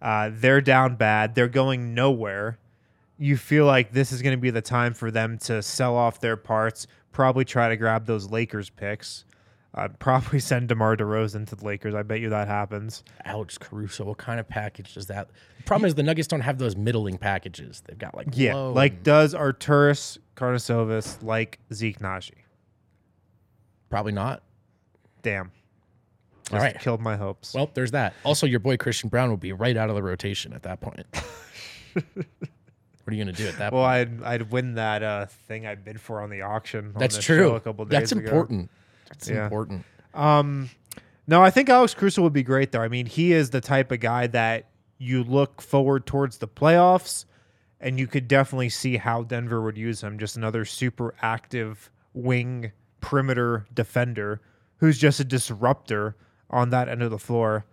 Uh, 0.01 0.31
they're 0.33 0.61
down 0.61 0.97
bad. 0.97 1.35
They're 1.35 1.49
going 1.49 1.95
nowhere. 1.95 2.59
You 3.19 3.37
feel 3.37 3.67
like 3.67 3.93
this 3.93 4.13
is 4.13 4.23
going 4.23 4.37
to 4.37 4.41
be 4.41 4.51
the 4.51 4.63
time 4.63 4.95
for 4.95 5.11
them 5.11 5.39
to 5.39 5.63
sell 5.63 5.97
off 5.97 6.21
their 6.21 6.37
parts, 6.37 6.87
probably 7.17 7.47
try 7.47 7.71
to 7.71 7.77
grab 7.79 8.05
those 8.05 8.31
Lakers 8.31 8.69
picks. 8.69 9.25
I'd 9.75 9.99
probably 9.99 10.39
send 10.39 10.69
DeMar 10.69 10.97
DeRozan 10.99 11.47
to 11.49 11.57
the 11.57 11.65
Lakers. 11.65 11.95
I 11.95 12.03
bet 12.03 12.21
you 12.21 12.29
that 12.29 12.47
happens. 12.47 13.03
Alex 13.25 13.57
Caruso, 13.57 14.05
what 14.05 14.19
kind 14.19 14.39
of 14.39 14.47
package 14.47 14.93
does 14.93 15.07
that? 15.07 15.31
The 15.57 15.63
problem 15.65 15.87
is 15.89 15.95
the 15.95 16.03
Nuggets 16.03 16.29
don't 16.29 16.43
have 16.43 16.59
those 16.59 16.77
middling 16.77 17.17
packages. 17.17 17.83
They've 17.87 17.97
got 17.99 18.15
like 18.15 18.29
Yeah, 18.35 18.55
low 18.55 18.73
like 18.73 18.93
and- 18.93 19.03
does 19.03 19.35
Arturas 19.35 20.19
Karnisovas 20.37 21.23
like 21.23 21.59
Zeke 21.73 21.99
Nnaji? 22.01 22.33
probably 23.89 24.13
not. 24.13 24.43
Damn. 25.23 25.53
Just 26.43 26.53
All 26.55 26.61
right. 26.61 26.79
killed 26.79 27.01
my 27.01 27.17
hopes. 27.17 27.55
Well, 27.55 27.71
there's 27.73 27.93
that. 27.93 28.13
Also, 28.25 28.47
your 28.47 28.61
boy 28.61 28.77
Christian 28.77 29.09
Braun 29.09 29.31
will 29.31 29.37
be 29.39 29.53
right 29.55 29.77
out 29.77 29.89
of 29.89 29.97
the 29.97 30.03
rotation 30.03 30.53
at 30.53 30.63
that 30.65 30.81
point. 30.83 31.07
what 33.07 33.13
are 33.13 33.17
you 33.17 33.23
going 33.25 33.35
to 33.37 33.41
do 33.41 33.49
at 33.49 33.59
that 33.59 33.73
well, 33.73 33.85
point? 33.85 34.25
I'd 34.25 34.43
I'd 34.43 34.51
win 34.51 34.75
that 34.75 35.03
uh, 35.05 35.27
thing 35.27 35.65
I 35.65 35.77
bid 35.77 36.01
for 36.01 36.21
on 36.23 36.29
the 36.31 36.43
auction. 36.43 36.87
on 36.87 36.95
That's 36.99 37.19
true. 37.19 37.51
show 37.51 37.55
A 37.55 37.61
couple 37.61 37.85
days 37.85 38.01
That's 38.01 38.13
ago. 38.13 38.21
important. 38.23 38.71
That's 39.09 39.29
Yeah. 39.29 39.45
important. 39.45 39.85
Um, 40.13 40.71
no, 41.29 41.41
I 41.41 41.51
think 41.51 41.69
Alex 41.69 41.95
Caruso 41.95 42.21
would 42.23 42.33
be 42.33 42.43
great 42.43 42.73
though. 42.73 42.83
I 42.83 42.89
mean, 42.89 43.07
he 43.07 43.33
is 43.33 43.51
the 43.51 43.61
type 43.61 43.93
of 43.93 44.01
guy 44.01 44.27
that 44.27 44.71
you 44.99 45.23
look 45.23 45.63
forward 45.63 46.05
towards 46.05 46.39
the 46.39 46.49
playoffs, 46.49 47.27
and 47.81 47.97
you 48.01 48.09
could 48.09 48.27
definitely 48.27 48.71
see 48.71 48.97
how 48.97 49.23
Denver 49.23 49.63
would 49.63 49.77
use 49.79 50.03
him. 50.03 50.19
Just 50.19 50.37
another 50.37 50.65
super 50.65 51.15
active 51.23 51.91
wing 52.13 52.73
perimeter 53.01 53.67
defender 53.73 54.41
who's 54.79 54.99
just 54.99 55.21
a 55.21 55.25
disruptor 55.25 56.17
on 56.51 56.71
that 56.71 56.89
end 56.89 57.03
of 57.03 57.11
the 57.13 57.19
floor. 57.21 57.65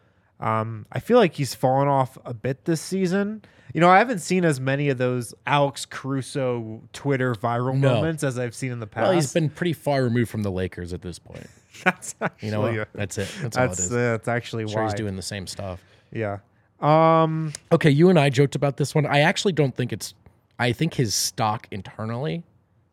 Um, 0.44 0.86
I 0.92 1.00
feel 1.00 1.18
like 1.18 1.36
he's 1.36 1.56
fallen 1.56 1.88
off 1.88 2.18
a 2.26 2.34
bit 2.34 2.66
this 2.66 2.82
season. 2.82 3.44
You 3.74 3.80
know, 3.80 3.90
I 3.90 3.98
haven't 3.98 4.20
seen 4.20 4.44
as 4.44 4.60
many 4.60 4.90
of 4.90 4.98
those 4.98 5.34
Alex 5.48 5.86
Caruso 5.86 6.82
Twitter 6.92 7.34
viral 7.34 7.80
No. 7.80 7.96
moments 7.96 8.24
as 8.24 8.38
I've 8.38 8.54
seen 8.54 8.72
in 8.72 8.80
the 8.80 8.86
past. 8.86 9.04
Well, 9.04 9.14
he's 9.14 9.34
been 9.34 9.50
pretty 9.50 9.72
far 9.74 10.04
removed 10.04 10.30
from 10.30 10.44
the 10.44 10.52
Lakers 10.52 10.92
at 10.92 11.02
this 11.02 11.18
point. 11.18 11.48
that's 11.86 12.14
actually 12.22 12.48
You 12.48 12.52
know 12.52 12.62
what? 12.62 12.90
That's 12.94 13.18
it. 13.18 13.30
That's, 13.42 13.58
all 13.58 13.64
it 13.64 13.68
that's 13.70 13.92
uh, 13.92 13.96
that's 13.96 14.28
actually 14.28 14.68
sure 14.68 14.82
why. 14.82 14.90
he's 14.90 14.94
doing 14.94 15.16
the 15.16 15.22
same 15.22 15.48
stuff. 15.48 15.82
Yeah. 16.12 16.40
Um. 16.82 17.54
Okay, 17.72 17.90
you 17.90 18.10
and 18.10 18.20
I 18.20 18.30
joked 18.30 18.56
about 18.56 18.76
this 18.76 18.94
one. 18.94 19.06
I 19.06 19.22
actually 19.22 19.54
don't 19.54 19.74
think 19.76 19.94
it's. 19.94 20.14
I 20.60 20.74
think 20.74 20.96
his 20.96 21.16
stock 21.16 21.68
internally 21.72 22.44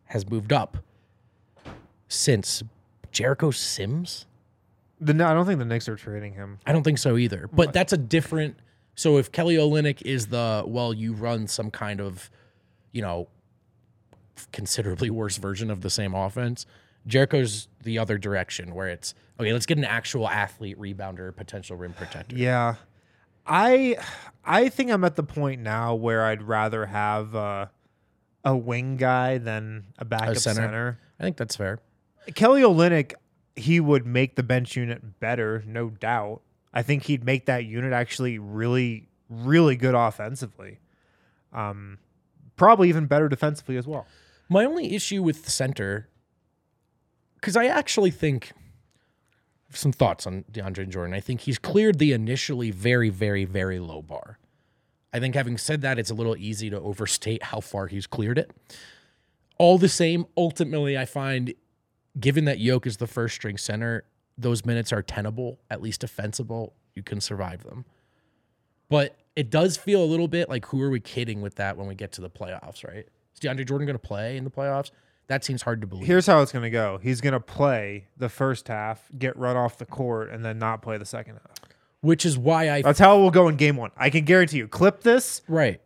has 0.07 0.31
moved 0.31 0.53
up 0.53 0.79
since 2.09 2.63
Jericho 3.11 3.51
Sims. 3.51 4.27
The 5.01 5.13
I 5.13 5.35
don't 5.35 5.47
think 5.47 5.59
the 5.59 5.65
Knicks 5.65 5.89
are 5.89 5.97
trading 5.97 6.35
him. 6.35 6.59
I 6.67 6.73
don't 6.73 6.83
think 6.83 6.99
so 6.99 7.17
either. 7.17 7.49
But 7.53 7.73
that's 7.73 7.93
a 7.93 7.99
different. 7.99 8.57
So 8.95 9.17
if 9.17 9.33
Kelly 9.33 9.57
Olynyk 9.57 10.03
is 10.03 10.27
the 10.27 10.63
well, 10.67 10.93
you 10.93 11.15
run 11.15 11.47
some 11.47 11.71
kind 11.71 12.01
of, 12.01 12.31
you 12.93 13.01
know, 13.01 13.29
considerably 14.53 15.11
worse 15.11 15.37
version 15.39 15.71
of 15.71 15.81
the 15.81 15.91
same 15.91 16.15
offense, 16.15 16.67
Jericho's 17.07 17.69
the 17.83 17.99
other 17.99 18.19
direction 18.19 18.75
where 18.75 18.89
it's 18.89 19.15
okay. 19.39 19.53
Let's 19.53 19.67
get 19.67 19.79
an 19.79 19.85
actual 19.85 20.29
athlete 20.29 20.79
rebounder, 20.79 21.35
potential 21.35 21.77
rim 21.77 21.95
protector. 21.95 22.37
Yeah. 22.37 22.75
I 23.47 23.97
I 24.45 24.69
think 24.69 24.91
I'm 24.91 25.05
at 25.05 25.17
the 25.17 25.23
point 25.23 25.61
now 25.61 25.95
where 25.95 26.25
I'd 26.25 26.43
rather 26.43 26.87
have 26.87 27.35
uh, 27.35 27.67
a 28.45 28.57
wing 28.57 28.97
guy 28.97 29.39
than 29.39 29.87
a 29.99 30.05
backup 30.05 30.37
center. 30.37 30.63
center. 30.63 30.99
I 31.19 31.23
think 31.23 31.37
that's 31.37 31.57
fair. 31.57 31.79
Kelly 32.35 32.63
Olynyk, 32.63 33.15
he 33.61 33.81
would 33.81 34.07
make 34.07 34.37
the 34.37 34.43
bench 34.43 34.77
unit 34.77 35.21
better, 35.21 35.63
no 35.67 35.91
doubt. 35.91 36.41
I 36.73 36.83
think 36.83 37.05
he'd 37.05 37.25
make 37.25 37.47
that 37.47 37.65
unit 37.65 37.93
actually 37.93 38.39
really, 38.39 39.09
really 39.29 39.77
good 39.77 39.95
offensively. 39.95 40.79
Um, 41.53 41.99
probably 42.57 42.89
even 42.89 43.07
better 43.07 43.29
defensively 43.29 43.77
as 43.77 43.87
well. 43.87 44.07
My 44.49 44.65
only 44.65 44.95
issue 44.95 45.23
with 45.23 45.49
center, 45.49 46.09
because 47.37 47.57
I 47.57 47.67
actually 47.67 48.11
think 48.11 48.53
some 49.73 49.93
thoughts 49.93 50.27
on 50.27 50.45
DeAndre 50.51 50.89
Jordan. 50.89 51.15
I 51.15 51.21
think 51.21 51.43
he's 51.43 51.59
cleared 51.59 51.99
the 51.99 52.13
initially 52.13 52.71
very, 52.71 53.09
very, 53.09 53.45
very 53.45 53.79
low 53.79 54.03
bar. 54.03 54.39
I 55.13 55.21
think 55.21 55.35
having 55.35 55.59
said 55.59 55.83
that, 55.83 55.99
it's 55.99 56.11
a 56.11 56.15
little 56.15 56.37
easy 56.37 56.71
to 56.71 56.81
overstate 56.81 57.45
how 57.45 57.61
far 57.61 57.87
he's 57.87 58.07
cleared 58.07 58.39
it. 58.39 58.51
All 59.59 59.79
the 59.79 59.89
same, 59.89 60.27
ultimately, 60.37 60.97
I 60.97 61.05
find 61.05 61.55
given 62.19 62.45
that 62.47 62.59
Yoke 62.59 62.87
is 62.87 62.97
the 62.97 63.07
first 63.07 63.35
string 63.35 63.57
center, 63.57 64.05
those 64.37 64.65
minutes 64.65 64.93
are 64.93 65.03
tenable, 65.03 65.61
at 65.71 65.83
least 65.83 66.01
defensible. 66.01 66.75
You 66.95 67.03
can 67.03 67.21
survive 67.21 67.65
them. 67.65 67.85
But 68.89 69.17
it 69.37 69.51
does 69.51 69.77
feel 69.77 70.03
a 70.03 70.07
little 70.07 70.29
bit 70.29 70.49
like 70.49 70.67
who 70.67 70.83
are 70.83 70.91
we 70.91 71.01
kidding 71.01 71.41
with 71.41 71.55
that 71.57 71.77
when 71.77 71.87
we 71.87 71.95
get 71.95 72.13
to 72.13 72.21
the 72.21 72.31
playoffs, 72.31 72.87
right? 72.87 73.07
Is 73.33 73.41
DeAndre 73.41 73.67
Jordan 73.67 73.87
going 73.87 73.99
to 73.99 73.99
play 73.99 74.37
in 74.37 74.45
the 74.45 74.51
playoffs? 74.51 74.91
That 75.29 75.45
seems 75.45 75.63
hard 75.63 75.81
to 75.83 75.87
believe. 75.87 76.07
Here's 76.07 76.27
how 76.27 76.43
it's 76.43 76.51
going 76.51 76.65
to 76.65 76.71
go 76.71 76.99
he's 77.01 77.21
going 77.21 77.35
to 77.35 77.41
play 77.41 78.09
the 78.17 78.29
first 78.29 78.67
half, 78.67 79.09
get 79.17 79.37
run 79.37 79.57
off 79.57 79.79
the 79.79 79.87
court, 79.87 80.31
and 80.31 80.45
then 80.45 80.59
not 80.59 80.83
play 80.83 80.99
the 80.99 81.05
second 81.05 81.35
half. 81.35 81.70
Which 82.01 82.25
is 82.25 82.39
why 82.39 82.71
I 82.71 82.83
That's 82.83 82.99
how 82.99 83.19
it 83.19 83.21
will 83.21 83.31
go 83.31 83.49
in 83.49 83.57
game 83.57 83.77
one. 83.77 83.91
I 83.97 84.11
can 84.11 84.25
guarantee 84.25 84.59
you. 84.59 84.69
Clip 84.69 85.03
this, 85.03 85.43
right. 85.49 85.81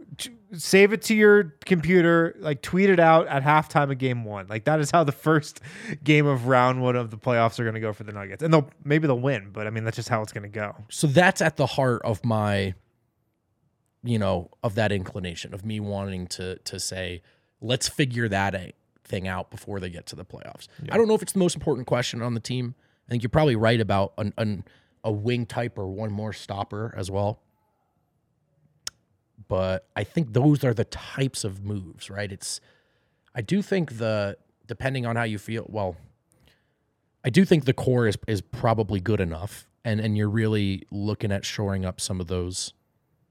save 0.52 0.92
it 0.92 1.02
to 1.02 1.14
your 1.14 1.54
computer, 1.64 2.36
like 2.38 2.62
tweet 2.62 2.90
it 2.90 3.00
out 3.00 3.26
at 3.26 3.42
halftime 3.42 3.90
of 3.90 3.98
game 3.98 4.24
one. 4.24 4.46
Like 4.48 4.64
that 4.64 4.80
is 4.80 4.90
how 4.90 5.04
the 5.04 5.12
first 5.12 5.60
game 6.02 6.26
of 6.26 6.46
round 6.46 6.82
one 6.82 6.96
of 6.96 7.10
the 7.10 7.16
playoffs 7.16 7.58
are 7.58 7.64
going 7.64 7.74
to 7.74 7.80
go 7.80 7.92
for 7.92 8.04
the 8.04 8.12
Nuggets, 8.12 8.42
and 8.42 8.52
they'll 8.52 8.70
maybe 8.84 9.06
they'll 9.06 9.18
win, 9.18 9.50
but 9.52 9.66
I 9.66 9.70
mean 9.70 9.84
that's 9.84 9.96
just 9.96 10.08
how 10.08 10.22
it's 10.22 10.32
going 10.32 10.44
to 10.44 10.48
go. 10.48 10.74
So 10.90 11.06
that's 11.06 11.40
at 11.40 11.56
the 11.56 11.66
heart 11.66 12.02
of 12.04 12.24
my, 12.24 12.74
you 14.02 14.18
know, 14.18 14.50
of 14.62 14.74
that 14.76 14.92
inclination 14.92 15.54
of 15.54 15.64
me 15.64 15.80
wanting 15.80 16.26
to 16.28 16.58
to 16.58 16.78
say, 16.78 17.22
let's 17.60 17.88
figure 17.88 18.28
that 18.28 18.74
thing 19.02 19.28
out 19.28 19.50
before 19.50 19.80
they 19.80 19.90
get 19.90 20.06
to 20.06 20.16
the 20.16 20.24
playoffs. 20.24 20.68
I 20.90 20.96
don't 20.96 21.08
know 21.08 21.14
if 21.14 21.22
it's 21.22 21.32
the 21.32 21.38
most 21.38 21.56
important 21.56 21.86
question 21.86 22.22
on 22.22 22.34
the 22.34 22.40
team. 22.40 22.74
I 23.06 23.10
think 23.10 23.22
you're 23.22 23.30
probably 23.30 23.56
right 23.56 23.80
about 23.80 24.14
an, 24.16 24.32
an 24.38 24.64
a 25.04 25.12
wing 25.12 25.46
type 25.46 25.78
or 25.78 25.86
one 25.86 26.10
more 26.10 26.32
stopper 26.32 26.92
as 26.96 27.10
well. 27.10 27.40
But 29.48 29.86
I 29.94 30.04
think 30.04 30.32
those 30.32 30.64
are 30.64 30.72
the 30.74 30.84
types 30.86 31.44
of 31.44 31.62
moves, 31.64 32.08
right? 32.10 32.30
It's 32.32 32.60
I 33.34 33.42
do 33.42 33.62
think 33.62 33.98
the 33.98 34.36
depending 34.66 35.04
on 35.04 35.16
how 35.16 35.24
you 35.24 35.38
feel, 35.38 35.66
well, 35.68 35.96
I 37.24 37.30
do 37.30 37.44
think 37.44 37.64
the 37.64 37.74
core 37.74 38.06
is 38.06 38.16
is 38.26 38.40
probably 38.40 39.00
good 39.00 39.20
enough, 39.20 39.66
and 39.84 40.00
and 40.00 40.16
you're 40.16 40.30
really 40.30 40.84
looking 40.90 41.30
at 41.32 41.44
shoring 41.44 41.84
up 41.84 42.00
some 42.00 42.20
of 42.20 42.26
those 42.28 42.72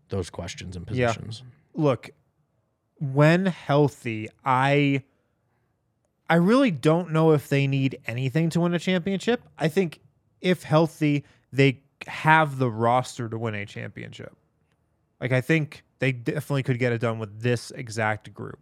those 0.09 0.29
questions 0.29 0.75
and 0.75 0.85
Yeah. 0.91 1.07
positions. 1.07 1.43
Look, 1.73 2.11
when 2.99 3.47
healthy, 3.47 4.29
I 4.45 5.03
I 6.29 6.35
really 6.35 6.71
don't 6.71 7.11
know 7.11 7.31
if 7.31 7.47
they 7.49 7.65
need 7.65 7.99
anything 8.05 8.49
to 8.51 8.59
win 8.59 8.73
a 8.73 8.79
championship. 8.79 9.41
I 9.57 9.67
think 9.67 9.99
if 10.41 10.63
healthy, 10.63 11.23
they 11.53 11.79
have 12.07 12.57
the 12.57 12.69
roster 12.69 13.29
to 13.29 13.37
win 13.37 13.55
a 13.55 13.65
championship. 13.65 14.35
Like 15.21 15.31
I 15.31 15.39
think 15.39 15.83
they 15.99 16.11
definitely 16.11 16.63
could 16.63 16.79
get 16.79 16.91
it 16.91 16.99
done 16.99 17.17
with 17.19 17.41
this 17.41 17.71
exact 17.71 18.33
group. 18.33 18.59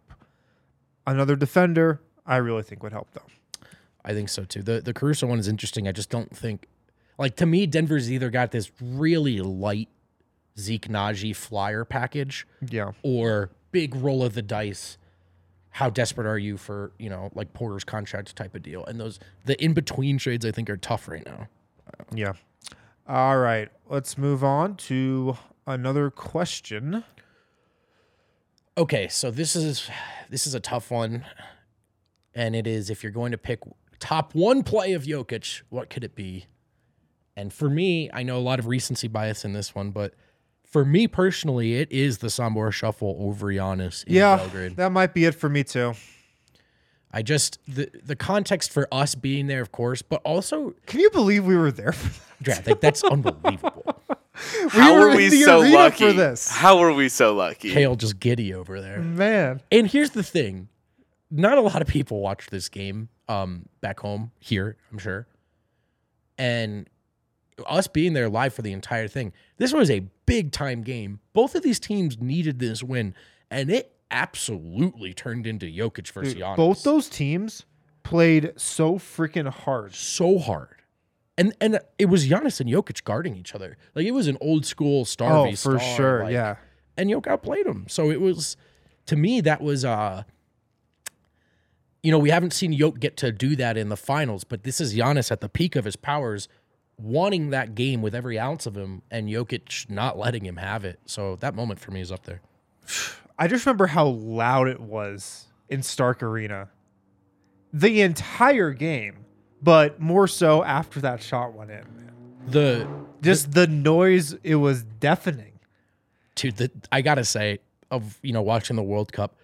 Another 1.06 1.34
defender, 1.34 2.00
I 2.24 2.36
really 2.36 2.62
think 2.62 2.82
would 2.84 2.92
help 2.92 3.10
them. 3.12 3.24
I 4.04 4.12
think 4.12 4.28
so 4.28 4.44
too. 4.44 4.62
The 4.62 4.80
the 4.80 4.92
Caruso 4.92 5.26
one 5.26 5.38
is 5.40 5.48
interesting. 5.48 5.88
I 5.88 5.92
just 5.92 6.10
don't 6.10 6.36
think 6.36 6.66
like 7.18 7.34
to 7.36 7.46
me, 7.46 7.66
Denver's 7.66 8.12
either 8.12 8.30
got 8.30 8.52
this 8.52 8.70
really 8.80 9.40
light 9.40 9.88
Zeke 10.58 10.86
Nnaji 10.88 11.34
flyer 11.34 11.84
package 11.84 12.46
Yeah. 12.68 12.92
or 13.02 13.50
big 13.72 13.94
roll 13.96 14.22
of 14.22 14.34
the 14.34 14.42
dice. 14.42 14.98
How 15.70 15.88
desperate 15.88 16.26
are 16.26 16.38
you 16.38 16.58
for, 16.58 16.92
you 16.98 17.08
know, 17.08 17.30
like 17.34 17.54
Porter's 17.54 17.84
contract 17.84 18.36
type 18.36 18.54
of 18.54 18.62
deal? 18.62 18.84
And 18.84 19.00
those 19.00 19.18
the 19.46 19.60
in 19.64 19.72
between 19.72 20.18
trades 20.18 20.44
I 20.44 20.50
think 20.52 20.68
are 20.68 20.76
tough 20.76 21.08
right 21.08 21.24
now. 21.24 21.48
Yeah. 22.14 22.34
All 23.08 23.38
right. 23.38 23.68
Let's 23.88 24.16
move 24.16 24.42
on 24.44 24.76
to 24.76 25.36
another 25.66 26.10
question. 26.10 27.04
Okay, 28.78 29.08
so 29.08 29.30
this 29.30 29.54
is 29.54 29.90
this 30.30 30.46
is 30.46 30.54
a 30.54 30.60
tough 30.60 30.90
one, 30.90 31.24
and 32.34 32.56
it 32.56 32.66
is 32.66 32.88
if 32.88 33.02
you're 33.02 33.12
going 33.12 33.32
to 33.32 33.38
pick 33.38 33.60
top 33.98 34.34
one 34.34 34.62
play 34.62 34.92
of 34.94 35.02
Jokic, 35.04 35.62
what 35.68 35.90
could 35.90 36.04
it 36.04 36.14
be? 36.14 36.46
And 37.36 37.52
for 37.52 37.68
me, 37.68 38.10
I 38.12 38.22
know 38.22 38.36
a 38.38 38.40
lot 38.40 38.58
of 38.58 38.66
recency 38.66 39.08
bias 39.08 39.44
in 39.44 39.52
this 39.52 39.74
one, 39.74 39.90
but 39.90 40.14
for 40.64 40.84
me 40.84 41.06
personally, 41.06 41.74
it 41.74 41.90
is 41.92 42.18
the 42.18 42.28
Sombor 42.28 42.72
shuffle 42.72 43.16
over 43.20 43.48
Giannis 43.48 44.04
in 44.04 44.14
Yeah, 44.14 44.36
Belgrade. 44.36 44.76
that 44.76 44.90
might 44.92 45.12
be 45.12 45.24
it 45.26 45.34
for 45.34 45.48
me 45.50 45.64
too. 45.64 45.94
I 47.12 47.22
just 47.22 47.58
the 47.68 47.90
the 48.04 48.16
context 48.16 48.72
for 48.72 48.88
us 48.92 49.14
being 49.14 49.46
there, 49.46 49.60
of 49.60 49.72
course, 49.72 50.02
but 50.02 50.20
also, 50.24 50.74
Can 50.86 51.00
you 51.00 51.10
believe 51.10 51.44
we 51.44 51.56
were 51.56 51.70
there 51.72 51.92
for 51.92 52.08
that? 52.08 52.64
Dra, 52.64 52.72
like 52.72 52.80
that's 52.80 53.04
unbelievable. 53.04 54.02
How 54.70 54.94
were 54.94 55.08
are 55.08 55.10
in 55.10 55.16
we 55.18 55.28
the 55.28 55.42
so 55.42 55.60
arena 55.60 55.74
lucky? 55.76 56.06
for 56.06 56.12
this. 56.14 56.50
How 56.50 56.78
were 56.78 56.92
we 56.92 57.08
so 57.08 57.34
lucky? 57.34 57.70
Kale 57.70 57.94
just 57.96 58.18
giddy 58.18 58.54
over 58.54 58.80
there. 58.80 59.00
Man. 59.00 59.60
And 59.70 59.86
here's 59.86 60.10
the 60.10 60.22
thing: 60.22 60.68
not 61.30 61.58
a 61.58 61.60
lot 61.60 61.82
of 61.82 61.88
people 61.88 62.20
watch 62.20 62.48
this 62.48 62.68
game 62.68 63.10
um, 63.28 63.66
back 63.82 64.00
home 64.00 64.32
here. 64.40 64.76
I'm 64.90 64.98
sure, 64.98 65.26
and 66.38 66.88
us 67.66 67.86
being 67.86 68.14
there 68.14 68.28
live 68.28 68.54
for 68.54 68.62
the 68.62 68.72
entire 68.72 69.06
thing. 69.06 69.32
This 69.58 69.72
was 69.72 69.90
a 69.90 70.00
big 70.26 70.50
time 70.50 70.82
game. 70.82 71.20
Both 71.34 71.54
of 71.54 71.62
these 71.62 71.78
teams 71.78 72.18
needed 72.18 72.58
this 72.58 72.82
win, 72.82 73.14
and 73.50 73.70
it 73.70 73.92
absolutely 74.12 75.12
turned 75.14 75.46
into 75.46 75.66
Jokic 75.66 76.10
versus 76.12 76.34
Dude, 76.34 76.42
Giannis. 76.42 76.56
both 76.56 76.82
those 76.84 77.08
teams 77.08 77.64
played 78.04 78.52
so 78.56 78.94
freaking 78.98 79.48
hard. 79.48 79.94
so 79.94 80.38
hard. 80.38 80.68
And 81.38 81.54
and 81.60 81.80
it 81.98 82.06
was 82.06 82.28
Giannis 82.28 82.60
and 82.60 82.68
Jokic 82.68 83.04
guarding 83.04 83.34
each 83.36 83.54
other. 83.54 83.76
Like 83.94 84.04
it 84.06 84.10
was 84.12 84.28
an 84.28 84.36
old 84.40 84.66
school 84.66 85.04
star 85.04 85.32
Oh, 85.48 85.50
for 85.52 85.78
star, 85.78 85.96
sure. 85.96 86.24
like- 86.24 86.32
yeah. 86.32 86.56
and 86.96 87.08
Jokic 87.10 87.26
outplayed 87.26 87.66
him. 87.66 87.86
So 87.88 88.10
it 88.10 88.20
was, 88.20 88.56
to 89.06 89.16
me, 89.16 89.40
that 89.40 89.60
was, 89.62 89.84
uh, 89.84 90.24
you 92.02 92.10
know, 92.10 92.18
we 92.18 92.30
haven't 92.30 92.52
seen 92.52 92.72
Jokic 92.78 93.00
get 93.00 93.16
to 93.18 93.32
do 93.32 93.56
that 93.56 93.76
in 93.76 93.88
the 93.88 93.96
finals, 93.96 94.44
but 94.44 94.64
this 94.64 94.80
is 94.80 94.94
Giannis 94.94 95.30
at 95.32 95.40
the 95.40 95.48
peak 95.48 95.74
of 95.76 95.84
his 95.84 95.96
powers, 95.96 96.48
wanting 96.98 97.50
that 97.50 97.74
game 97.74 98.02
with 98.02 98.14
every 98.14 98.38
ounce 98.38 98.66
of 98.66 98.76
him, 98.76 99.02
and 99.10 99.28
Jokic 99.28 99.88
not 99.88 100.18
letting 100.18 100.44
him 100.44 100.56
have 100.58 100.84
it. 100.84 101.00
So 101.06 101.36
that 101.36 101.54
moment 101.54 101.80
for 101.80 101.92
me 101.92 102.00
is 102.00 102.12
up 102.12 102.24
there. 102.24 102.40
I 103.42 103.48
just 103.48 103.66
remember 103.66 103.88
how 103.88 104.06
loud 104.06 104.68
it 104.68 104.78
was 104.78 105.46
in 105.68 105.82
Stark 105.82 106.22
Arena. 106.22 106.68
The 107.72 108.02
entire 108.02 108.70
game, 108.70 109.24
but 109.60 109.98
more 109.98 110.28
so 110.28 110.62
after 110.62 111.00
that 111.00 111.20
shot 111.20 111.52
went 111.52 111.72
in. 111.72 111.84
Man. 111.96 112.12
The 112.46 112.88
Just 113.20 113.50
the 113.50 113.66
noise, 113.66 114.36
it 114.44 114.54
was 114.54 114.84
deafening. 114.84 115.58
dude, 116.36 116.56
the 116.56 116.70
I 116.92 117.02
gotta 117.02 117.24
say, 117.24 117.58
of 117.90 118.20
you 118.22 118.32
know, 118.32 118.42
watching 118.42 118.76
the 118.76 118.82
World 118.84 119.12
Cup, 119.12 119.34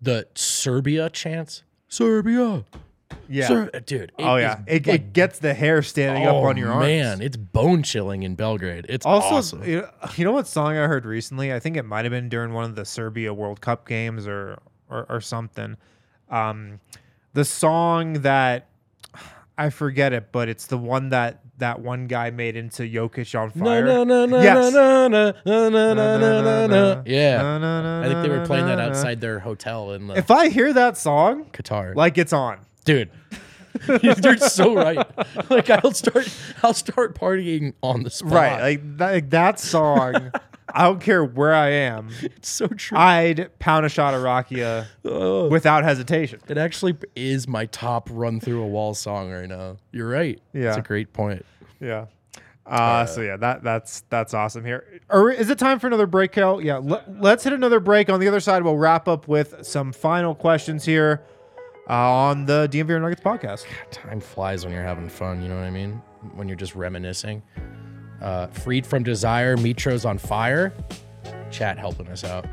the 0.00 0.28
Serbia 0.36 1.10
chants, 1.10 1.64
Serbia, 1.88 2.64
Yeah. 3.28 3.48
Ser- 3.48 3.70
dude. 3.86 4.02
it 4.02 4.12
oh 4.18 4.36
yeah. 4.36 4.58
is 4.60 4.64
It, 4.66 4.86
like 4.86 5.00
it 5.00 5.12
gets 5.12 5.38
the 5.38 5.54
hair 5.54 5.82
standing 5.82 6.26
up 6.26 6.34
Oh, 6.34 6.44
on 6.44 6.56
your 6.56 6.70
arms. 6.70 6.86
Man, 6.86 7.22
it's 7.22 7.36
bone 7.36 7.82
chilling 7.82 8.22
in 8.22 8.34
Belgrade. 8.34 8.86
It's 8.88 9.06
Also, 9.06 9.36
awesome. 9.36 9.64
you, 9.64 9.80
know, 9.82 9.88
you 10.16 10.24
know 10.24 10.32
what 10.32 10.46
song 10.46 10.76
I 10.76 10.86
heard 10.86 11.04
recently? 11.06 11.52
I 11.52 11.58
think 11.60 11.76
it 11.76 11.84
might 11.84 12.04
have 12.04 12.12
been 12.12 12.28
during 12.28 12.52
one 12.52 12.64
of 12.64 12.74
the 12.74 12.84
Serbia 12.84 13.32
World 13.32 13.60
Cup 13.60 13.86
games 13.88 14.26
or 14.26 14.58
or, 14.90 15.06
or 15.08 15.20
something. 15.20 15.76
Um, 16.30 16.80
the 17.32 17.44
song 17.44 18.14
that 18.22 18.68
I 19.56 19.70
forget 19.70 20.12
it, 20.12 20.32
but 20.32 20.48
it's 20.48 20.66
the 20.66 20.78
one 20.78 21.10
that 21.10 21.40
that 21.58 21.80
one 21.80 22.06
guy 22.06 22.30
made 22.30 22.56
into 22.56 22.82
Jokic 22.82 23.38
on 23.40 23.50
fire. 23.50 23.84
no, 23.84 24.02
no, 24.04 24.26
no, 24.26 24.42
Yes. 24.42 24.72
no, 24.72 25.06
no, 25.06 25.32
no, 25.46 25.68
no, 25.68 25.94
no, 25.94 26.18
no, 26.18 26.42
no, 26.42 26.66
no. 26.66 27.02
Yeah. 27.06 28.00
I 28.04 28.08
think 28.08 28.22
they 28.22 28.28
were 28.28 28.44
playing 28.44 28.66
that 28.66 28.80
outside 28.80 29.20
their 29.20 29.38
hotel 29.38 29.92
in 29.92 30.08
the 30.08 30.14
If 30.16 30.30
I 30.30 30.48
hear 30.48 30.72
that 30.72 30.96
song, 30.96 31.44
Qatar. 31.52 31.94
like 31.94 32.18
it's 32.18 32.32
on. 32.32 32.58
Dude. 32.84 33.10
You're 34.02 34.36
so 34.36 34.74
right. 34.74 34.98
Like 35.50 35.70
I'll 35.70 35.92
start 35.92 36.28
I'll 36.62 36.74
start 36.74 37.18
partying 37.18 37.74
on 37.82 38.02
the 38.02 38.10
spot. 38.10 38.32
Right. 38.32 38.60
Like 38.60 38.96
that, 38.98 39.12
like 39.12 39.30
that 39.30 39.60
song 39.60 40.30
I 40.74 40.84
don't 40.84 41.00
care 41.00 41.24
where 41.24 41.54
I 41.54 41.70
am. 41.70 42.10
It's 42.22 42.48
so 42.48 42.66
true. 42.66 42.96
I'd 42.96 43.58
pound 43.58 43.84
a 43.84 43.88
shot 43.88 44.14
of 44.14 44.22
Rakia 44.22 44.86
without 45.50 45.84
hesitation. 45.84 46.40
it 46.48 46.56
actually 46.56 46.96
is 47.14 47.46
my 47.46 47.66
top 47.66 48.08
run 48.10 48.40
through 48.40 48.62
a 48.62 48.66
wall 48.66 48.94
song 48.94 49.30
right 49.30 49.48
now. 49.48 49.76
You're 49.90 50.08
right. 50.08 50.40
Yeah. 50.52 50.68
It's 50.68 50.78
a 50.78 50.82
great 50.82 51.12
point. 51.12 51.44
Yeah. 51.80 52.06
Uh, 52.64 53.04
so 53.04 53.20
yeah, 53.20 53.36
that 53.36 53.64
that's 53.64 54.04
that's 54.08 54.34
awesome 54.34 54.64
here. 54.64 54.86
Or 55.10 55.30
is 55.30 55.50
it 55.50 55.58
time 55.58 55.80
for 55.80 55.88
another 55.88 56.06
break, 56.06 56.32
Kel? 56.32 56.60
Yeah, 56.60 56.76
let, 56.76 57.20
let's 57.20 57.42
hit 57.42 57.52
another 57.52 57.80
break. 57.80 58.08
On 58.08 58.20
the 58.20 58.28
other 58.28 58.38
side, 58.38 58.62
we'll 58.62 58.78
wrap 58.78 59.08
up 59.08 59.26
with 59.26 59.66
some 59.66 59.92
final 59.92 60.34
questions 60.34 60.84
here 60.84 61.22
uh, 61.92 62.10
on 62.10 62.46
the 62.46 62.68
DNVR 62.72 63.02
Nuggets 63.02 63.20
podcast. 63.20 63.66
Time 63.90 64.18
flies 64.18 64.64
when 64.64 64.72
you're 64.72 64.82
having 64.82 65.10
fun. 65.10 65.42
You 65.42 65.48
know 65.50 65.56
what 65.56 65.64
I 65.64 65.70
mean? 65.70 66.00
When 66.34 66.48
you're 66.48 66.56
just 66.56 66.74
reminiscing. 66.74 67.42
Uh, 68.22 68.46
freed 68.46 68.86
from 68.86 69.02
desire, 69.02 69.56
Mitro's 69.58 70.06
on 70.06 70.16
fire. 70.16 70.72
Chat 71.50 71.78
helping 71.78 72.08
us 72.08 72.24
out. 72.24 72.46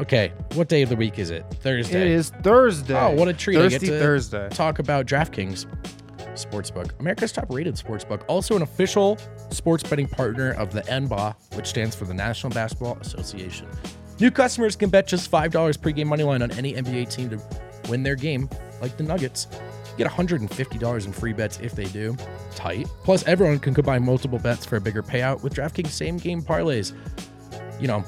Okay, 0.00 0.32
what 0.54 0.68
day 0.68 0.82
of 0.82 0.88
the 0.88 0.94
week 0.94 1.18
is 1.18 1.30
it? 1.30 1.44
Thursday. 1.62 2.02
It 2.02 2.06
is 2.08 2.30
Thursday. 2.42 2.94
Oh, 2.94 3.10
what 3.12 3.26
a 3.26 3.32
treat! 3.32 3.56
I 3.56 3.62
Thirsty 3.62 3.86
get 3.86 3.92
to 3.92 3.98
Thursday. 3.98 4.48
Talk 4.50 4.78
about 4.78 5.06
DraftKings 5.06 5.66
Sportsbook, 6.34 7.00
America's 7.00 7.32
top-rated 7.32 7.76
sportsbook, 7.76 8.22
also 8.28 8.54
an 8.56 8.62
official 8.62 9.18
sports 9.50 9.82
betting 9.82 10.06
partner 10.06 10.52
of 10.52 10.70
the 10.70 10.82
NBA, 10.82 11.34
which 11.56 11.66
stands 11.66 11.96
for 11.96 12.04
the 12.04 12.12
National 12.14 12.52
Basketball 12.52 12.98
Association. 13.00 13.66
New 14.20 14.30
customers 14.30 14.76
can 14.76 14.90
bet 14.90 15.06
just 15.08 15.28
five 15.28 15.50
dollars 15.50 15.76
pregame 15.76 16.06
money 16.06 16.22
line 16.22 16.42
on 16.42 16.50
any 16.52 16.74
NBA 16.74 17.10
team 17.10 17.30
to 17.30 17.40
win 17.88 18.02
their 18.02 18.16
game, 18.16 18.48
like 18.80 18.96
the 18.96 19.02
Nuggets. 19.02 19.46
Get 19.96 20.06
$150 20.06 21.06
in 21.06 21.12
free 21.12 21.32
bets 21.32 21.58
if 21.60 21.72
they 21.72 21.86
do. 21.86 22.16
Tight. 22.54 22.86
Plus, 23.02 23.26
everyone 23.26 23.58
can 23.58 23.72
combine 23.74 24.04
multiple 24.04 24.38
bets 24.38 24.66
for 24.66 24.76
a 24.76 24.80
bigger 24.80 25.02
payout 25.02 25.42
with 25.42 25.54
DraftKings 25.54 25.88
same 25.88 26.18
game 26.18 26.42
parlays. 26.42 26.92
You 27.80 27.88
know, 27.88 28.04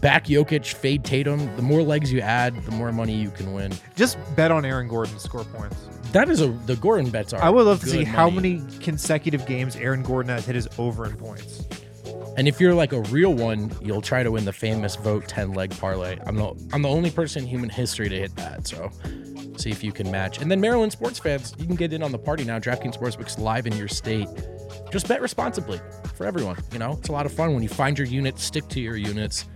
back 0.00 0.26
Jokic, 0.26 0.74
fade 0.74 1.04
Tatum. 1.04 1.54
The 1.56 1.62
more 1.62 1.82
legs 1.82 2.12
you 2.12 2.20
add, 2.20 2.62
the 2.64 2.72
more 2.72 2.92
money 2.92 3.14
you 3.14 3.30
can 3.30 3.52
win. 3.52 3.72
Just 3.94 4.18
bet 4.36 4.50
on 4.50 4.64
Aaron 4.64 4.88
Gordon 4.88 5.14
to 5.14 5.20
score 5.20 5.44
points. 5.44 5.88
That 6.12 6.28
is 6.28 6.40
a 6.40 6.48
the 6.48 6.76
Gordon 6.76 7.10
bets 7.10 7.32
are. 7.32 7.42
I 7.42 7.50
would 7.50 7.66
love 7.66 7.80
to 7.80 7.86
good 7.86 7.92
see 7.92 8.04
how 8.04 8.30
many 8.30 8.62
consecutive 8.80 9.44
games 9.46 9.76
Aaron 9.76 10.02
Gordon 10.02 10.30
has 10.30 10.46
hit 10.46 10.54
his 10.54 10.68
over 10.78 11.06
in 11.06 11.16
points. 11.16 11.66
And 12.36 12.46
if 12.46 12.60
you're 12.60 12.74
like 12.74 12.92
a 12.92 13.00
real 13.02 13.32
one, 13.32 13.72
you'll 13.80 14.02
try 14.02 14.22
to 14.22 14.30
win 14.30 14.44
the 14.44 14.52
famous 14.52 14.94
Vogt 14.96 15.28
10 15.28 15.54
leg 15.54 15.70
parlay. 15.78 16.18
I'm 16.26 16.36
the 16.36 16.54
I'm 16.72 16.82
the 16.82 16.88
only 16.88 17.10
person 17.10 17.42
in 17.42 17.48
human 17.48 17.70
history 17.70 18.08
to 18.08 18.16
hit 18.16 18.36
that. 18.36 18.66
So 18.66 18.90
see 19.58 19.70
if 19.70 19.82
you 19.82 19.92
can 19.92 20.10
match. 20.10 20.40
And 20.40 20.50
then 20.50 20.60
Maryland 20.60 20.92
sports 20.92 21.18
fans, 21.18 21.54
you 21.58 21.66
can 21.66 21.76
get 21.76 21.92
in 21.92 22.02
on 22.02 22.12
the 22.12 22.18
party 22.18 22.44
now. 22.44 22.58
DraftKings 22.58 22.98
Sportsbook's 22.98 23.38
live 23.38 23.66
in 23.66 23.76
your 23.76 23.88
state. 23.88 24.28
Just 24.90 25.08
bet 25.08 25.20
responsibly 25.20 25.80
for 26.14 26.26
everyone. 26.26 26.56
You 26.72 26.78
know, 26.78 26.92
it's 26.92 27.08
a 27.08 27.12
lot 27.12 27.26
of 27.26 27.32
fun 27.32 27.54
when 27.54 27.62
you 27.62 27.68
find 27.68 27.98
your 27.98 28.06
units, 28.06 28.44
stick 28.44 28.68
to 28.68 28.80
your 28.80 28.96
units. 28.96 29.46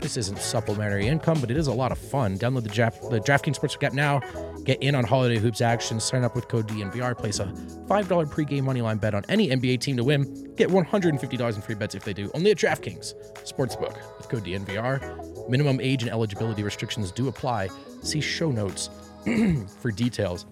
This 0.00 0.16
isn't 0.16 0.38
supplementary 0.38 1.06
income, 1.06 1.40
but 1.40 1.50
it 1.50 1.58
is 1.58 1.66
a 1.66 1.72
lot 1.72 1.92
of 1.92 1.98
fun. 1.98 2.38
Download 2.38 2.62
the, 2.62 2.70
Jap- 2.70 3.10
the 3.10 3.20
DraftKings 3.20 3.58
Sportsbook 3.58 3.82
app 3.82 3.92
now. 3.92 4.20
Get 4.64 4.82
in 4.82 4.94
on 4.94 5.04
holiday 5.04 5.38
hoops 5.38 5.60
action. 5.60 6.00
Sign 6.00 6.24
up 6.24 6.34
with 6.34 6.48
code 6.48 6.66
DNVR. 6.68 7.16
Place 7.16 7.38
a 7.38 7.44
$5 7.44 7.86
pregame 8.30 8.62
moneyline 8.62 8.98
bet 8.98 9.14
on 9.14 9.24
any 9.28 9.48
NBA 9.48 9.80
team 9.80 9.96
to 9.98 10.04
win. 10.04 10.54
Get 10.56 10.70
$150 10.70 11.54
in 11.54 11.62
free 11.62 11.74
bets 11.74 11.94
if 11.94 12.04
they 12.04 12.14
do. 12.14 12.30
Only 12.34 12.50
at 12.50 12.56
DraftKings 12.56 13.14
Sportsbook 13.44 13.96
with 14.16 14.28
code 14.28 14.44
DNVR. 14.44 15.48
Minimum 15.50 15.80
age 15.80 16.02
and 16.02 16.10
eligibility 16.10 16.62
restrictions 16.62 17.12
do 17.12 17.28
apply. 17.28 17.68
See 18.02 18.20
show 18.20 18.50
notes 18.50 18.88
for 19.80 19.90
details. 19.90 20.46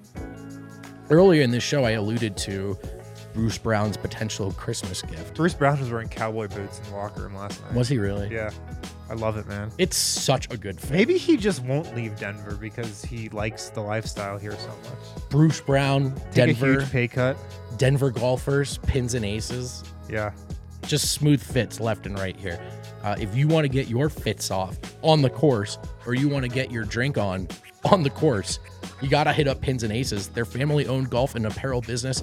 Earlier 1.10 1.42
in 1.42 1.50
this 1.50 1.62
show, 1.64 1.84
I 1.84 1.92
alluded 1.92 2.36
to 2.38 2.76
Bruce 3.32 3.56
Brown's 3.58 3.96
potential 3.96 4.52
Christmas 4.52 5.00
gift. 5.02 5.34
Bruce 5.36 5.54
Brown 5.54 5.78
was 5.80 5.90
wearing 5.90 6.08
cowboy 6.08 6.48
boots 6.48 6.78
in 6.80 6.84
the 6.90 6.96
locker 6.96 7.22
room 7.22 7.34
last 7.34 7.62
night. 7.64 7.74
Was 7.74 7.88
he 7.88 7.98
really? 7.98 8.28
Yeah. 8.32 8.50
I 9.10 9.14
love 9.14 9.38
it, 9.38 9.46
man. 9.46 9.70
It's 9.78 9.96
such 9.96 10.52
a 10.52 10.56
good 10.58 10.78
fit. 10.78 10.90
Maybe 10.90 11.16
he 11.16 11.38
just 11.38 11.62
won't 11.62 11.96
leave 11.96 12.18
Denver 12.18 12.56
because 12.60 13.02
he 13.02 13.30
likes 13.30 13.70
the 13.70 13.80
lifestyle 13.80 14.36
here 14.36 14.52
so 14.52 14.68
much. 14.68 15.28
Bruce 15.30 15.62
Brown, 15.62 16.14
Take 16.14 16.26
a 16.26 16.34
Denver, 16.52 16.72
huge 16.80 16.90
pay 16.90 17.08
cut. 17.08 17.36
Denver 17.78 18.10
golfers, 18.10 18.76
pins 18.78 19.14
and 19.14 19.24
aces, 19.24 19.82
Yeah. 20.10 20.32
just 20.82 21.12
smooth 21.12 21.42
fits 21.42 21.80
left 21.80 22.04
and 22.04 22.18
right 22.18 22.36
here. 22.36 22.60
Uh, 23.02 23.16
if 23.18 23.34
you 23.36 23.48
want 23.48 23.64
to 23.64 23.68
get 23.68 23.88
your 23.88 24.08
fits 24.08 24.50
off 24.50 24.76
on 25.02 25.22
the 25.22 25.30
course, 25.30 25.78
or 26.06 26.14
you 26.14 26.28
want 26.28 26.44
to 26.44 26.48
get 26.48 26.70
your 26.70 26.84
drink 26.84 27.16
on 27.18 27.48
on 27.90 28.02
the 28.02 28.10
course, 28.10 28.58
you 29.00 29.08
gotta 29.08 29.32
hit 29.32 29.46
up 29.46 29.60
Pins 29.60 29.82
and 29.82 29.92
Aces. 29.92 30.28
Their 30.28 30.44
family-owned 30.44 31.10
golf 31.10 31.34
and 31.34 31.46
apparel 31.46 31.80
business, 31.80 32.22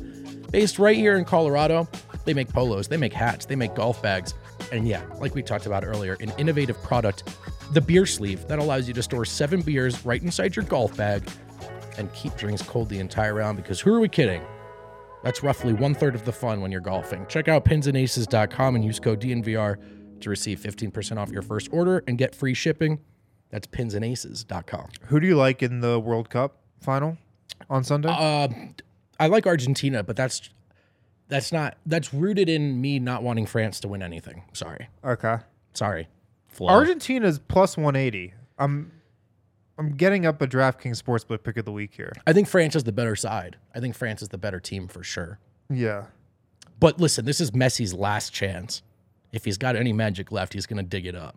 based 0.51 0.79
right 0.79 0.97
here 0.97 1.17
in 1.17 1.25
Colorado. 1.25 1.87
They 2.25 2.33
make 2.33 2.49
polos, 2.49 2.87
they 2.87 2.97
make 2.97 3.13
hats, 3.13 3.45
they 3.45 3.55
make 3.55 3.75
golf 3.75 4.01
bags, 4.01 4.33
and 4.71 4.87
yeah, 4.87 5.03
like 5.19 5.35
we 5.35 5.43
talked 5.43 5.65
about 5.65 5.85
earlier, 5.85 6.17
an 6.19 6.33
innovative 6.37 6.81
product, 6.81 7.35
the 7.71 7.81
beer 7.81 8.05
sleeve 8.05 8.47
that 8.47 8.59
allows 8.59 8.87
you 8.87 8.93
to 8.95 9.03
store 9.03 9.25
seven 9.25 9.61
beers 9.61 10.05
right 10.05 10.21
inside 10.21 10.55
your 10.55 10.65
golf 10.65 10.95
bag 10.97 11.23
and 11.97 12.11
keep 12.13 12.35
drinks 12.35 12.61
cold 12.61 12.89
the 12.89 12.99
entire 12.99 13.33
round. 13.33 13.57
Because 13.57 13.79
who 13.79 13.93
are 13.93 13.99
we 13.99 14.09
kidding? 14.09 14.41
That's 15.23 15.41
roughly 15.41 15.73
one 15.73 15.95
third 15.95 16.13
of 16.13 16.25
the 16.25 16.31
fun 16.31 16.61
when 16.61 16.71
you're 16.71 16.81
golfing. 16.81 17.25
Check 17.27 17.47
out 17.47 17.65
pinsandaces.com 17.65 18.75
and 18.75 18.85
use 18.85 18.99
code 18.99 19.21
DNVR 19.21 19.77
to 20.25 20.29
receive 20.29 20.59
15% 20.59 21.17
off 21.17 21.31
your 21.31 21.41
first 21.41 21.69
order 21.71 22.03
and 22.07 22.17
get 22.17 22.35
free 22.35 22.53
shipping. 22.53 22.99
That's 23.49 23.67
pinsandaces.com. 23.67 24.89
Who 25.05 25.19
do 25.19 25.27
you 25.27 25.37
like 25.37 25.63
in 25.63 25.79
the 25.79 25.99
World 25.99 26.29
Cup 26.29 26.57
final 26.81 27.17
on 27.69 27.83
Sunday? 27.83 28.09
Uh, 28.11 28.49
I 29.19 29.27
like 29.27 29.47
Argentina, 29.47 30.03
but 30.03 30.15
that's 30.15 30.49
that's 31.27 31.51
not 31.51 31.77
that's 31.85 32.13
rooted 32.13 32.49
in 32.49 32.81
me 32.81 32.99
not 32.99 33.23
wanting 33.23 33.45
France 33.45 33.79
to 33.81 33.87
win 33.87 34.03
anything. 34.03 34.43
Sorry, 34.53 34.89
okay. 35.03 35.37
sorry. 35.73 36.09
Flo. 36.47 36.69
Argentina's 36.69 37.39
plus 37.39 37.77
180. 37.77 38.33
I'm 38.57 38.91
I'm 39.77 39.95
getting 39.95 40.25
up 40.25 40.41
a 40.41 40.47
DraftKings 40.47 41.01
Sportsbook 41.01 41.43
pick 41.43 41.57
of 41.57 41.65
the 41.65 41.71
week 41.71 41.93
here. 41.95 42.13
I 42.25 42.33
think 42.33 42.47
France 42.47 42.75
is 42.75 42.83
the 42.83 42.91
better 42.91 43.15
side. 43.15 43.57
I 43.73 43.79
think 43.79 43.95
France 43.95 44.21
is 44.21 44.29
the 44.29 44.37
better 44.37 44.59
team 44.59 44.87
for 44.87 45.03
sure. 45.03 45.39
Yeah. 45.69 46.05
But 46.79 46.99
listen, 46.99 47.25
this 47.25 47.39
is 47.39 47.51
Messi's 47.51 47.93
last 47.93 48.33
chance. 48.33 48.81
If 49.35 49.43
he's 49.43 49.57
got 49.57 49.75
any 49.75 49.91
magic 49.91 50.31
left, 50.31 50.53
he's 50.53 50.65
going 50.65 50.77
to 50.77 50.83
dig 50.89 51.05
it 51.05 51.13
up. 51.13 51.35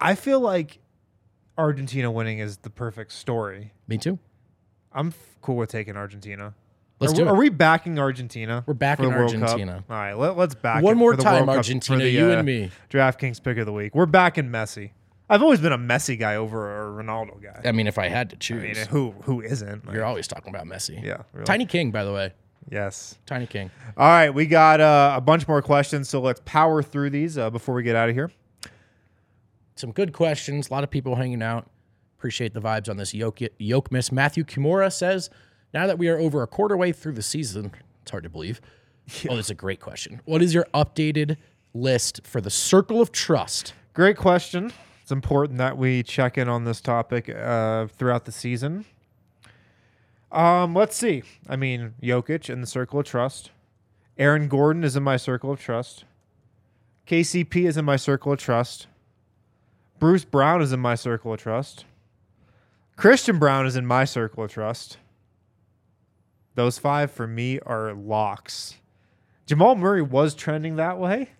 I 0.00 0.14
feel 0.14 0.40
like 0.40 0.78
Argentina 1.58 2.10
winning 2.10 2.38
is 2.38 2.56
the 2.56 2.70
perfect 2.70 3.12
story. 3.12 3.72
Me 3.86 3.98
too. 3.98 4.18
I'm 4.90 5.08
f- 5.08 5.36
cool 5.42 5.56
with 5.56 5.70
taking 5.70 5.98
Argentina. 5.98 6.54
Let's 6.98 7.12
are, 7.12 7.16
do 7.16 7.22
we- 7.24 7.28
it. 7.28 7.30
Are 7.32 7.36
we 7.36 7.48
backing 7.50 7.98
Argentina? 7.98 8.64
We're 8.66 8.72
backing 8.72 9.04
for 9.04 9.10
the 9.10 9.16
World 9.18 9.32
Cup? 9.32 9.42
Argentina. 9.42 9.84
All 9.90 9.96
right, 9.96 10.14
let, 10.14 10.38
us 10.38 10.54
back 10.54 10.82
One 10.82 10.96
more 10.96 11.14
time, 11.14 11.46
Argentina, 11.50 12.02
the, 12.02 12.10
you 12.10 12.30
uh, 12.30 12.36
and 12.36 12.46
me. 12.46 12.70
DraftKings 12.88 13.42
pick 13.42 13.58
of 13.58 13.66
the 13.66 13.72
week. 13.72 13.94
We're 13.94 14.06
backing 14.06 14.48
Messi. 14.48 14.92
I've 15.28 15.42
always 15.42 15.60
been 15.60 15.72
a 15.72 15.78
Messi 15.78 16.18
guy 16.18 16.36
over 16.36 16.98
a 16.98 17.02
Ronaldo 17.04 17.42
guy. 17.42 17.60
I 17.68 17.72
mean, 17.72 17.86
if 17.86 17.98
I 17.98 18.08
had 18.08 18.30
to 18.30 18.36
I 18.36 18.38
choose, 18.38 18.62
mean, 18.78 18.86
who 18.88 19.10
who 19.24 19.42
isn't? 19.42 19.86
Like, 19.86 19.94
you're 19.94 20.04
always 20.06 20.26
talking 20.26 20.54
about 20.54 20.66
Messi. 20.66 21.02
yeah, 21.02 21.18
really. 21.34 21.44
Tiny 21.44 21.66
King, 21.66 21.90
by 21.90 22.04
the 22.04 22.12
way. 22.12 22.32
Yes. 22.70 23.18
Tiny 23.26 23.46
King. 23.46 23.70
All 23.96 24.08
right, 24.08 24.30
we 24.30 24.46
got 24.46 24.80
uh, 24.80 25.14
a 25.16 25.20
bunch 25.20 25.46
more 25.46 25.62
questions, 25.62 26.08
so 26.08 26.20
let's 26.20 26.40
power 26.44 26.82
through 26.82 27.10
these 27.10 27.36
uh, 27.36 27.50
before 27.50 27.74
we 27.74 27.82
get 27.82 27.96
out 27.96 28.08
of 28.08 28.14
here. 28.14 28.30
Some 29.74 29.92
good 29.92 30.12
questions. 30.12 30.70
A 30.70 30.72
lot 30.72 30.84
of 30.84 30.90
people 30.90 31.16
hanging 31.16 31.42
out. 31.42 31.68
Appreciate 32.18 32.54
the 32.54 32.60
vibes 32.60 32.88
on 32.88 32.96
this 32.96 33.12
yoke, 33.12 33.38
Yokmas. 33.60 34.12
Matthew 34.12 34.44
Kimura 34.44 34.92
says, 34.92 35.28
now 35.74 35.86
that 35.86 35.98
we 35.98 36.08
are 36.08 36.18
over 36.18 36.42
a 36.42 36.46
quarter 36.46 36.76
way 36.76 36.92
through 36.92 37.14
the 37.14 37.22
season, 37.22 37.72
it's 38.02 38.10
hard 38.10 38.22
to 38.22 38.30
believe. 38.30 38.60
Oh, 39.28 39.34
that's 39.34 39.50
a 39.50 39.54
great 39.54 39.80
question. 39.80 40.20
What 40.24 40.42
is 40.42 40.54
your 40.54 40.66
updated 40.72 41.36
list 41.74 42.20
for 42.24 42.40
the 42.40 42.50
circle 42.50 43.00
of 43.00 43.10
trust? 43.10 43.74
Great 43.92 44.16
question. 44.16 44.72
It's 45.02 45.10
important 45.10 45.58
that 45.58 45.76
we 45.76 46.04
check 46.04 46.38
in 46.38 46.48
on 46.48 46.64
this 46.64 46.80
topic 46.80 47.28
uh, 47.28 47.88
throughout 47.88 48.24
the 48.24 48.32
season. 48.32 48.84
Um, 50.32 50.74
let's 50.74 50.96
see. 50.96 51.22
I 51.46 51.56
mean, 51.56 51.94
Jokic 52.02 52.48
in 52.48 52.62
the 52.62 52.66
circle 52.66 53.00
of 53.00 53.06
trust. 53.06 53.50
Aaron 54.16 54.48
Gordon 54.48 54.82
is 54.82 54.96
in 54.96 55.02
my 55.02 55.18
circle 55.18 55.52
of 55.52 55.60
trust. 55.60 56.04
KCP 57.06 57.66
is 57.68 57.76
in 57.76 57.84
my 57.84 57.96
circle 57.96 58.32
of 58.32 58.38
trust. 58.38 58.86
Bruce 59.98 60.24
Brown 60.24 60.62
is 60.62 60.72
in 60.72 60.80
my 60.80 60.94
circle 60.94 61.34
of 61.34 61.40
trust. 61.40 61.84
Christian 62.96 63.38
Braun 63.38 63.66
is 63.66 63.76
in 63.76 63.86
my 63.86 64.04
circle 64.04 64.44
of 64.44 64.50
trust. 64.50 64.96
Those 66.54 66.78
five 66.78 67.10
for 67.10 67.26
me 67.26 67.58
are 67.60 67.92
locks. 67.92 68.76
Jamal 69.46 69.74
Murray 69.74 70.02
was 70.02 70.34
trending 70.34 70.76
that 70.76 70.98
way. 70.98 71.30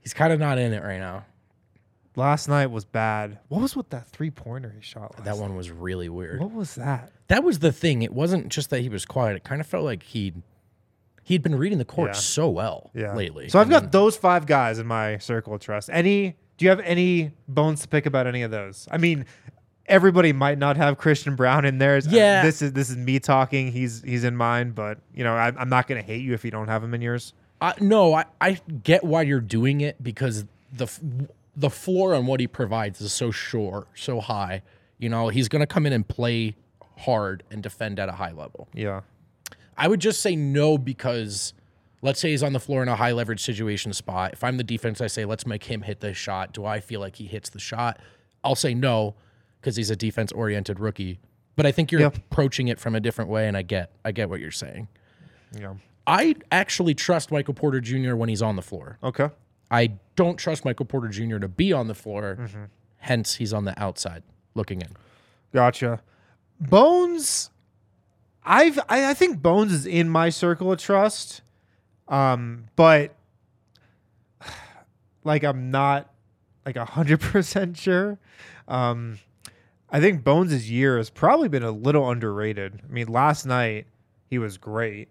He's 0.00 0.14
kind 0.14 0.32
of 0.32 0.38
not 0.38 0.58
in 0.58 0.72
it 0.72 0.82
right 0.82 0.98
now. 1.00 1.24
Last 2.16 2.48
night 2.48 2.66
was 2.70 2.84
bad. 2.84 3.38
What 3.48 3.60
was 3.60 3.76
with 3.76 3.90
that 3.90 4.08
three 4.08 4.30
pointer 4.30 4.72
he 4.74 4.82
shot? 4.82 5.12
Last 5.18 5.24
That 5.24 5.36
one 5.36 5.54
was 5.54 5.70
really 5.70 6.08
weird. 6.08 6.40
What 6.40 6.52
was 6.52 6.74
that? 6.76 7.12
That 7.28 7.44
was 7.44 7.58
the 7.58 7.72
thing. 7.72 8.02
It 8.02 8.12
wasn't 8.12 8.48
just 8.48 8.70
that 8.70 8.80
he 8.80 8.88
was 8.88 9.04
quiet. 9.04 9.36
It 9.36 9.44
kind 9.44 9.60
of 9.60 9.66
felt 9.66 9.84
like 9.84 10.02
he'd 10.02 10.42
he'd 11.24 11.42
been 11.42 11.56
reading 11.56 11.78
the 11.78 11.84
court 11.84 12.10
Yeah. 12.10 12.14
so 12.14 12.48
well 12.48 12.90
Yeah. 12.94 13.14
lately. 13.14 13.48
So 13.48 13.58
I've 13.58 13.66
I 13.68 13.70
got 13.70 13.82
mean, 13.84 13.90
those 13.90 14.16
five 14.16 14.46
guys 14.46 14.78
in 14.78 14.86
my 14.86 15.18
circle 15.18 15.54
of 15.54 15.60
trust. 15.60 15.90
Any? 15.92 16.36
Do 16.56 16.64
you 16.64 16.70
have 16.70 16.80
any 16.80 17.32
bones 17.48 17.82
to 17.82 17.88
pick 17.88 18.06
about 18.06 18.26
any 18.26 18.42
of 18.42 18.50
those? 18.50 18.88
I 18.90 18.96
mean, 18.96 19.26
everybody 19.86 20.32
might 20.32 20.56
not 20.56 20.76
have 20.78 20.96
Christian 20.96 21.34
Braun 21.36 21.64
in 21.66 21.76
theirs. 21.78 22.06
Uh, 22.06 22.10
Yeah. 22.12 22.42
this 22.42 22.62
is 22.62 22.72
this 22.72 22.88
is 22.88 22.96
me 22.96 23.18
talking. 23.18 23.72
He's 23.72 24.02
he's 24.02 24.24
in 24.24 24.36
mine, 24.36 24.70
but 24.70 24.98
you 25.14 25.22
know 25.24 25.34
I, 25.34 25.52
I'm 25.58 25.68
not 25.68 25.86
gonna 25.86 26.00
hate 26.02 26.22
you 26.22 26.32
if 26.32 26.44
you 26.46 26.50
don't 26.50 26.68
have 26.68 26.82
him 26.82 26.94
in 26.94 27.02
yours. 27.02 27.34
I, 27.60 27.74
no, 27.80 28.14
I, 28.14 28.24
I 28.40 28.60
get 28.84 29.02
why 29.04 29.22
you're 29.22 29.40
doing 29.40 29.80
it 29.80 30.02
because 30.02 30.44
the 30.72 30.84
f- 30.84 31.00
the 31.56 31.70
floor 31.70 32.14
on 32.14 32.26
what 32.26 32.38
he 32.38 32.46
provides 32.46 33.00
is 33.00 33.12
so 33.12 33.30
sure, 33.30 33.86
so 33.94 34.20
high. 34.20 34.62
You 34.98 35.08
know, 35.08 35.28
he's 35.28 35.48
going 35.48 35.60
to 35.60 35.66
come 35.66 35.86
in 35.86 35.92
and 35.92 36.06
play 36.06 36.56
hard 36.98 37.42
and 37.50 37.62
defend 37.62 37.98
at 37.98 38.08
a 38.08 38.12
high 38.12 38.32
level. 38.32 38.68
Yeah. 38.74 39.00
I 39.76 39.88
would 39.88 40.00
just 40.00 40.20
say 40.20 40.36
no 40.36 40.78
because 40.78 41.54
let's 42.02 42.20
say 42.20 42.30
he's 42.30 42.42
on 42.42 42.52
the 42.52 42.60
floor 42.60 42.82
in 42.82 42.88
a 42.88 42.96
high 42.96 43.12
leverage 43.12 43.42
situation 43.42 43.92
spot. 43.92 44.32
If 44.32 44.44
I'm 44.44 44.56
the 44.56 44.64
defense, 44.64 45.00
I 45.00 45.06
say 45.06 45.24
let's 45.24 45.46
make 45.46 45.64
him 45.64 45.82
hit 45.82 46.00
this 46.00 46.16
shot. 46.16 46.52
Do 46.52 46.64
I 46.64 46.80
feel 46.80 47.00
like 47.00 47.16
he 47.16 47.26
hits 47.26 47.50
the 47.50 47.58
shot? 47.58 48.00
I'll 48.44 48.54
say 48.54 48.74
no 48.74 49.14
because 49.60 49.76
he's 49.76 49.90
a 49.90 49.96
defense 49.96 50.32
oriented 50.32 50.78
rookie. 50.78 51.18
But 51.56 51.66
I 51.66 51.72
think 51.72 51.90
you're 51.90 52.02
approaching 52.02 52.68
it 52.68 52.78
from 52.78 52.94
a 52.94 53.00
different 53.00 53.30
way, 53.30 53.48
and 53.48 53.56
I 53.56 53.62
get 53.62 53.90
I 54.04 54.12
get 54.12 54.28
what 54.28 54.40
you're 54.40 54.50
saying. 54.50 54.88
Yeah. 55.58 55.74
I 56.06 56.36
actually 56.52 56.94
trust 56.94 57.32
Michael 57.32 57.54
Porter 57.54 57.80
Jr. 57.80 58.14
when 58.14 58.28
he's 58.28 58.42
on 58.42 58.56
the 58.56 58.62
floor. 58.62 58.98
Okay. 59.02 59.30
I 59.70 59.94
don't 60.14 60.36
trust 60.36 60.64
Michael 60.64 60.86
Porter 60.86 61.08
Jr. 61.08 61.38
to 61.38 61.48
be 61.48 61.72
on 61.72 61.88
the 61.88 61.94
floor. 61.94 62.36
Mm-hmm. 62.38 62.64
Hence, 62.98 63.36
he's 63.36 63.52
on 63.52 63.64
the 63.64 63.80
outside 63.82 64.22
looking 64.54 64.80
in. 64.80 64.88
Gotcha. 65.52 66.02
Bones, 66.60 67.50
I've 68.44 68.78
I, 68.88 69.10
I 69.10 69.14
think 69.14 69.42
Bones 69.42 69.72
is 69.72 69.86
in 69.86 70.08
my 70.08 70.30
circle 70.30 70.72
of 70.72 70.78
trust, 70.78 71.42
um, 72.08 72.64
but 72.76 73.14
like 75.24 75.44
I'm 75.44 75.70
not 75.70 76.12
like 76.64 76.76
a 76.76 76.84
hundred 76.84 77.20
percent 77.20 77.76
sure. 77.76 78.18
Um, 78.68 79.18
I 79.90 80.00
think 80.00 80.24
Bones' 80.24 80.70
year 80.70 80.96
has 80.96 81.10
probably 81.10 81.48
been 81.48 81.62
a 81.62 81.70
little 81.70 82.10
underrated. 82.10 82.82
I 82.88 82.92
mean, 82.92 83.06
last 83.06 83.46
night 83.46 83.86
he 84.28 84.38
was 84.38 84.58
great. 84.58 85.08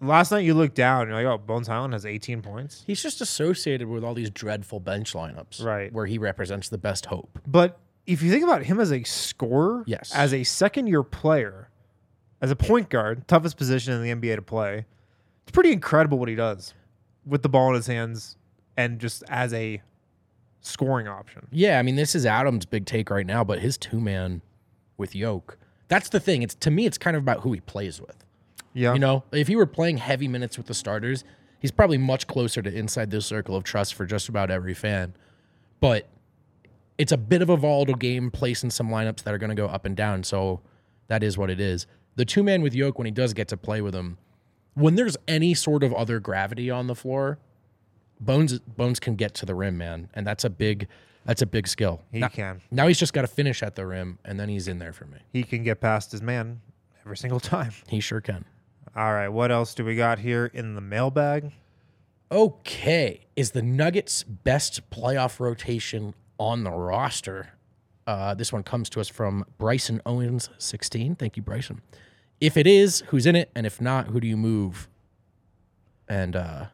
Last 0.00 0.30
night 0.30 0.44
you 0.44 0.54
look 0.54 0.74
down, 0.74 1.02
and 1.02 1.10
you're 1.10 1.24
like, 1.30 1.40
oh, 1.40 1.42
Bones 1.44 1.66
Hyland 1.66 1.92
has 1.94 2.04
18 2.06 2.42
points. 2.42 2.84
He's 2.86 3.02
just 3.02 3.20
associated 3.20 3.88
with 3.88 4.04
all 4.04 4.14
these 4.14 4.30
dreadful 4.30 4.80
bench 4.80 5.12
lineups, 5.14 5.62
Right. 5.64 5.92
Where 5.92 6.06
he 6.06 6.18
represents 6.18 6.68
the 6.68 6.78
best 6.78 7.06
hope. 7.06 7.38
But 7.46 7.78
if 8.06 8.22
you 8.22 8.30
think 8.30 8.44
about 8.44 8.64
him 8.64 8.78
as 8.80 8.92
a 8.92 9.02
scorer, 9.04 9.82
Yes. 9.86 10.12
as 10.14 10.32
a 10.34 10.44
second 10.44 10.86
year 10.88 11.02
player, 11.02 11.68
as 12.40 12.50
a 12.50 12.56
point 12.56 12.90
guard, 12.90 13.26
toughest 13.28 13.56
position 13.56 13.94
in 13.94 14.02
the 14.02 14.10
NBA 14.10 14.36
to 14.36 14.42
play, 14.42 14.84
it's 15.42 15.52
pretty 15.52 15.72
incredible 15.72 16.18
what 16.18 16.28
he 16.28 16.34
does 16.34 16.74
with 17.26 17.42
the 17.42 17.48
ball 17.48 17.70
in 17.70 17.74
his 17.74 17.86
hands 17.86 18.36
and 18.76 18.98
just 18.98 19.22
as 19.28 19.52
a 19.54 19.80
scoring 20.60 21.08
option. 21.08 21.46
Yeah, 21.50 21.78
I 21.78 21.82
mean, 21.82 21.96
this 21.96 22.14
is 22.14 22.26
Adam's 22.26 22.66
big 22.66 22.86
take 22.86 23.10
right 23.10 23.26
now, 23.26 23.44
but 23.44 23.60
his 23.60 23.76
two 23.78 24.00
man 24.00 24.42
with 24.96 25.14
Yoke. 25.14 25.58
That's 25.88 26.08
the 26.08 26.20
thing. 26.20 26.42
It's 26.42 26.54
to 26.56 26.70
me, 26.70 26.86
it's 26.86 26.98
kind 26.98 27.16
of 27.16 27.22
about 27.22 27.40
who 27.40 27.52
he 27.52 27.60
plays 27.60 28.00
with. 28.00 28.24
Yeah. 28.74 28.92
You 28.92 28.98
know, 28.98 29.24
if 29.32 29.48
he 29.48 29.56
were 29.56 29.66
playing 29.66 29.98
heavy 29.98 30.28
minutes 30.28 30.58
with 30.58 30.66
the 30.66 30.74
starters, 30.74 31.24
he's 31.60 31.70
probably 31.70 31.96
much 31.96 32.26
closer 32.26 32.60
to 32.60 32.72
inside 32.72 33.10
this 33.10 33.24
circle 33.24 33.56
of 33.56 33.64
trust 33.64 33.94
for 33.94 34.04
just 34.04 34.28
about 34.28 34.50
every 34.50 34.74
fan. 34.74 35.14
But 35.80 36.08
it's 36.98 37.12
a 37.12 37.16
bit 37.16 37.40
of 37.40 37.48
a 37.48 37.56
volatile 37.56 37.94
game, 37.94 38.30
placing 38.30 38.70
some 38.70 38.88
lineups 38.88 39.22
that 39.22 39.32
are 39.32 39.38
going 39.38 39.50
to 39.50 39.56
go 39.56 39.66
up 39.66 39.84
and 39.84 39.96
down. 39.96 40.24
So 40.24 40.60
that 41.08 41.22
is 41.22 41.38
what 41.38 41.50
it 41.50 41.60
is. 41.60 41.86
The 42.16 42.24
two 42.24 42.42
man 42.42 42.62
with 42.62 42.74
Yoke, 42.74 42.98
when 42.98 43.06
he 43.06 43.10
does 43.10 43.32
get 43.32 43.48
to 43.48 43.56
play 43.56 43.80
with 43.80 43.94
him, 43.94 44.18
when 44.74 44.94
there's 44.96 45.16
any 45.26 45.54
sort 45.54 45.82
of 45.82 45.92
other 45.94 46.20
gravity 46.20 46.70
on 46.70 46.86
the 46.86 46.94
floor, 46.94 47.38
Bones 48.20 48.58
Bones 48.60 49.00
can 49.00 49.16
get 49.16 49.34
to 49.34 49.46
the 49.46 49.54
rim, 49.54 49.76
man, 49.76 50.08
and 50.14 50.26
that's 50.26 50.44
a 50.44 50.50
big 50.50 50.88
that's 51.24 51.42
a 51.42 51.46
big 51.46 51.66
skill. 51.66 52.02
He 52.12 52.20
now, 52.20 52.28
can. 52.28 52.60
Now 52.70 52.86
he's 52.86 52.98
just 52.98 53.12
got 53.12 53.22
to 53.22 53.26
finish 53.26 53.62
at 53.62 53.74
the 53.74 53.86
rim, 53.86 54.18
and 54.24 54.38
then 54.38 54.48
he's 54.48 54.68
in 54.68 54.78
there 54.78 54.92
for 54.92 55.06
me. 55.06 55.18
He 55.32 55.42
can 55.42 55.62
get 55.64 55.80
past 55.80 56.12
his 56.12 56.22
man 56.22 56.60
every 57.04 57.16
single 57.16 57.40
time. 57.54 57.72
He 57.88 58.00
sure 58.00 58.20
can. 58.20 58.44
All 58.96 59.12
right. 59.12 59.28
What 59.28 59.50
else 59.50 59.74
do 59.74 59.84
we 59.84 59.96
got 59.96 60.20
here 60.20 60.46
in 60.54 60.74
the 60.74 60.80
mailbag? 60.80 61.52
Okay, 62.30 63.20
is 63.36 63.50
the 63.50 63.62
Nuggets' 63.62 64.22
best 64.22 64.88
playoff 64.90 65.40
rotation 65.40 66.14
on 66.38 66.64
the 66.64 66.70
roster? 66.70 67.50
Uh, 68.06 68.34
this 68.34 68.52
one 68.52 68.62
comes 68.62 68.88
to 68.90 69.00
us 69.00 69.08
from 69.08 69.44
Bryson 69.58 70.00
Owens, 70.06 70.48
16. 70.58 71.16
Thank 71.16 71.36
you, 71.36 71.42
Bryson. 71.42 71.80
If 72.40 72.56
it 72.56 72.66
is, 72.66 73.02
who's 73.08 73.26
in 73.26 73.36
it? 73.36 73.50
And 73.54 73.66
if 73.66 73.80
not, 73.80 74.08
who 74.08 74.20
do 74.20 74.26
you 74.26 74.36
move? 74.36 74.88
And 76.08 76.36
uh, 76.36 76.66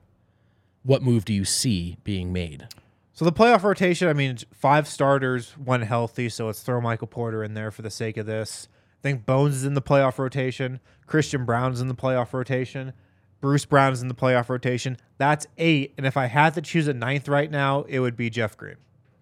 what 0.83 1.03
move 1.03 1.25
do 1.25 1.33
you 1.33 1.45
see 1.45 1.97
being 2.05 2.33
made? 2.33 2.69
So 3.13 3.25
the 3.25 3.33
playoff 3.33 3.63
rotation, 3.63 4.09
I 4.09 4.13
mean, 4.13 4.39
five 4.53 4.89
starters, 4.89 5.53
one 5.59 5.83
healthy. 5.83 6.29
So 6.29 6.47
let's 6.47 6.63
throw 6.63 6.81
Michael 6.81 7.07
Porter 7.07 7.45
in 7.45 7.55
there 7.55 7.71
for 7.71 7.83
the 7.83 7.91
sake 7.91 8.17
of 8.17 8.27
this. 8.27 8.69
I 9.01 9.03
think 9.03 9.25
Bones 9.25 9.57
is 9.57 9.65
in 9.65 9.75
the 9.75 9.83
playoff 9.83 10.19
rotation. 10.19 10.81
Christian 11.07 11.47
Braun's 11.47 11.81
in 11.81 11.89
the 11.89 11.95
playoff 11.95 12.35
rotation. 12.35 12.93
Bruce 13.41 13.65
Brown's 13.65 14.03
in 14.03 14.09
the 14.09 14.15
playoff 14.15 14.51
rotation. 14.51 14.99
That's 15.17 15.47
eight. 15.57 15.95
And 15.97 16.07
if 16.07 16.19
I 16.19 16.27
had 16.27 16.53
to 16.55 16.61
choose 16.61 16.87
a 16.87 16.93
ninth 16.93 17.27
right 17.27 17.51
now, 17.51 17.83
it 17.89 18.01
would 18.01 18.15
be 18.15 18.29
Jeff 18.29 18.57
Green. 18.59 18.77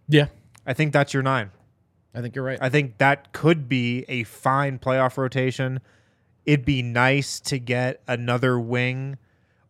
Yeah, 0.08 0.26
I 0.66 0.72
think 0.74 0.92
that's 0.92 1.14
your 1.14 1.22
nine. 1.22 1.52
I 2.12 2.20
think 2.20 2.34
you're 2.34 2.44
right. 2.44 2.58
I 2.60 2.68
think 2.68 2.98
that 2.98 3.32
could 3.32 3.68
be 3.68 4.04
a 4.08 4.24
fine 4.24 4.80
playoff 4.80 5.16
rotation. 5.16 5.80
It'd 6.44 6.64
be 6.64 6.82
nice 6.82 7.38
to 7.40 7.58
get 7.60 8.02
another 8.08 8.58
wing 8.58 9.18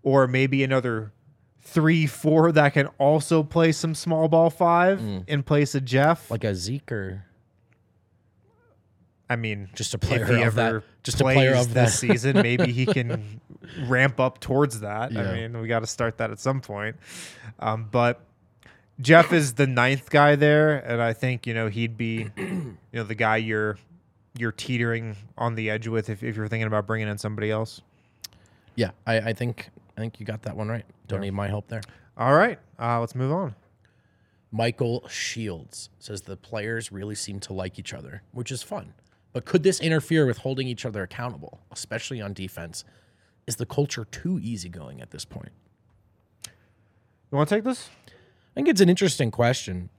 or 0.03 0.27
maybe 0.27 0.65
another 0.65 1.13
three, 1.61 2.07
four 2.07 2.51
that 2.53 2.73
can 2.73 2.87
also 2.99 3.43
play 3.43 3.73
some 3.73 3.95
small 3.95 4.29
ball 4.29 4.49
five 4.49 5.01
mm. 5.01 5.29
in 5.29 5.43
place 5.43 5.75
of 5.75 5.85
Jeff. 5.85 6.31
like 6.31 6.45
a 6.45 6.55
Zeke 6.55 6.91
or 6.91 7.25
I 9.31 9.37
mean, 9.37 9.69
just 9.75 9.93
a 9.95 9.99
player 9.99 10.23
if 10.23 10.29
he 10.29 10.43
of 10.43 10.55
that- 10.55 10.69
ever 10.69 10.85
just 11.03 11.21
a 11.21 11.25
plays 11.25 11.37
player 11.37 11.55
of 11.55 11.75
this 11.75 11.99
season, 11.99 12.37
maybe 12.43 12.73
he 12.73 12.87
can 12.87 13.41
ramp 13.87 14.21
up 14.21 14.41
towards 14.41 14.81
that. 14.81 15.13
Yeah. 15.13 15.23
I 15.31 15.35
mean, 15.35 15.61
we 15.61 15.69
got 15.69 15.81
to 15.81 15.87
start 15.87 16.19
that 16.19 16.31
at 16.31 16.39
some 16.39 16.61
point. 16.61 16.97
Um, 17.59 17.89
but 17.91 18.21
Jeff 19.01 19.33
is 19.33 19.55
the 19.55 19.67
ninth 19.67 20.11
guy 20.11 20.35
there, 20.37 20.77
and 20.79 21.01
I 21.03 21.13
think 21.13 21.47
you 21.47 21.55
know 21.55 21.69
he'd 21.69 21.97
be, 21.97 22.31
you 22.37 22.77
know, 22.93 23.05
the 23.05 23.15
guy 23.15 23.37
you're 23.37 23.79
you're 24.37 24.53
teetering 24.53 25.17
on 25.37 25.55
the 25.57 25.69
edge 25.71 25.89
with 25.89 26.09
if, 26.09 26.23
if 26.23 26.37
you're 26.37 26.49
thinking 26.49 26.67
about 26.67 26.87
bringing 26.87 27.09
in 27.09 27.19
somebody 27.19 27.51
else. 27.51 27.81
yeah. 28.77 28.91
I, 29.07 29.19
I 29.19 29.33
think 29.33 29.71
I 29.97 30.01
think 30.01 30.21
you 30.21 30.27
got 30.27 30.43
that 30.43 30.57
one 30.57 30.69
right. 30.69 30.85
Don't 31.07 31.21
need 31.23 31.33
my 31.33 31.49
help 31.49 31.69
there. 31.69 31.81
All 32.17 32.35
right, 32.35 32.59
uh, 32.79 33.01
let's 33.01 33.15
move 33.15 33.33
on. 33.33 33.55
Michael 34.51 35.07
Shields 35.09 35.91
says 35.99 36.23
the 36.23 36.37
players 36.37 36.91
really 36.91 37.15
seem 37.15 37.39
to 37.41 37.53
like 37.53 37.79
each 37.79 37.93
other, 37.93 38.23
which 38.33 38.51
is 38.51 38.63
fun. 38.63 38.95
But 39.33 39.45
could 39.45 39.63
this 39.63 39.81
interfere 39.81 40.27
with 40.27 40.39
holding 40.39 40.69
each 40.69 40.85
other 40.85 41.03
accountable, 41.03 41.61
especially 41.71 42.21
on 42.21 42.33
defense? 42.33 42.85
Is 43.47 43.57
the 43.57 43.67
culture 43.67 44.05
too 44.05 44.39
easygoing 44.43 45.01
at 45.01 45.11
this 45.11 45.25
point? 45.25 45.53
You 46.45 47.37
want 47.37 47.49
to 47.49 47.55
take 47.55 47.65
this? 47.65 47.91
I 48.07 48.11
think 48.55 48.69
it's 48.69 48.81
an 48.81 48.89
interesting 48.89 49.31
question. 49.31 49.91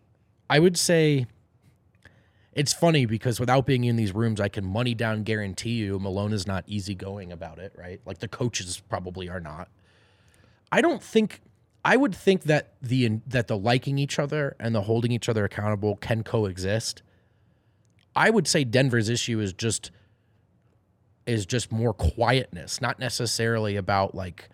I 0.50 0.60
would 0.60 0.78
say 0.78 1.28
it's 2.54 2.74
funny 2.74 3.06
because 3.06 3.40
without 3.40 3.66
being 3.66 3.84
in 3.84 3.96
these 3.96 4.14
rooms, 4.14 4.42
I 4.42 4.50
can 4.50 4.66
money 4.66 4.96
down 4.96 5.24
guarantee 5.24 5.78
you 5.78 6.00
Malone 6.00 6.34
is 6.34 6.48
not 6.48 6.64
easygoing 6.68 7.32
about 7.32 7.60
it, 7.60 7.74
right? 7.78 8.02
Like 8.06 8.18
the 8.20 8.28
coaches 8.28 8.82
probably 8.90 9.30
are 9.30 9.40
not. 9.40 9.70
I 10.72 10.82
don't 10.82 11.02
think 11.02 11.42
I 11.86 11.96
would 11.96 12.14
think 12.14 12.44
that 12.44 12.74
the 12.82 13.20
that 13.28 13.48
the 13.48 13.58
liking 13.58 13.98
each 13.98 14.20
other 14.20 14.56
and 14.60 14.76
the 14.76 14.82
holding 14.82 15.12
each 15.12 15.30
other 15.30 15.46
accountable 15.46 15.96
can 15.96 16.24
coexist. 16.24 17.02
I 18.20 18.30
would 18.30 18.48
say 18.48 18.66
Denver's 18.66 19.08
issue 19.08 19.40
is 19.40 19.54
just 19.54 19.92
is 21.26 21.46
just 21.46 21.72
more 21.72 21.94
quietness, 21.94 22.82
not 22.82 23.00
necessarily 23.00 23.78
about 23.78 24.14
like 24.14 24.50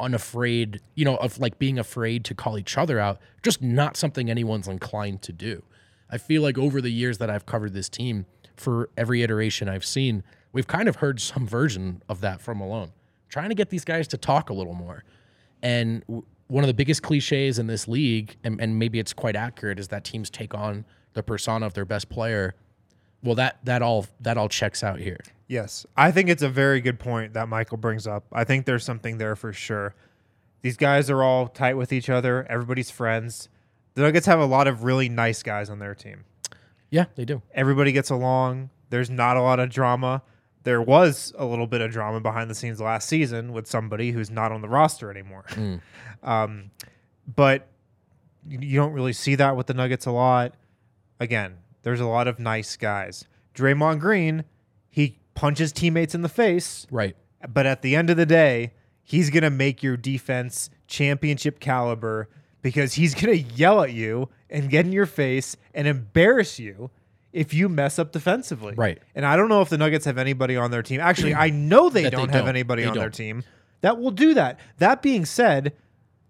unafraid, 0.00 0.80
you 0.96 1.04
know, 1.04 1.16
of 1.16 1.38
like 1.38 1.58
being 1.58 1.78
afraid 1.78 2.24
to 2.24 2.34
call 2.34 2.58
each 2.58 2.76
other 2.76 2.98
out, 2.98 3.20
just 3.42 3.62
not 3.62 3.96
something 3.96 4.28
anyone's 4.28 4.66
inclined 4.66 5.22
to 5.22 5.32
do. 5.32 5.62
I 6.10 6.18
feel 6.18 6.42
like 6.42 6.58
over 6.58 6.80
the 6.80 6.90
years 6.90 7.18
that 7.18 7.30
I've 7.30 7.46
covered 7.46 7.72
this 7.72 7.88
team, 7.88 8.26
for 8.56 8.90
every 8.96 9.22
iteration 9.22 9.68
I've 9.68 9.84
seen, 9.84 10.24
we've 10.52 10.66
kind 10.66 10.88
of 10.88 10.96
heard 10.96 11.20
some 11.32 11.46
version 11.46 12.02
of 12.08 12.20
that 12.22 12.40
from 12.40 12.58
Malone, 12.58 12.90
trying 13.28 13.50
to 13.50 13.54
get 13.54 13.70
these 13.70 13.84
guys 13.84 14.08
to 14.08 14.16
talk 14.16 14.50
a 14.50 14.52
little 14.52 14.74
more. 14.74 15.04
And 15.62 16.02
one 16.48 16.64
of 16.64 16.68
the 16.68 16.74
biggest 16.74 17.02
cliches 17.02 17.60
in 17.60 17.68
this 17.68 17.86
league, 17.86 18.36
and, 18.42 18.60
and 18.60 18.76
maybe 18.76 18.98
it's 18.98 19.12
quite 19.12 19.36
accurate, 19.36 19.78
is 19.78 19.88
that 19.88 20.04
teams 20.04 20.30
take 20.30 20.52
on 20.52 20.84
the 21.12 21.22
persona 21.22 21.64
of 21.64 21.74
their 21.74 21.84
best 21.84 22.08
player. 22.08 22.54
Well, 23.22 23.36
that 23.36 23.58
that 23.64 23.82
all 23.82 24.06
that 24.20 24.36
all 24.36 24.48
checks 24.48 24.82
out 24.82 24.98
here. 24.98 25.20
Yes, 25.46 25.86
I 25.96 26.10
think 26.10 26.28
it's 26.28 26.42
a 26.42 26.48
very 26.48 26.80
good 26.80 26.98
point 26.98 27.34
that 27.34 27.48
Michael 27.48 27.76
brings 27.76 28.06
up. 28.06 28.24
I 28.32 28.44
think 28.44 28.66
there's 28.66 28.84
something 28.84 29.18
there 29.18 29.36
for 29.36 29.52
sure. 29.52 29.94
These 30.62 30.76
guys 30.76 31.10
are 31.10 31.22
all 31.22 31.48
tight 31.48 31.74
with 31.74 31.92
each 31.92 32.08
other. 32.08 32.46
Everybody's 32.48 32.90
friends. 32.90 33.48
The 33.94 34.02
Nuggets 34.02 34.26
have 34.26 34.40
a 34.40 34.46
lot 34.46 34.66
of 34.66 34.84
really 34.84 35.08
nice 35.08 35.42
guys 35.42 35.68
on 35.68 35.78
their 35.78 35.94
team. 35.94 36.24
Yeah, 36.90 37.06
they 37.16 37.24
do. 37.24 37.42
Everybody 37.54 37.92
gets 37.92 38.10
along. 38.10 38.70
There's 38.90 39.10
not 39.10 39.36
a 39.36 39.42
lot 39.42 39.60
of 39.60 39.70
drama. 39.70 40.22
There 40.64 40.80
was 40.80 41.32
a 41.36 41.44
little 41.44 41.66
bit 41.66 41.80
of 41.80 41.90
drama 41.90 42.20
behind 42.20 42.48
the 42.48 42.54
scenes 42.54 42.80
last 42.80 43.08
season 43.08 43.52
with 43.52 43.66
somebody 43.66 44.12
who's 44.12 44.30
not 44.30 44.52
on 44.52 44.60
the 44.62 44.68
roster 44.68 45.10
anymore. 45.10 45.44
Um, 46.22 46.70
but 47.34 47.66
you 48.48 48.76
don't 48.76 48.92
really 48.92 49.12
see 49.12 49.34
that 49.34 49.56
with 49.56 49.66
the 49.66 49.74
Nuggets 49.74 50.06
a 50.06 50.12
lot. 50.12 50.54
Again, 51.18 51.56
there's 51.82 52.00
a 52.00 52.06
lot 52.06 52.28
of 52.28 52.38
nice 52.38 52.76
guys. 52.76 53.24
Draymond 53.54 54.00
Green, 54.00 54.44
he 54.90 55.18
punches 55.34 55.72
teammates 55.72 56.14
in 56.14 56.22
the 56.22 56.28
face, 56.28 56.86
Right. 56.90 57.16
but 57.48 57.66
at 57.66 57.82
the 57.82 57.96
end 57.96 58.10
of 58.10 58.16
the 58.16 58.26
day, 58.26 58.72
he's 59.02 59.30
going 59.30 59.42
to 59.42 59.50
make 59.50 59.82
your 59.82 59.96
defense 59.96 60.70
championship 60.86 61.58
caliber 61.60 62.28
because 62.62 62.94
he's 62.94 63.14
going 63.14 63.36
to 63.36 63.54
yell 63.54 63.82
at 63.82 63.92
you 63.92 64.28
and 64.48 64.70
get 64.70 64.86
in 64.86 64.92
your 64.92 65.06
face 65.06 65.56
and 65.74 65.86
embarrass 65.88 66.58
you 66.58 66.90
if 67.32 67.52
you 67.54 67.68
mess 67.68 67.98
up 67.98 68.12
defensively. 68.12 68.74
Right. 68.76 68.98
And 69.14 69.24
I 69.24 69.36
don't 69.36 69.48
know 69.48 69.62
if 69.62 69.68
the 69.70 69.78
Nuggets 69.78 70.04
have 70.04 70.18
anybody 70.18 70.56
on 70.56 70.70
their 70.70 70.82
team. 70.82 71.00
Actually, 71.00 71.34
I 71.34 71.48
know 71.50 71.88
they 71.88 72.02
That 72.04 72.10
they 72.10 72.16
don't 72.16 72.28
have 72.30 72.42
don't. 72.42 72.48
anybody 72.50 72.82
They 72.82 72.88
on 72.88 72.94
their 72.94 73.04
don't. 73.04 73.14
team 73.14 73.44
that 73.80 73.98
will 73.98 74.10
do 74.10 74.34
that. 74.34 74.60
That 74.78 75.02
being 75.02 75.24
said, 75.24 75.72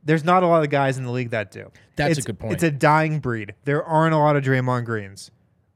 there's 0.04 0.24
not 0.24 0.42
a 0.42 0.46
lot 0.46 0.62
of 0.64 0.70
guys 0.70 0.96
in 0.96 1.04
the 1.04 1.10
league 1.10 1.30
that 1.30 1.50
do. 1.50 1.70
That's 1.96 2.08
a 2.08 2.10
It's- 2.12 2.24
good 2.24 2.38
point. 2.38 2.54
It's 2.54 2.62
a 2.62 2.70
dying 2.70 3.18
breed. 3.18 3.54
There 3.64 3.84
aren't 3.84 4.14
a 4.14 4.18
lot 4.18 4.36
of 4.36 4.42
Draymond 4.44 4.84
Greens. 4.86 5.30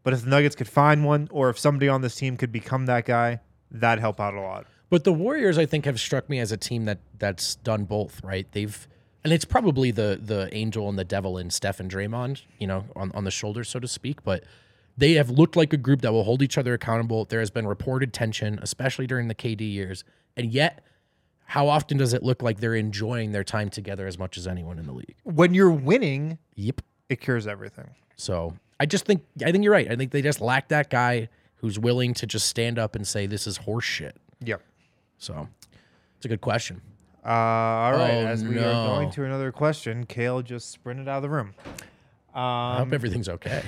But 0.07 0.13
if 0.13 0.23
the 0.23 0.31
Nuggets 0.31 0.55
could 0.55 0.69
find 0.69 1.05
one, 1.05 1.27
or 1.33 1.51
if 1.51 1.59
somebody 1.59 1.89
on 1.89 2.01
this 2.01 2.15
team 2.15 2.37
could 2.37 2.53
become 2.53 2.87
that 2.87 3.07
guy, 3.07 3.41
that'd 3.73 4.01
help 4.01 4.21
out 4.21 4.35
a 4.35 4.41
lot. 4.41 4.65
But 4.89 5.03
the 5.03 5.13
Warriors, 5.13 5.59
I 5.59 5.67
think, 5.67 5.85
have 5.85 5.99
struck 5.99 6.31
me 6.31 6.39
as 6.39 6.53
a 6.53 6.57
team 6.57 6.85
that 6.85 7.01
that's 7.19 7.57
done 7.57 7.87
both. 7.87 8.23
Right? 8.23 8.47
They've, 8.53 8.87
and 9.25 9.33
it's 9.33 9.45
probably 9.45 9.91
the 9.91 10.17
the 10.23 10.49
angel 10.53 10.89
and 10.89 10.97
the 10.97 11.03
devil 11.05 11.39
in 11.39 11.51
Steph 11.51 11.81
and 11.81 11.91
Draymond, 11.91 12.43
you 12.61 12.69
know, 12.69 12.85
on 12.95 13.11
on 13.17 13.25
the 13.25 13.33
shoulders, 13.33 13.69
so 13.69 13.81
to 13.81 13.89
speak. 13.89 14.23
But 14.23 14.45
they 14.97 15.15
have 15.15 15.29
looked 15.29 15.57
like 15.57 15.73
a 15.73 15.77
group 15.77 16.03
that 16.03 16.13
will 16.13 16.23
hold 16.23 16.41
each 16.41 16.57
other 16.57 16.75
accountable. 16.75 17.25
There 17.25 17.41
has 17.41 17.51
been 17.51 17.67
reported 17.67 18.13
tension, 18.13 18.61
especially 18.63 19.09
during 19.09 19.27
the 19.27 19.35
KD 19.35 19.63
years, 19.63 20.05
and 20.37 20.53
yet. 20.53 20.85
How 21.49 21.69
often 21.69 21.97
does 21.97 22.13
it 22.13 22.25
look 22.25 22.43
like 22.43 22.59
they're 22.59 22.75
enjoying 22.75 23.31
their 23.31 23.45
time 23.45 23.71
together 23.71 24.09
as 24.09 24.19
much 24.19 24.37
as 24.37 24.49
anyone 24.49 24.81
in 24.81 24.87
the 24.87 24.93
league? 24.93 25.15
When 25.23 25.55
you're 25.55 25.71
winning, 25.71 26.39
Yep. 26.57 26.81
it 27.09 27.21
cures 27.21 27.47
everything. 27.47 27.91
So 28.17 28.55
I 28.79 28.87
just 28.87 29.05
think 29.05 29.25
I 29.45 29.53
think 29.53 29.65
you're 29.65 29.73
right. 29.73 29.91
I 29.91 29.97
think 29.97 30.11
they 30.13 30.23
just 30.23 30.41
lack 30.41 30.69
that 30.69 30.91
guy 30.91 31.29
who's 31.57 31.79
willing 31.79 32.15
to 32.15 32.27
just 32.27 32.47
stand 32.47 32.79
up 32.79 32.95
and 32.95 33.07
say 33.07 33.27
this 33.27 33.47
is 33.47 33.57
horse 33.59 33.85
shit. 33.85 34.17
Yep. 34.45 34.61
So 35.19 35.49
it's 36.17 36.27
a 36.27 36.29
good 36.29 36.41
question. 36.43 36.83
Uh, 37.25 37.29
all 37.29 37.93
right. 37.93 38.11
Oh, 38.11 38.27
As 38.27 38.45
we 38.45 38.55
no. 38.57 38.69
are 38.71 38.87
going 38.99 39.11
to 39.13 39.25
another 39.25 39.51
question, 39.51 40.05
Kale 40.05 40.43
just 40.43 40.71
sprinted 40.71 41.09
out 41.09 41.17
of 41.17 41.23
the 41.23 41.31
room. 41.31 41.55
I 42.35 42.77
Um, 42.81 42.85
hope 42.85 42.93
everything's 42.93 43.29
okay. 43.29 43.63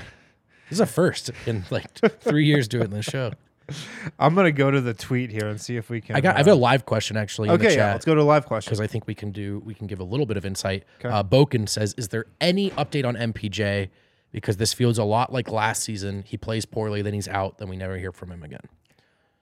This 0.68 0.76
is 0.76 0.80
a 0.80 0.86
first 0.86 1.30
in 1.46 1.64
like 1.70 1.86
three 2.20 2.44
years 2.44 2.68
doing 2.68 2.90
this 2.90 3.06
show. 3.06 3.32
I'm 4.18 4.34
gonna 4.34 4.52
go 4.52 4.70
to 4.70 4.80
the 4.80 4.94
tweet 4.94 5.30
here 5.30 5.46
and 5.48 5.60
see 5.60 5.76
if 5.76 5.90
we 5.90 6.00
can. 6.00 6.16
I 6.16 6.20
got 6.20 6.34
I 6.36 6.38
have 6.38 6.48
uh, 6.48 6.52
a 6.52 6.54
live 6.54 6.86
question 6.86 7.16
actually 7.16 7.48
in 7.48 7.54
okay, 7.54 7.64
the 7.68 7.70
yeah. 7.72 7.76
chat 7.76 7.92
Let's 7.94 8.04
go 8.06 8.14
to 8.14 8.20
a 8.20 8.22
live 8.22 8.46
question. 8.46 8.70
because 8.70 8.80
I 8.80 8.86
think 8.86 9.06
we 9.06 9.14
can 9.14 9.30
do 9.32 9.62
we 9.64 9.74
can 9.74 9.86
give 9.86 10.00
a 10.00 10.04
little 10.04 10.24
bit 10.26 10.36
of 10.36 10.44
insight. 10.46 10.84
Okay. 11.00 11.08
Uh, 11.08 11.22
Boken 11.22 11.68
says, 11.68 11.94
"Is 11.98 12.08
there 12.08 12.26
any 12.40 12.70
update 12.72 13.04
on 13.06 13.14
MPJ? 13.16 13.88
Because 14.32 14.58
this 14.58 14.74
feels 14.74 14.98
a 14.98 15.04
lot 15.04 15.32
like 15.32 15.50
last 15.50 15.82
season. 15.82 16.22
He 16.26 16.36
plays 16.36 16.66
poorly, 16.66 17.02
then 17.02 17.14
he's 17.14 17.28
out, 17.28 17.58
then 17.58 17.68
we 17.68 17.76
never 17.76 17.96
hear 17.96 18.12
from 18.12 18.30
him 18.30 18.42
again." 18.42 18.68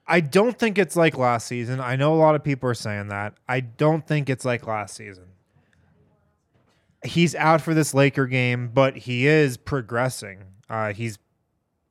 I 0.07 0.21
don't 0.21 0.57
think 0.57 0.77
it's 0.77 0.95
like 0.95 1.17
last 1.17 1.47
season. 1.47 1.81
I 1.81 1.97
know 1.97 2.13
a 2.13 2.15
lot 2.15 2.35
of 2.35 2.43
people 2.43 2.69
are 2.69 2.73
saying 2.73 3.09
that. 3.09 3.33
I 3.47 3.59
don't 3.59 4.07
think 4.07 4.29
it's 4.29 4.45
like 4.45 4.65
last 4.65 4.95
season. 4.95 5.25
He's 7.03 7.35
out 7.35 7.61
for 7.61 7.73
this 7.73 7.93
Laker 7.93 8.25
game, 8.25 8.69
but 8.73 8.95
he 8.95 9.27
is 9.27 9.57
progressing. 9.57 10.45
Uh, 10.69 10.93
he's 10.93 11.19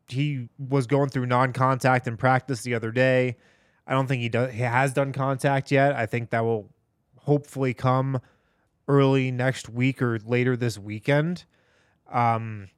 he 0.09 0.49
was 0.59 0.87
going 0.87 1.11
through 1.11 1.27
non-contact 1.27 2.07
in 2.07 2.17
practice 2.17 2.63
the 2.63 2.75
other 2.75 2.93
day. 2.93 3.37
I 3.87 3.93
don't 3.93 4.07
think 4.07 4.23
he 4.23 4.29
does. 4.29 4.53
He 4.53 4.61
has 4.61 4.93
done 4.93 5.13
contact 5.13 5.71
yet. 5.71 5.95
I 5.95 6.07
think 6.07 6.31
that 6.31 6.45
will 6.45 6.71
hopefully 7.19 7.75
come 7.75 8.21
early 8.89 9.31
next 9.31 9.69
week 9.69 10.01
or 10.01 10.19
later 10.25 10.57
this 10.57 10.79
weekend. 10.79 11.45
Um, 12.11 12.69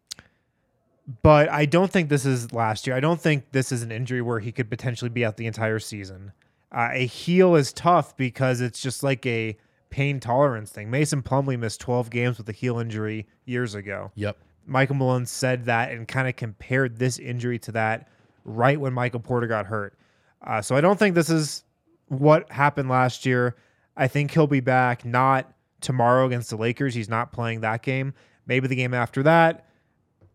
but 1.22 1.48
I 1.50 1.64
don't 1.64 1.90
think 1.90 2.10
this 2.10 2.26
is 2.26 2.52
last 2.52 2.86
year. 2.86 2.94
I 2.94 3.00
don't 3.00 3.20
think 3.20 3.52
this 3.52 3.72
is 3.72 3.82
an 3.82 3.90
injury 3.90 4.20
where 4.20 4.40
he 4.40 4.52
could 4.52 4.68
potentially 4.68 5.08
be 5.08 5.24
out 5.24 5.38
the 5.38 5.46
entire 5.46 5.78
season. 5.78 6.32
Uh, 6.70 6.90
a 6.92 7.06
heel 7.06 7.54
is 7.54 7.72
tough 7.72 8.14
because 8.16 8.60
it's 8.60 8.80
just 8.80 9.02
like 9.02 9.24
a 9.24 9.56
pain 9.88 10.20
tolerance 10.20 10.70
thing. 10.70 10.90
Mason 10.90 11.22
Plumlee 11.22 11.58
missed 11.58 11.80
12 11.80 12.10
games 12.10 12.36
with 12.36 12.46
a 12.50 12.52
heel 12.52 12.78
injury 12.78 13.26
years 13.46 13.74
ago. 13.74 14.12
Yep. 14.16 14.36
Michael 14.66 14.96
Malone 14.96 15.24
said 15.24 15.64
that 15.64 15.92
and 15.92 16.06
kind 16.06 16.28
of 16.28 16.36
compared 16.36 16.98
this 16.98 17.18
injury 17.18 17.58
to 17.60 17.72
that 17.72 18.08
right 18.44 18.78
when 18.78 18.92
Michael 18.92 19.20
Porter 19.20 19.46
got 19.46 19.64
hurt. 19.64 19.94
Uh, 20.42 20.60
so 20.60 20.76
I 20.76 20.82
don't 20.82 20.98
think 20.98 21.14
this 21.14 21.30
is 21.30 21.64
what 22.08 22.50
happened 22.52 22.90
last 22.90 23.24
year. 23.24 23.56
I 23.96 24.08
think 24.08 24.30
he'll 24.32 24.46
be 24.46 24.60
back 24.60 25.06
not 25.06 25.50
tomorrow 25.80 26.26
against 26.26 26.50
the 26.50 26.56
Lakers. 26.56 26.94
He's 26.94 27.08
not 27.08 27.32
playing 27.32 27.60
that 27.62 27.82
game. 27.82 28.12
Maybe 28.46 28.68
the 28.68 28.76
game 28.76 28.92
after 28.92 29.22
that. 29.22 29.67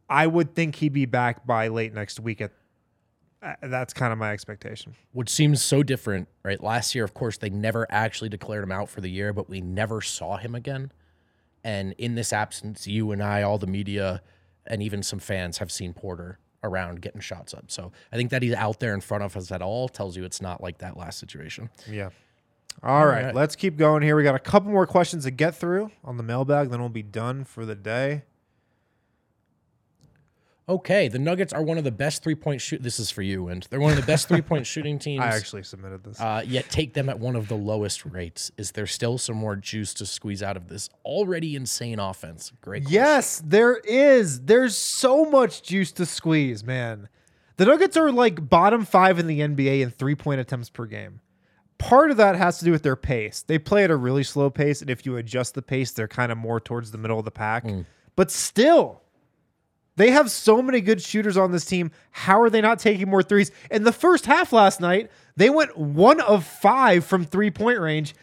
I 0.09 0.27
would 0.27 0.55
think 0.55 0.75
he'd 0.75 0.93
be 0.93 1.05
back 1.05 1.45
by 1.45 1.67
late 1.69 1.93
next 1.93 2.19
week. 2.19 2.41
At 2.41 2.51
uh, 3.43 3.55
that's 3.63 3.93
kind 3.93 4.13
of 4.13 4.19
my 4.19 4.31
expectation. 4.31 4.95
which 5.11 5.29
seems 5.29 5.61
so 5.61 5.83
different, 5.83 6.29
right? 6.43 6.63
Last 6.63 6.95
year, 6.95 7.03
of 7.03 7.13
course, 7.13 7.37
they 7.37 7.49
never 7.49 7.85
actually 7.89 8.29
declared 8.29 8.63
him 8.63 8.71
out 8.71 8.89
for 8.89 9.01
the 9.01 9.09
year, 9.09 9.33
but 9.33 9.49
we 9.49 9.59
never 9.59 10.01
saw 10.01 10.37
him 10.37 10.55
again. 10.55 10.91
And 11.63 11.93
in 11.97 12.15
this 12.15 12.31
absence, 12.31 12.87
you 12.87 13.11
and 13.11 13.21
I, 13.21 13.41
all 13.41 13.57
the 13.57 13.67
media, 13.67 14.21
and 14.65 14.81
even 14.81 15.03
some 15.03 15.19
fans 15.19 15.57
have 15.57 15.71
seen 15.71 15.93
Porter 15.93 16.39
around 16.63 17.01
getting 17.01 17.19
shots 17.19 17.53
up. 17.53 17.65
So 17.67 17.91
I 18.11 18.15
think 18.15 18.31
that 18.31 18.41
he's 18.41 18.53
out 18.53 18.79
there 18.79 18.93
in 18.93 19.01
front 19.01 19.23
of 19.23 19.35
us 19.35 19.51
at 19.51 19.61
all 19.61 19.89
tells 19.89 20.15
you 20.15 20.23
it's 20.23 20.41
not 20.41 20.61
like 20.61 20.77
that 20.77 20.95
last 20.95 21.19
situation. 21.19 21.69
Yeah. 21.89 22.09
All 22.81 23.05
right, 23.05 23.25
right. 23.25 23.35
let's 23.35 23.55
keep 23.55 23.77
going 23.77 24.01
here. 24.01 24.15
We 24.15 24.23
got 24.23 24.35
a 24.35 24.39
couple 24.39 24.71
more 24.71 24.87
questions 24.87 25.25
to 25.25 25.31
get 25.31 25.55
through 25.55 25.91
on 26.03 26.17
the 26.17 26.23
mailbag, 26.23 26.69
then 26.69 26.79
we'll 26.79 26.89
be 26.89 27.03
done 27.03 27.43
for 27.43 27.65
the 27.65 27.75
day. 27.75 28.23
Okay, 30.69 31.09
the 31.09 31.19
Nuggets 31.19 31.51
are 31.51 31.61
one 31.61 31.77
of 31.77 31.83
the 31.83 31.91
best 31.91 32.23
three 32.23 32.35
point 32.35 32.61
shoot. 32.61 32.81
This 32.81 32.97
is 32.99 33.11
for 33.11 33.21
you, 33.21 33.49
and 33.49 33.67
they're 33.69 33.81
one 33.81 33.91
of 33.91 33.97
the 33.97 34.05
best 34.05 34.27
three 34.29 34.41
point 34.41 34.65
shooting 34.65 34.97
teams. 34.97 35.21
I 35.21 35.27
actually 35.27 35.63
submitted 35.63 36.03
this. 36.03 36.19
uh, 36.21 36.43
yet 36.47 36.69
take 36.69 36.93
them 36.93 37.09
at 37.09 37.19
one 37.19 37.35
of 37.35 37.49
the 37.49 37.55
lowest 37.55 38.05
rates. 38.05 38.49
Is 38.57 38.71
there 38.71 38.87
still 38.87 39.17
some 39.17 39.35
more 39.35 39.57
juice 39.57 39.93
to 39.95 40.05
squeeze 40.05 40.41
out 40.41 40.55
of 40.55 40.69
this 40.69 40.89
already 41.03 41.55
insane 41.57 41.99
offense? 41.99 42.51
Great. 42.61 42.83
question. 42.83 42.93
Yes, 42.93 43.41
there 43.45 43.75
is. 43.77 44.41
There's 44.41 44.77
so 44.77 45.25
much 45.25 45.63
juice 45.63 45.91
to 45.93 46.05
squeeze, 46.05 46.63
man. 46.63 47.09
The 47.57 47.65
Nuggets 47.65 47.97
are 47.97 48.11
like 48.11 48.49
bottom 48.49 48.85
five 48.85 49.19
in 49.19 49.27
the 49.27 49.41
NBA 49.41 49.81
in 49.81 49.91
three 49.91 50.15
point 50.15 50.39
attempts 50.39 50.69
per 50.69 50.85
game. 50.85 51.19
Part 51.77 52.09
of 52.09 52.17
that 52.17 52.35
has 52.37 52.59
to 52.59 52.65
do 52.65 52.71
with 52.71 52.83
their 52.83 52.95
pace. 52.95 53.43
They 53.45 53.59
play 53.59 53.83
at 53.83 53.91
a 53.91 53.95
really 53.97 54.23
slow 54.23 54.49
pace, 54.49 54.79
and 54.81 54.89
if 54.89 55.05
you 55.05 55.17
adjust 55.17 55.53
the 55.55 55.61
pace, 55.61 55.91
they're 55.91 56.07
kind 56.07 56.31
of 56.31 56.37
more 56.37 56.61
towards 56.61 56.91
the 56.91 56.97
middle 56.97 57.19
of 57.19 57.25
the 57.25 57.31
pack. 57.31 57.65
But 58.15 58.31
still, 58.31 59.01
they 59.95 60.11
have 60.11 60.31
so 60.31 60.61
many 60.61 60.81
good 60.81 61.01
shooters 61.01 61.37
on 61.37 61.51
this 61.51 61.65
team. 61.65 61.91
How 62.11 62.41
are 62.41 62.49
they 62.49 62.61
not 62.61 62.79
taking 62.79 63.09
more 63.09 63.23
threes? 63.23 63.51
In 63.69 63.83
the 63.83 63.91
first 63.91 64.25
half 64.25 64.51
last 64.51 64.81
night, 64.81 65.11
they 65.35 65.49
went 65.49 65.77
one 65.77 66.19
of 66.21 66.45
five 66.45 67.05
from 67.05 67.25
three 67.25 67.51
point 67.51 67.79
range. 67.79 68.15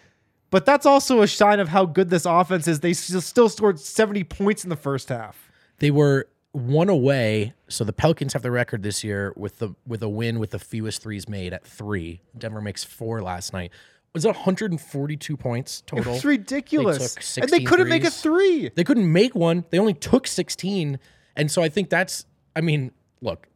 But 0.51 0.67
that's 0.67 0.85
also 0.85 1.23
a 1.23 1.29
sign 1.29 1.61
of 1.61 1.69
how 1.69 1.87
good 1.87 2.11
this 2.11 2.27
offense 2.27 2.67
is. 2.67 2.81
They 2.81 2.93
still 2.93 3.49
scored 3.49 3.79
70 3.79 4.25
points 4.25 4.65
in 4.65 4.71
the 4.71 4.77
first 4.77 5.09
half. 5.09 5.49
They 5.79 5.93
were 5.93 6.27
one 6.53 6.89
away. 6.89 7.55
So 7.69 7.85
the 7.85 7.93
Pelicans 7.93 8.33
have 8.33 8.43
the 8.43 8.51
record 8.51 8.83
this 8.83 9.05
year 9.05 9.33
with 9.37 9.59
the 9.59 9.75
with 9.87 10.03
a 10.03 10.09
win 10.09 10.41
with 10.41 10.51
the 10.51 10.59
fewest 10.59 11.03
threes 11.03 11.29
made 11.29 11.53
at 11.53 11.65
three. 11.65 12.21
Denver 12.37 12.61
makes 12.61 12.83
four 12.83 13.23
last 13.23 13.53
night. 13.53 13.71
Was 14.13 14.25
it 14.25 14.29
142 14.29 15.37
points 15.37 15.83
total? 15.87 16.15
It's 16.15 16.25
ridiculous. 16.25 17.15
took 17.15 17.45
And 17.45 17.51
they 17.53 17.63
couldn't 17.63 17.89
make 17.89 18.03
a 18.03 18.11
three. 18.11 18.71
They 18.75 18.83
couldn't 18.83 19.11
make 19.11 19.37
one. 19.37 19.65
They 19.71 19.79
only 19.79 19.95
took 19.95 20.27
16. 20.27 20.99
And 21.41 21.51
so 21.51 21.63
I 21.63 21.71
think 21.71 21.89
that's, 21.89 22.27
I 22.55 22.61
mean, 22.61 22.93
look, 23.23 23.47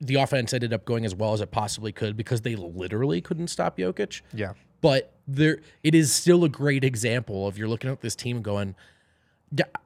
the 0.00 0.14
offense 0.14 0.52
ended 0.52 0.72
up 0.72 0.84
going 0.84 1.04
as 1.04 1.12
well 1.12 1.32
as 1.32 1.40
it 1.40 1.50
possibly 1.50 1.90
could 1.90 2.16
because 2.16 2.42
they 2.42 2.54
literally 2.54 3.20
couldn't 3.20 3.48
stop 3.48 3.78
Jokic. 3.78 4.22
Yeah. 4.32 4.52
But 4.80 5.12
there, 5.26 5.58
it 5.82 5.92
is 5.92 6.12
still 6.12 6.44
a 6.44 6.48
great 6.48 6.84
example 6.84 7.48
of 7.48 7.58
you're 7.58 7.66
looking 7.66 7.90
at 7.90 8.00
this 8.00 8.14
team 8.14 8.42
going, 8.42 8.76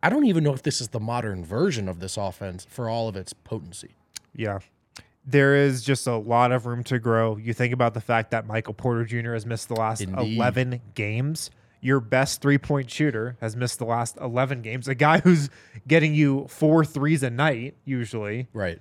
I 0.03 0.11
don't 0.11 0.27
even 0.27 0.45
know 0.45 0.53
if 0.53 0.65
this 0.65 0.83
is 0.83 0.89
the 0.89 1.01
modern 1.01 1.47
version 1.47 1.89
of 1.89 1.99
this 1.99 2.19
offense 2.19 2.67
for 2.69 2.91
all 2.91 3.09
of 3.09 3.17
its 3.17 3.33
potency. 3.33 3.95
Yeah. 4.35 4.59
There 5.25 5.57
is 5.57 5.83
just 5.83 6.07
a 6.07 6.17
lot 6.17 6.53
of 6.53 6.67
room 6.67 6.85
to 6.85 6.99
grow. 6.99 7.39
You 7.39 7.55
think 7.55 7.73
about 7.73 7.95
the 7.95 8.03
fact 8.03 8.33
that 8.33 8.47
Michael 8.47 8.75
Porter 8.75 9.07
Jr. 9.07 9.33
has 9.33 9.47
missed 9.47 9.69
the 9.69 9.77
last 9.77 10.03
Indeed. 10.03 10.37
11 10.37 10.83
games. 10.95 11.51
Your 11.81 12.01
best 12.01 12.41
three 12.41 12.59
point 12.59 12.91
shooter 12.91 13.37
has 13.41 13.55
missed 13.57 13.79
the 13.79 13.85
last 13.85 14.17
11 14.19 14.63
games. 14.63 14.89
A 14.89 14.95
guy 14.95 15.21
who's 15.21 15.51
getting 15.87 16.15
you 16.15 16.47
four 16.49 16.85
threes 16.85 17.23
a 17.23 17.31
night, 17.31 17.75
usually. 17.85 18.49
Right. 18.53 18.81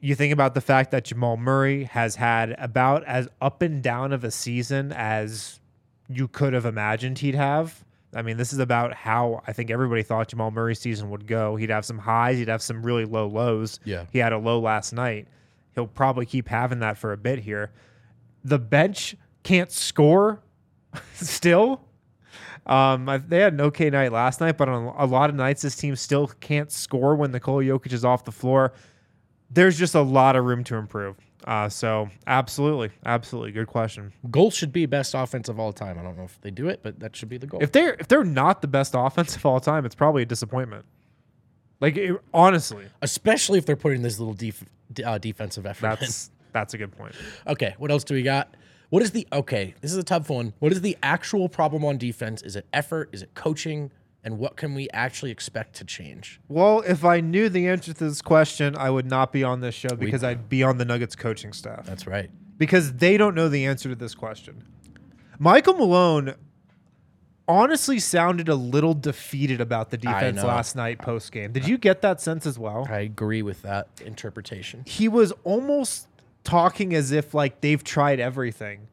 You 0.00 0.14
think 0.14 0.32
about 0.32 0.54
the 0.54 0.60
fact 0.60 0.92
that 0.92 1.04
Jamal 1.04 1.36
Murray 1.36 1.84
has 1.84 2.16
had 2.16 2.54
about 2.58 3.04
as 3.04 3.28
up 3.40 3.62
and 3.62 3.82
down 3.82 4.12
of 4.12 4.24
a 4.24 4.30
season 4.30 4.92
as 4.92 5.60
you 6.08 6.26
could 6.28 6.52
have 6.52 6.64
imagined 6.66 7.18
he'd 7.18 7.34
have. 7.34 7.84
I 8.14 8.22
mean, 8.22 8.36
this 8.36 8.52
is 8.52 8.58
about 8.58 8.94
how 8.94 9.42
I 9.46 9.52
think 9.52 9.70
everybody 9.70 10.02
thought 10.02 10.28
Jamal 10.28 10.50
Murray's 10.50 10.80
season 10.80 11.10
would 11.10 11.26
go. 11.26 11.56
He'd 11.56 11.70
have 11.70 11.84
some 11.84 11.98
highs, 11.98 12.38
he'd 12.38 12.48
have 12.48 12.62
some 12.62 12.82
really 12.82 13.04
low 13.04 13.28
lows. 13.28 13.78
Yeah. 13.84 14.06
He 14.12 14.18
had 14.18 14.32
a 14.32 14.38
low 14.38 14.58
last 14.58 14.92
night. 14.92 15.28
He'll 15.74 15.86
probably 15.86 16.26
keep 16.26 16.48
having 16.48 16.80
that 16.80 16.98
for 16.98 17.12
a 17.12 17.16
bit 17.16 17.38
here. 17.40 17.70
The 18.42 18.58
bench 18.58 19.16
can't 19.42 19.70
score 19.70 20.40
still. 21.14 21.82
Um, 22.66 23.08
I- 23.08 23.18
they 23.18 23.38
had 23.40 23.54
an 23.54 23.60
okay 23.62 23.90
night 23.90 24.12
last 24.12 24.40
night, 24.40 24.56
but 24.56 24.68
on 24.68 24.94
a 24.96 25.06
lot 25.06 25.30
of 25.30 25.36
nights, 25.36 25.62
this 25.62 25.76
team 25.76 25.96
still 25.96 26.28
can't 26.40 26.70
score 26.70 27.14
when 27.16 27.32
Nikola 27.32 27.62
Jokic 27.64 27.92
is 27.92 28.04
off 28.04 28.24
the 28.24 28.32
floor. 28.32 28.72
There's 29.50 29.76
just 29.78 29.94
a 29.94 30.02
lot 30.02 30.36
of 30.36 30.44
room 30.44 30.62
to 30.64 30.76
improve. 30.76 31.16
Uh, 31.44 31.68
so 31.68 32.08
absolutely, 32.26 32.90
absolutely, 33.06 33.50
good 33.52 33.66
question. 33.66 34.12
Goals 34.30 34.54
should 34.54 34.72
be 34.72 34.84
best 34.86 35.14
offense 35.14 35.48
of 35.48 35.58
all 35.58 35.72
time. 35.72 35.98
I 35.98 36.02
don't 36.02 36.16
know 36.16 36.24
if 36.24 36.38
they 36.42 36.50
do 36.50 36.68
it, 36.68 36.80
but 36.82 37.00
that 37.00 37.16
should 37.16 37.30
be 37.30 37.38
the 37.38 37.46
goal. 37.46 37.62
If 37.62 37.72
they're 37.72 37.94
if 37.94 38.08
they're 38.08 38.24
not 38.24 38.60
the 38.60 38.68
best 38.68 38.92
offense 38.96 39.34
of 39.36 39.46
all 39.46 39.58
time, 39.58 39.86
it's 39.86 39.94
probably 39.94 40.22
a 40.22 40.26
disappointment. 40.26 40.84
Like 41.80 41.96
it- 41.96 42.20
honestly, 42.34 42.84
Especially 43.00 43.58
if 43.58 43.64
they're 43.64 43.74
putting 43.74 44.02
this 44.02 44.18
little 44.18 44.34
def- 44.34 44.64
uh, 45.04 45.16
defensive 45.16 45.64
effort 45.64 45.86
in. 45.86 45.90
that's 45.98 46.30
that's 46.52 46.74
a 46.74 46.78
good 46.78 46.92
point. 46.92 47.14
Okay, 47.46 47.74
what 47.78 47.90
else 47.90 48.04
do 48.04 48.12
we 48.14 48.22
got? 48.22 48.54
What 48.90 49.02
is 49.02 49.12
the 49.12 49.26
okay? 49.32 49.74
This 49.80 49.92
is 49.92 49.96
a 49.98 50.02
tough 50.02 50.28
one. 50.28 50.52
What 50.58 50.72
is 50.72 50.80
the 50.80 50.96
actual 51.02 51.48
problem 51.48 51.84
on 51.84 51.96
defense? 51.96 52.42
Is 52.42 52.56
it 52.56 52.66
effort? 52.72 53.08
Is 53.12 53.22
it 53.22 53.34
coaching? 53.34 53.92
And 54.22 54.38
what 54.38 54.56
can 54.56 54.74
we 54.74 54.88
actually 54.90 55.30
expect 55.30 55.76
to 55.76 55.84
change? 55.84 56.40
Well, 56.48 56.82
if 56.86 57.04
I 57.04 57.20
knew 57.20 57.48
the 57.48 57.68
answer 57.68 57.94
to 57.94 58.04
this 58.04 58.20
question, 58.20 58.76
I 58.76 58.90
would 58.90 59.06
not 59.06 59.32
be 59.32 59.42
on 59.44 59.60
this 59.60 59.74
show 59.74 59.94
because 59.96 60.22
I'd 60.22 60.48
be 60.48 60.62
on 60.62 60.76
the 60.76 60.84
Nuggets 60.84 61.16
coaching 61.16 61.52
staff. 61.52 61.86
That's 61.86 62.06
right. 62.06 62.30
because 62.58 62.92
they 62.94 63.16
don't 63.16 63.34
know 63.34 63.48
the 63.48 63.64
answer 63.64 63.88
to 63.88 63.94
this 63.94 64.14
question. 64.14 64.62
Michael 65.38 65.72
Malone 65.74 66.34
honestly 67.48 67.98
sounded 67.98 68.48
a 68.48 68.54
little 68.54 68.92
defeated 68.94 69.60
about 69.60 69.90
the 69.90 69.96
defense 69.96 70.42
last 70.42 70.76
night 70.76 70.98
post 70.98 71.32
game. 71.32 71.50
Did 71.52 71.66
you 71.66 71.78
get 71.78 72.02
that 72.02 72.20
sense 72.20 72.44
as 72.46 72.58
well? 72.58 72.86
I 72.90 73.00
agree 73.00 73.40
with 73.42 73.62
that 73.62 73.88
interpretation. 74.04 74.84
He 74.86 75.08
was 75.08 75.32
almost 75.44 76.06
talking 76.44 76.94
as 76.94 77.12
if 77.12 77.34
like 77.34 77.60
they've 77.60 77.82
tried 77.82 78.20
everything, 78.20 78.88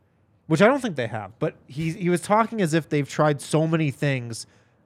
which 0.47 0.61
I 0.61 0.67
don't 0.67 0.81
think 0.81 0.95
they 0.95 1.07
have, 1.07 1.37
but 1.39 1.55
he 1.67 1.91
he 1.91 2.09
was 2.09 2.21
talking 2.21 2.61
as 2.61 2.73
if 2.73 2.89
they've 2.89 3.07
tried 3.07 3.41
so 3.41 3.67
many 3.67 3.91
things, 3.91 4.45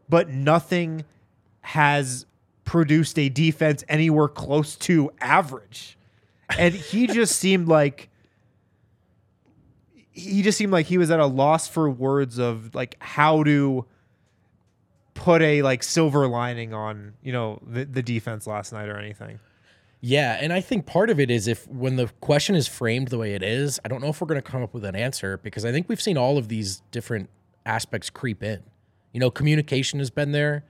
but 0.09 0.29
nothing 0.29 1.05
has 1.61 2.25
produced 2.63 3.17
a 3.19 3.29
defense 3.29 3.83
anywhere 3.89 4.27
close 4.27 4.75
to 4.75 5.11
average. 5.19 5.97
And 6.57 6.73
he 6.73 7.07
just 7.19 7.35
seemed 7.37 7.67
like 7.67 8.09
he 10.11 10.41
just 10.41 10.57
seemed 10.57 10.71
like 10.71 10.85
he 10.85 10.97
was 10.97 11.09
at 11.09 11.19
a 11.19 11.25
loss 11.25 11.67
for 11.67 11.89
words 11.89 12.37
of 12.37 12.75
like 12.75 12.97
how 12.99 13.43
to 13.43 13.85
put 15.13 15.41
a 15.41 15.61
like 15.61 15.83
silver 15.83 16.27
lining 16.27 16.73
on, 16.73 17.13
you 17.21 17.31
know, 17.31 17.59
the, 17.65 17.85
the 17.85 18.01
defense 18.01 18.47
last 18.47 18.73
night 18.73 18.89
or 18.89 18.97
anything. 18.97 19.39
Yeah, 20.03 20.37
and 20.41 20.51
I 20.51 20.61
think 20.61 20.87
part 20.87 21.11
of 21.11 21.19
it 21.19 21.29
is 21.29 21.47
if 21.47 21.67
when 21.67 21.95
the 21.95 22.07
question 22.21 22.55
is 22.55 22.67
framed 22.67 23.09
the 23.09 23.19
way 23.19 23.35
it 23.35 23.43
is, 23.43 23.79
I 23.85 23.87
don't 23.87 24.01
know 24.01 24.07
if 24.09 24.19
we're 24.19 24.27
going 24.27 24.41
to 24.41 24.51
come 24.51 24.63
up 24.63 24.73
with 24.73 24.83
an 24.83 24.95
answer 24.95 25.37
because 25.37 25.63
I 25.63 25.71
think 25.71 25.87
we've 25.87 26.01
seen 26.01 26.17
all 26.17 26.39
of 26.39 26.47
these 26.47 26.81
different 26.89 27.29
aspects 27.67 28.09
creep 28.09 28.41
in. 28.41 28.63
You 29.13 29.19
know, 29.19 29.29
communication 29.29 29.99
has 29.99 30.09
been 30.09 30.31
there. 30.31 30.65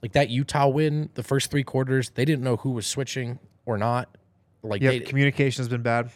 Like 0.00 0.12
that 0.12 0.30
Utah 0.30 0.68
win, 0.68 1.10
the 1.14 1.22
first 1.24 1.50
three 1.50 1.64
quarters, 1.64 2.10
they 2.10 2.24
didn't 2.24 2.44
know 2.44 2.56
who 2.56 2.70
was 2.70 2.86
switching 2.86 3.40
or 3.66 3.78
not. 3.78 4.16
Like 4.62 4.80
Yeah, 4.80 4.98
communication 5.00 5.60
has 5.60 5.68
been 5.68 5.82
bad. 5.82 6.10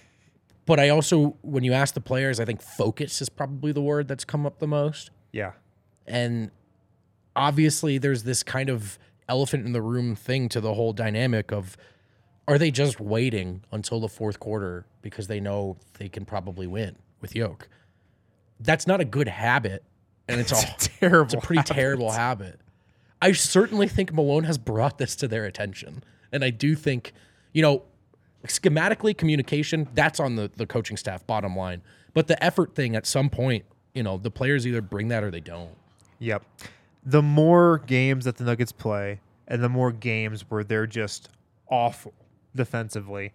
but 0.66 0.78
I 0.78 0.88
also 0.90 1.36
when 1.42 1.64
you 1.64 1.72
ask 1.72 1.94
the 1.94 2.00
players, 2.00 2.38
I 2.38 2.44
think 2.44 2.62
focus 2.62 3.20
is 3.20 3.28
probably 3.28 3.72
the 3.72 3.80
word 3.80 4.06
that's 4.06 4.24
come 4.24 4.46
up 4.46 4.60
the 4.60 4.66
most. 4.68 5.10
Yeah. 5.32 5.52
And 6.06 6.52
obviously, 7.34 7.98
there's 7.98 8.22
this 8.22 8.44
kind 8.44 8.68
of 8.68 8.98
elephant 9.28 9.66
in 9.66 9.72
the 9.72 9.82
room 9.82 10.14
thing 10.14 10.48
to 10.50 10.60
the 10.60 10.74
whole 10.74 10.92
dynamic 10.92 11.50
of 11.52 11.76
are 12.48 12.58
they 12.58 12.70
just 12.70 13.00
waiting 13.00 13.62
until 13.72 14.00
the 14.00 14.08
fourth 14.08 14.38
quarter 14.38 14.86
because 15.02 15.26
they 15.26 15.40
know 15.40 15.76
they 15.98 16.08
can 16.08 16.24
probably 16.24 16.66
win 16.66 16.96
with 17.20 17.34
Yoke? 17.34 17.68
That's 18.60 18.86
not 18.86 19.00
a 19.00 19.04
good 19.04 19.28
habit. 19.28 19.82
And 20.28 20.40
it's, 20.40 20.52
a 20.52 20.76
terrible 20.78 21.24
It's 21.24 21.34
a 21.34 21.38
pretty 21.38 21.62
terrible 21.62 22.10
habit. 22.10 22.60
I 23.20 23.32
certainly 23.32 23.88
think 23.88 24.12
Malone 24.12 24.44
has 24.44 24.58
brought 24.58 24.98
this 24.98 25.16
to 25.16 25.28
their 25.28 25.44
attention. 25.44 26.04
And 26.32 26.44
I 26.44 26.50
do 26.50 26.74
think, 26.74 27.12
you 27.52 27.62
know, 27.62 27.82
schematically 28.46 29.16
communication, 29.16 29.88
that's 29.94 30.20
on 30.20 30.36
the, 30.36 30.50
the 30.54 30.66
coaching 30.66 30.96
staff, 30.96 31.26
bottom 31.26 31.56
line. 31.56 31.82
But 32.14 32.28
the 32.28 32.42
effort 32.42 32.74
thing 32.74 32.94
at 32.94 33.06
some 33.06 33.28
point, 33.28 33.64
you 33.94 34.02
know, 34.02 34.18
the 34.18 34.30
players 34.30 34.66
either 34.66 34.82
bring 34.82 35.08
that 35.08 35.24
or 35.24 35.30
they 35.30 35.40
don't. 35.40 35.74
Yep. 36.18 36.44
The 37.04 37.22
more 37.22 37.78
games 37.86 38.24
that 38.24 38.36
the 38.36 38.44
Nuggets 38.44 38.72
play 38.72 39.20
and 39.48 39.62
the 39.62 39.68
more 39.68 39.92
games 39.92 40.44
where 40.48 40.64
they're 40.64 40.86
just 40.86 41.28
awful 41.68 42.12
defensively, 42.56 43.32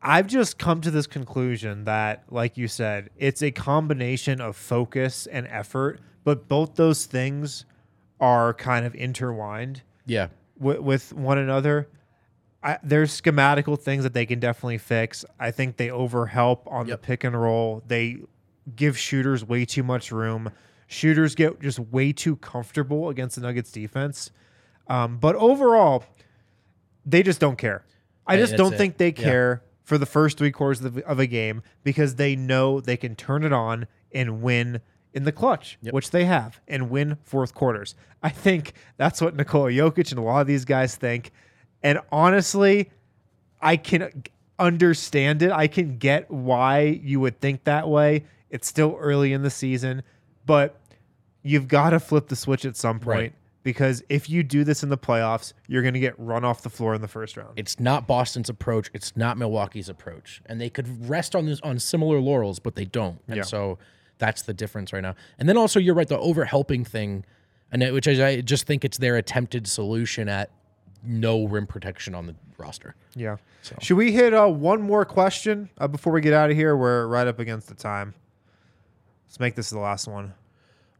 I've 0.00 0.26
just 0.26 0.58
come 0.58 0.80
to 0.80 0.90
this 0.90 1.06
conclusion 1.06 1.84
that, 1.84 2.24
like 2.30 2.56
you 2.56 2.66
said, 2.68 3.10
it's 3.16 3.42
a 3.42 3.50
combination 3.52 4.40
of 4.40 4.56
focus 4.56 5.26
and 5.26 5.46
effort, 5.48 6.00
but 6.24 6.48
both 6.48 6.74
those 6.74 7.06
things 7.06 7.64
are 8.20 8.52
kind 8.54 8.84
of 8.84 8.94
intertwined 8.96 9.82
Yeah. 10.06 10.28
with, 10.58 10.78
with 10.80 11.12
one 11.12 11.38
another. 11.38 11.88
I, 12.64 12.78
there's 12.82 13.20
schematical 13.20 13.78
things 13.78 14.02
that 14.04 14.12
they 14.14 14.26
can 14.26 14.38
definitely 14.40 14.78
fix. 14.78 15.24
I 15.38 15.50
think 15.50 15.76
they 15.76 15.88
overhelp 15.88 16.60
on 16.66 16.86
Yep. 16.86 17.00
the 17.00 17.06
pick 17.06 17.24
and 17.24 17.40
roll. 17.40 17.82
They 17.86 18.18
give 18.76 18.96
shooters 18.98 19.44
way 19.44 19.64
too 19.64 19.82
much 19.82 20.12
room. 20.12 20.50
Shooters 20.86 21.34
get 21.34 21.60
just 21.60 21.78
way 21.80 22.12
too 22.12 22.36
comfortable 22.36 23.08
against 23.08 23.36
the 23.36 23.42
Nuggets 23.42 23.72
defense. 23.72 24.30
Um, 24.88 25.18
but 25.18 25.34
overall, 25.36 26.04
they 27.06 27.22
just 27.24 27.40
don't 27.40 27.56
care. 27.58 27.84
I 28.26 28.36
just 28.36 28.56
don't 28.56 28.74
it. 28.74 28.76
think 28.78 28.96
they 28.98 29.06
Yeah. 29.08 29.12
care 29.12 29.62
for 29.84 29.98
the 29.98 30.06
first 30.06 30.38
three 30.38 30.52
quarters 30.52 30.82
of, 30.84 30.98
of 30.98 31.18
a 31.18 31.26
game 31.26 31.62
because 31.82 32.14
they 32.14 32.36
know 32.36 32.80
they 32.80 32.96
can 32.96 33.14
turn 33.16 33.44
it 33.44 33.52
on 33.52 33.86
and 34.14 34.40
win 34.42 34.80
in 35.12 35.24
the 35.24 35.32
clutch, 35.32 35.76
Yep. 35.82 35.92
which 35.92 36.10
they 36.10 36.24
have, 36.24 36.60
and 36.68 36.88
win 36.88 37.18
fourth 37.24 37.52
quarters. 37.54 37.94
I 38.22 38.28
think 38.30 38.72
that's 38.96 39.20
what 39.20 39.34
Nikola 39.36 39.70
Jokic 39.70 40.10
and 40.10 40.18
a 40.18 40.22
lot 40.22 40.40
of 40.40 40.46
these 40.46 40.64
guys 40.64 40.94
think. 40.96 41.32
And 41.82 41.98
honestly, 42.10 42.90
I 43.60 43.76
can 43.76 44.22
understand 44.58 45.42
it. 45.42 45.50
I 45.50 45.66
can 45.66 45.98
get 45.98 46.30
why 46.30 46.80
you 47.02 47.20
would 47.20 47.40
think 47.40 47.64
that 47.64 47.88
way. 47.88 48.24
It's 48.50 48.68
still 48.68 48.96
early 49.00 49.32
in 49.32 49.42
the 49.42 49.50
season, 49.50 50.02
but 50.46 50.78
you've 51.42 51.68
got 51.68 51.90
to 51.90 52.00
flip 52.00 52.28
the 52.28 52.36
switch 52.36 52.64
at 52.64 52.76
some 52.76 53.00
point 53.00 53.18
Right. 53.18 53.32
Because 53.62 54.02
if 54.08 54.28
you 54.28 54.42
do 54.42 54.64
this 54.64 54.82
in 54.82 54.88
the 54.88 54.98
playoffs, 54.98 55.52
you're 55.68 55.82
going 55.82 55.94
to 55.94 56.00
get 56.00 56.18
run 56.18 56.44
off 56.44 56.62
the 56.62 56.70
floor 56.70 56.94
in 56.94 57.00
the 57.00 57.08
first 57.08 57.36
round. 57.36 57.50
It's 57.56 57.78
not 57.78 58.06
Boston's 58.06 58.48
approach. 58.48 58.90
It's 58.92 59.16
not 59.16 59.36
Milwaukee's 59.38 59.88
approach. 59.88 60.42
And 60.46 60.60
they 60.60 60.68
could 60.70 61.08
rest 61.08 61.34
on 61.36 61.46
this 61.46 61.60
on 61.62 61.78
similar 61.78 62.18
laurels, 62.20 62.58
but 62.58 62.74
they 62.74 62.84
don't. 62.84 63.20
And 63.28 63.36
Yeah. 63.36 63.42
so 63.42 63.78
that's 64.18 64.42
the 64.42 64.54
difference 64.54 64.92
right 64.92 65.02
now. 65.02 65.14
And 65.38 65.48
then 65.48 65.56
also 65.56 65.78
you're 65.80 65.94
right, 65.94 66.08
the 66.08 66.18
overhelping 66.18 66.86
thing, 66.86 67.24
and 67.70 67.82
it- 67.82 67.92
which 67.92 68.06
is, 68.06 68.18
I 68.20 68.40
just 68.40 68.66
think 68.66 68.84
it's 68.84 68.98
their 68.98 69.16
attempted 69.16 69.66
solution 69.66 70.28
at 70.28 70.50
no 71.04 71.44
rim 71.46 71.66
protection 71.66 72.14
on 72.14 72.26
the 72.26 72.34
roster. 72.58 72.94
Yeah. 73.16 73.36
Should 73.80 73.96
we 73.96 74.12
hit 74.12 74.34
uh, 74.34 74.46
one 74.48 74.82
more 74.82 75.04
question 75.04 75.70
uh, 75.78 75.88
before 75.88 76.12
we 76.12 76.20
get 76.20 76.32
out 76.32 76.50
of 76.50 76.56
here? 76.56 76.76
We're 76.76 77.06
right 77.06 77.26
up 77.26 77.38
against 77.38 77.68
the 77.68 77.74
time. 77.74 78.14
Let's 79.26 79.40
make 79.40 79.54
this 79.54 79.70
the 79.70 79.78
last 79.78 80.06
one. 80.06 80.34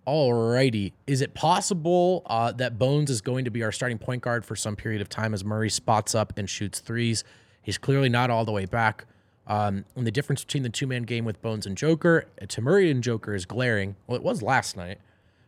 Alrighty. 0.06 0.92
Is 1.06 1.20
it 1.20 1.34
possible 1.34 2.22
uh, 2.26 2.52
that 2.52 2.78
Bones 2.78 3.08
is 3.08 3.20
going 3.20 3.44
to 3.44 3.50
be 3.50 3.62
our 3.62 3.70
starting 3.70 3.98
point 3.98 4.22
guard 4.22 4.44
for 4.44 4.56
some 4.56 4.74
period 4.74 5.00
of 5.00 5.08
time 5.08 5.32
as 5.32 5.44
Murray 5.44 5.70
spots 5.70 6.14
up 6.14 6.36
and 6.36 6.50
shoots 6.50 6.80
threes? 6.80 7.22
He's 7.62 7.78
clearly 7.78 8.08
not 8.08 8.28
all 8.28 8.44
the 8.44 8.52
way 8.52 8.66
back. 8.66 9.06
Um, 9.46 9.84
and 9.96 10.06
the 10.06 10.10
difference 10.10 10.44
between 10.44 10.62
the 10.62 10.68
two 10.70 10.86
man 10.86 11.02
game 11.02 11.24
with 11.24 11.40
Bones 11.42 11.66
and 11.66 11.76
Joker 11.76 12.26
uh, 12.40 12.46
to 12.46 12.60
Murray 12.60 12.90
and 12.90 13.02
Joker 13.02 13.34
is 13.34 13.44
glaring. 13.44 13.96
Well, 14.06 14.16
it 14.16 14.22
was 14.22 14.42
last 14.42 14.76
night. 14.76 14.98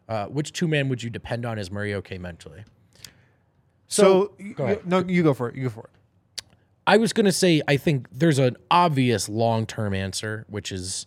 Uh, 0.08 0.26
which 0.26 0.52
two 0.52 0.68
man 0.68 0.88
would 0.88 1.02
you 1.02 1.10
depend 1.10 1.46
on? 1.46 1.58
Is 1.58 1.70
Murray 1.70 1.94
okay 1.94 2.18
mentally? 2.18 2.64
So, 3.88 4.34
ahead. 4.58 4.86
no, 4.86 5.04
you 5.06 5.22
go 5.22 5.34
for 5.34 5.48
it. 5.48 5.56
You 5.56 5.64
go 5.64 5.70
for 5.70 5.84
it. 5.84 5.90
I 6.86 6.96
was 6.96 7.12
going 7.12 7.26
to 7.26 7.32
say, 7.32 7.62
I 7.66 7.76
think 7.76 8.08
there's 8.12 8.38
an 8.38 8.56
obvious 8.70 9.28
long 9.28 9.66
term 9.66 9.94
answer, 9.94 10.44
which 10.48 10.70
is 10.70 11.06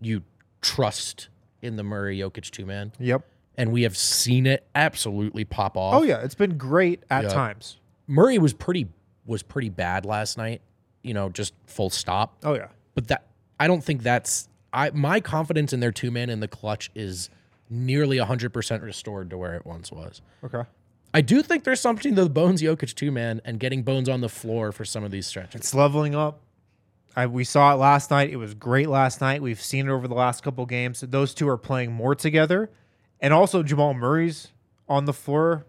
you 0.00 0.22
trust 0.60 1.28
in 1.64 1.76
the 1.76 1.82
Murray 1.82 2.18
Jokic 2.18 2.50
two 2.50 2.66
man. 2.66 2.92
Yep. 2.98 3.22
And 3.56 3.72
we 3.72 3.82
have 3.82 3.96
seen 3.96 4.46
it 4.46 4.66
absolutely 4.74 5.44
pop 5.44 5.76
off. 5.76 5.94
Oh 5.94 6.02
yeah, 6.02 6.18
it's 6.18 6.34
been 6.34 6.58
great 6.58 7.02
at 7.10 7.24
Yeah. 7.24 7.28
times. 7.30 7.78
Murray 8.06 8.38
was 8.38 8.52
pretty 8.52 8.88
was 9.26 9.42
pretty 9.42 9.70
bad 9.70 10.04
last 10.04 10.36
night. 10.36 10.60
You 11.02 11.14
know, 11.14 11.28
just 11.28 11.54
full 11.66 11.90
stop. 11.90 12.36
Oh 12.42 12.54
yeah. 12.54 12.68
But 12.94 13.08
that 13.08 13.26
I 13.58 13.66
don't 13.66 13.82
think 13.82 14.02
that's 14.02 14.48
I 14.72 14.90
my 14.90 15.20
confidence 15.20 15.72
in 15.72 15.80
their 15.80 15.92
two 15.92 16.10
man 16.10 16.30
in 16.30 16.40
the 16.40 16.48
clutch 16.48 16.90
is 16.94 17.30
nearly 17.70 18.18
100% 18.18 18.82
restored 18.82 19.30
to 19.30 19.38
where 19.38 19.54
it 19.54 19.64
once 19.64 19.90
was. 19.90 20.20
Okay. 20.44 20.62
I 21.14 21.20
do 21.20 21.42
think 21.42 21.64
there's 21.64 21.80
something 21.80 22.14
to 22.16 22.24
the 22.24 22.28
Bones 22.30 22.60
Jokic 22.60 22.94
two 22.94 23.10
man 23.12 23.40
and 23.44 23.58
getting 23.60 23.82
Bones 23.84 24.08
on 24.08 24.20
the 24.20 24.28
floor 24.28 24.72
for 24.72 24.84
some 24.84 25.04
of 25.04 25.10
these 25.12 25.26
stretches. 25.26 25.60
It's 25.60 25.74
leveling 25.74 26.14
up. 26.14 26.40
I, 27.16 27.26
we 27.26 27.44
saw 27.44 27.72
it 27.72 27.76
last 27.76 28.10
night. 28.10 28.30
It 28.30 28.36
was 28.36 28.54
great 28.54 28.88
last 28.88 29.20
night. 29.20 29.40
We've 29.42 29.60
seen 29.60 29.88
it 29.88 29.92
over 29.92 30.08
the 30.08 30.14
last 30.14 30.42
couple 30.42 30.66
games. 30.66 31.00
Those 31.00 31.32
two 31.34 31.48
are 31.48 31.56
playing 31.58 31.92
more 31.92 32.14
together, 32.14 32.70
and 33.20 33.32
also 33.32 33.62
Jamal 33.62 33.94
Murray's 33.94 34.48
on 34.88 35.04
the 35.04 35.12
floor. 35.12 35.66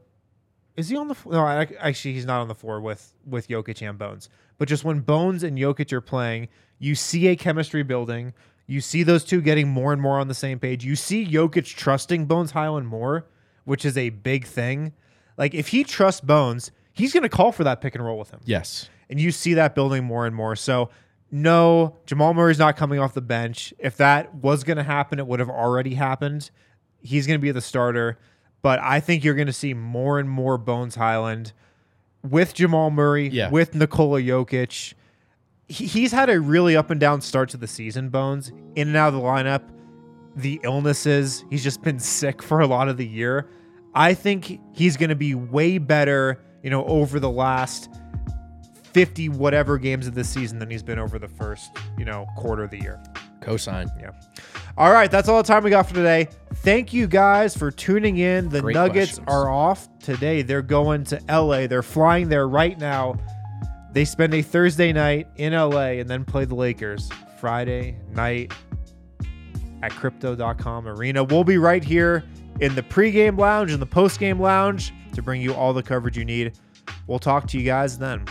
Is 0.76 0.90
he 0.90 0.98
on 0.98 1.08
the 1.08 1.16
floor? 1.16 1.36
No, 1.36 1.42
I- 1.46 1.68
actually, 1.80 2.14
he's 2.14 2.26
not 2.26 2.42
on 2.42 2.48
the 2.48 2.56
floor 2.56 2.82
with 2.82 3.14
with 3.26 3.48
Jokic 3.48 3.88
and 3.88 3.98
Bones. 3.98 4.30
But 4.58 4.68
just 4.68 4.84
when 4.84 5.02
Bones 5.02 5.44
and 5.44 5.58
Jokic 5.58 5.92
are 5.94 6.02
playing, 6.02 6.48
you 6.80 6.96
see 6.96 7.28
a 7.28 7.36
chemistry 7.36 7.84
building. 7.84 8.34
You 8.68 8.82
see 8.82 9.04
those 9.04 9.24
two 9.24 9.42
getting 9.42 9.68
more 9.70 9.94
and 9.94 10.02
more 10.02 10.20
on 10.20 10.28
the 10.28 10.34
same 10.34 10.58
page. 10.60 10.84
You 10.84 10.96
see 10.96 11.26
Jokic 11.26 11.66
trusting 11.76 12.26
Bones 12.26 12.52
Hyland 12.52 12.88
more, 12.88 13.28
which 13.66 13.86
is 13.86 13.96
a 13.98 14.10
big 14.10 14.46
thing. 14.46 14.94
Like 15.38 15.54
if 15.54 15.68
he 15.68 15.84
trusts 15.84 16.22
Bones, 16.22 16.72
he's 16.94 17.14
going 17.14 17.24
to 17.24 17.30
call 17.30 17.52
for 17.52 17.64
that 17.66 17.80
pick 17.82 17.94
and 17.96 18.04
roll 18.04 18.18
with 18.18 18.32
him 18.32 18.40
Yes. 18.46 18.90
and 19.10 19.20
you 19.20 19.32
see 19.32 19.54
that 19.54 19.76
building 19.76 20.04
more 20.06 20.26
and 20.26 20.36
more. 20.36 20.56
So 20.56 20.90
no, 21.36 21.98
Jamal 22.06 22.34
Murray's 22.34 22.60
not 22.60 22.78
coming 22.78 22.98
off 22.98 23.14
the 23.14 23.22
bench. 23.22 23.74
If 23.78 23.98
that 23.98 24.34
was 24.36 24.64
going 24.64 24.78
to 24.78 24.84
happen, 24.84 25.20
it 25.20 25.28
would 25.28 25.42
have 25.42 25.50
already 25.50 25.96
happened. 25.96 26.50
He's 27.02 27.28
going 27.28 27.38
to 27.38 27.42
be 27.42 27.52
the 27.52 27.60
starter, 27.62 28.18
but 28.62 28.80
I 28.80 29.02
think 29.02 29.24
you're 29.24 29.36
going 29.36 29.48
to 29.48 29.54
see 29.54 29.74
more 29.74 30.18
and 30.18 30.30
more 30.30 30.58
Bones 30.58 30.96
Hyland 30.96 31.52
with 32.24 32.54
Jamal 32.54 32.90
Murray, 32.90 33.28
Yeah. 33.28 33.50
with 33.50 33.76
Nikola 33.76 34.22
Jokic. 34.22 34.94
He's 35.68 36.12
had 36.14 36.30
a 36.30 36.40
really 36.40 36.78
up 36.78 36.90
and 36.90 37.00
down 37.00 37.20
start 37.22 37.50
to 37.50 37.58
the 37.58 37.68
season, 37.68 38.10
Bones, 38.10 38.54
in 38.76 38.88
and 38.88 38.96
out 38.98 39.10
of 39.10 39.16
the 39.16 39.20
lineup. 39.20 39.64
The 40.38 40.60
illnesses, 40.64 41.44
he's 41.50 41.64
just 41.64 41.82
been 41.82 42.00
sick 42.00 42.42
for 42.42 42.62
a 42.62 42.68
lot 42.68 42.88
of 42.88 42.98
the 42.98 43.06
year. 43.06 43.48
I 43.94 44.14
think 44.14 44.60
he's 44.74 44.96
going 44.96 45.10
to 45.10 45.16
be 45.16 45.36
way 45.36 45.80
better, 45.80 46.40
you 46.64 46.70
know, 46.70 46.86
over 46.86 47.20
the 47.20 47.30
last 47.30 47.90
50 48.96 49.28
whatever 49.28 49.78
games 49.78 50.08
of 50.08 50.16
the 50.16 50.24
season 50.24 50.58
than 50.58 50.72
he's 50.72 50.82
been 50.82 51.00
over 51.00 51.20
the 51.20 51.28
first, 51.28 51.70
you 51.98 52.06
know, 52.06 52.26
quarter 52.38 52.64
of 52.64 52.72
the 52.72 52.80
year. 52.80 52.98
Cosign. 53.42 53.90
Yeah. 54.00 54.12
All 54.78 54.94
right, 54.94 55.12
that's 55.12 55.28
all 55.28 55.36
the 55.44 55.46
time 55.46 55.66
we 55.66 55.70
got 55.70 55.86
for 55.86 55.94
today. 55.94 56.30
Thank 56.54 56.94
you 56.94 57.06
guys 57.06 57.58
for 57.58 57.72
tuning 57.72 58.20
in. 58.20 58.48
The 58.48 58.62
Great 58.62 58.74
Nuggets 58.74 59.18
questions. 59.18 59.28
are 59.28 59.50
off 59.50 59.90
today. 60.00 60.44
They're 60.44 60.62
going 60.62 61.04
to 61.08 61.22
LA. 61.28 61.68
They're 61.68 61.84
flying 61.84 62.30
there 62.30 62.48
right 62.48 62.80
now. 62.80 63.18
They 63.92 64.06
spend 64.06 64.34
a 64.34 64.42
Thursday 64.42 64.94
night 64.94 65.28
in 65.36 65.52
LA 65.52 65.98
and 66.00 66.10
then 66.10 66.24
play 66.24 66.46
the 66.46 66.56
Lakers 66.56 67.10
Friday 67.38 67.98
night 68.12 68.54
at 69.84 69.92
crypto.com 69.92 70.88
arena. 70.88 71.22
We'll 71.22 71.44
be 71.44 71.58
right 71.58 71.84
here 71.84 72.24
in 72.62 72.76
the 72.76 72.84
pregame 72.84 73.38
lounge 73.38 73.74
and 73.74 73.82
the 73.82 73.88
postgame 73.88 74.40
lounge 74.40 74.94
to 75.16 75.22
bring 75.22 75.42
you 75.42 75.54
all 75.54 75.74
the 75.74 75.84
coverage 75.84 76.18
you 76.18 76.24
need. 76.24 76.54
We'll 77.08 77.20
talk 77.20 77.46
to 77.48 77.60
you 77.60 77.66
guys 77.66 77.98
then. 77.98 78.24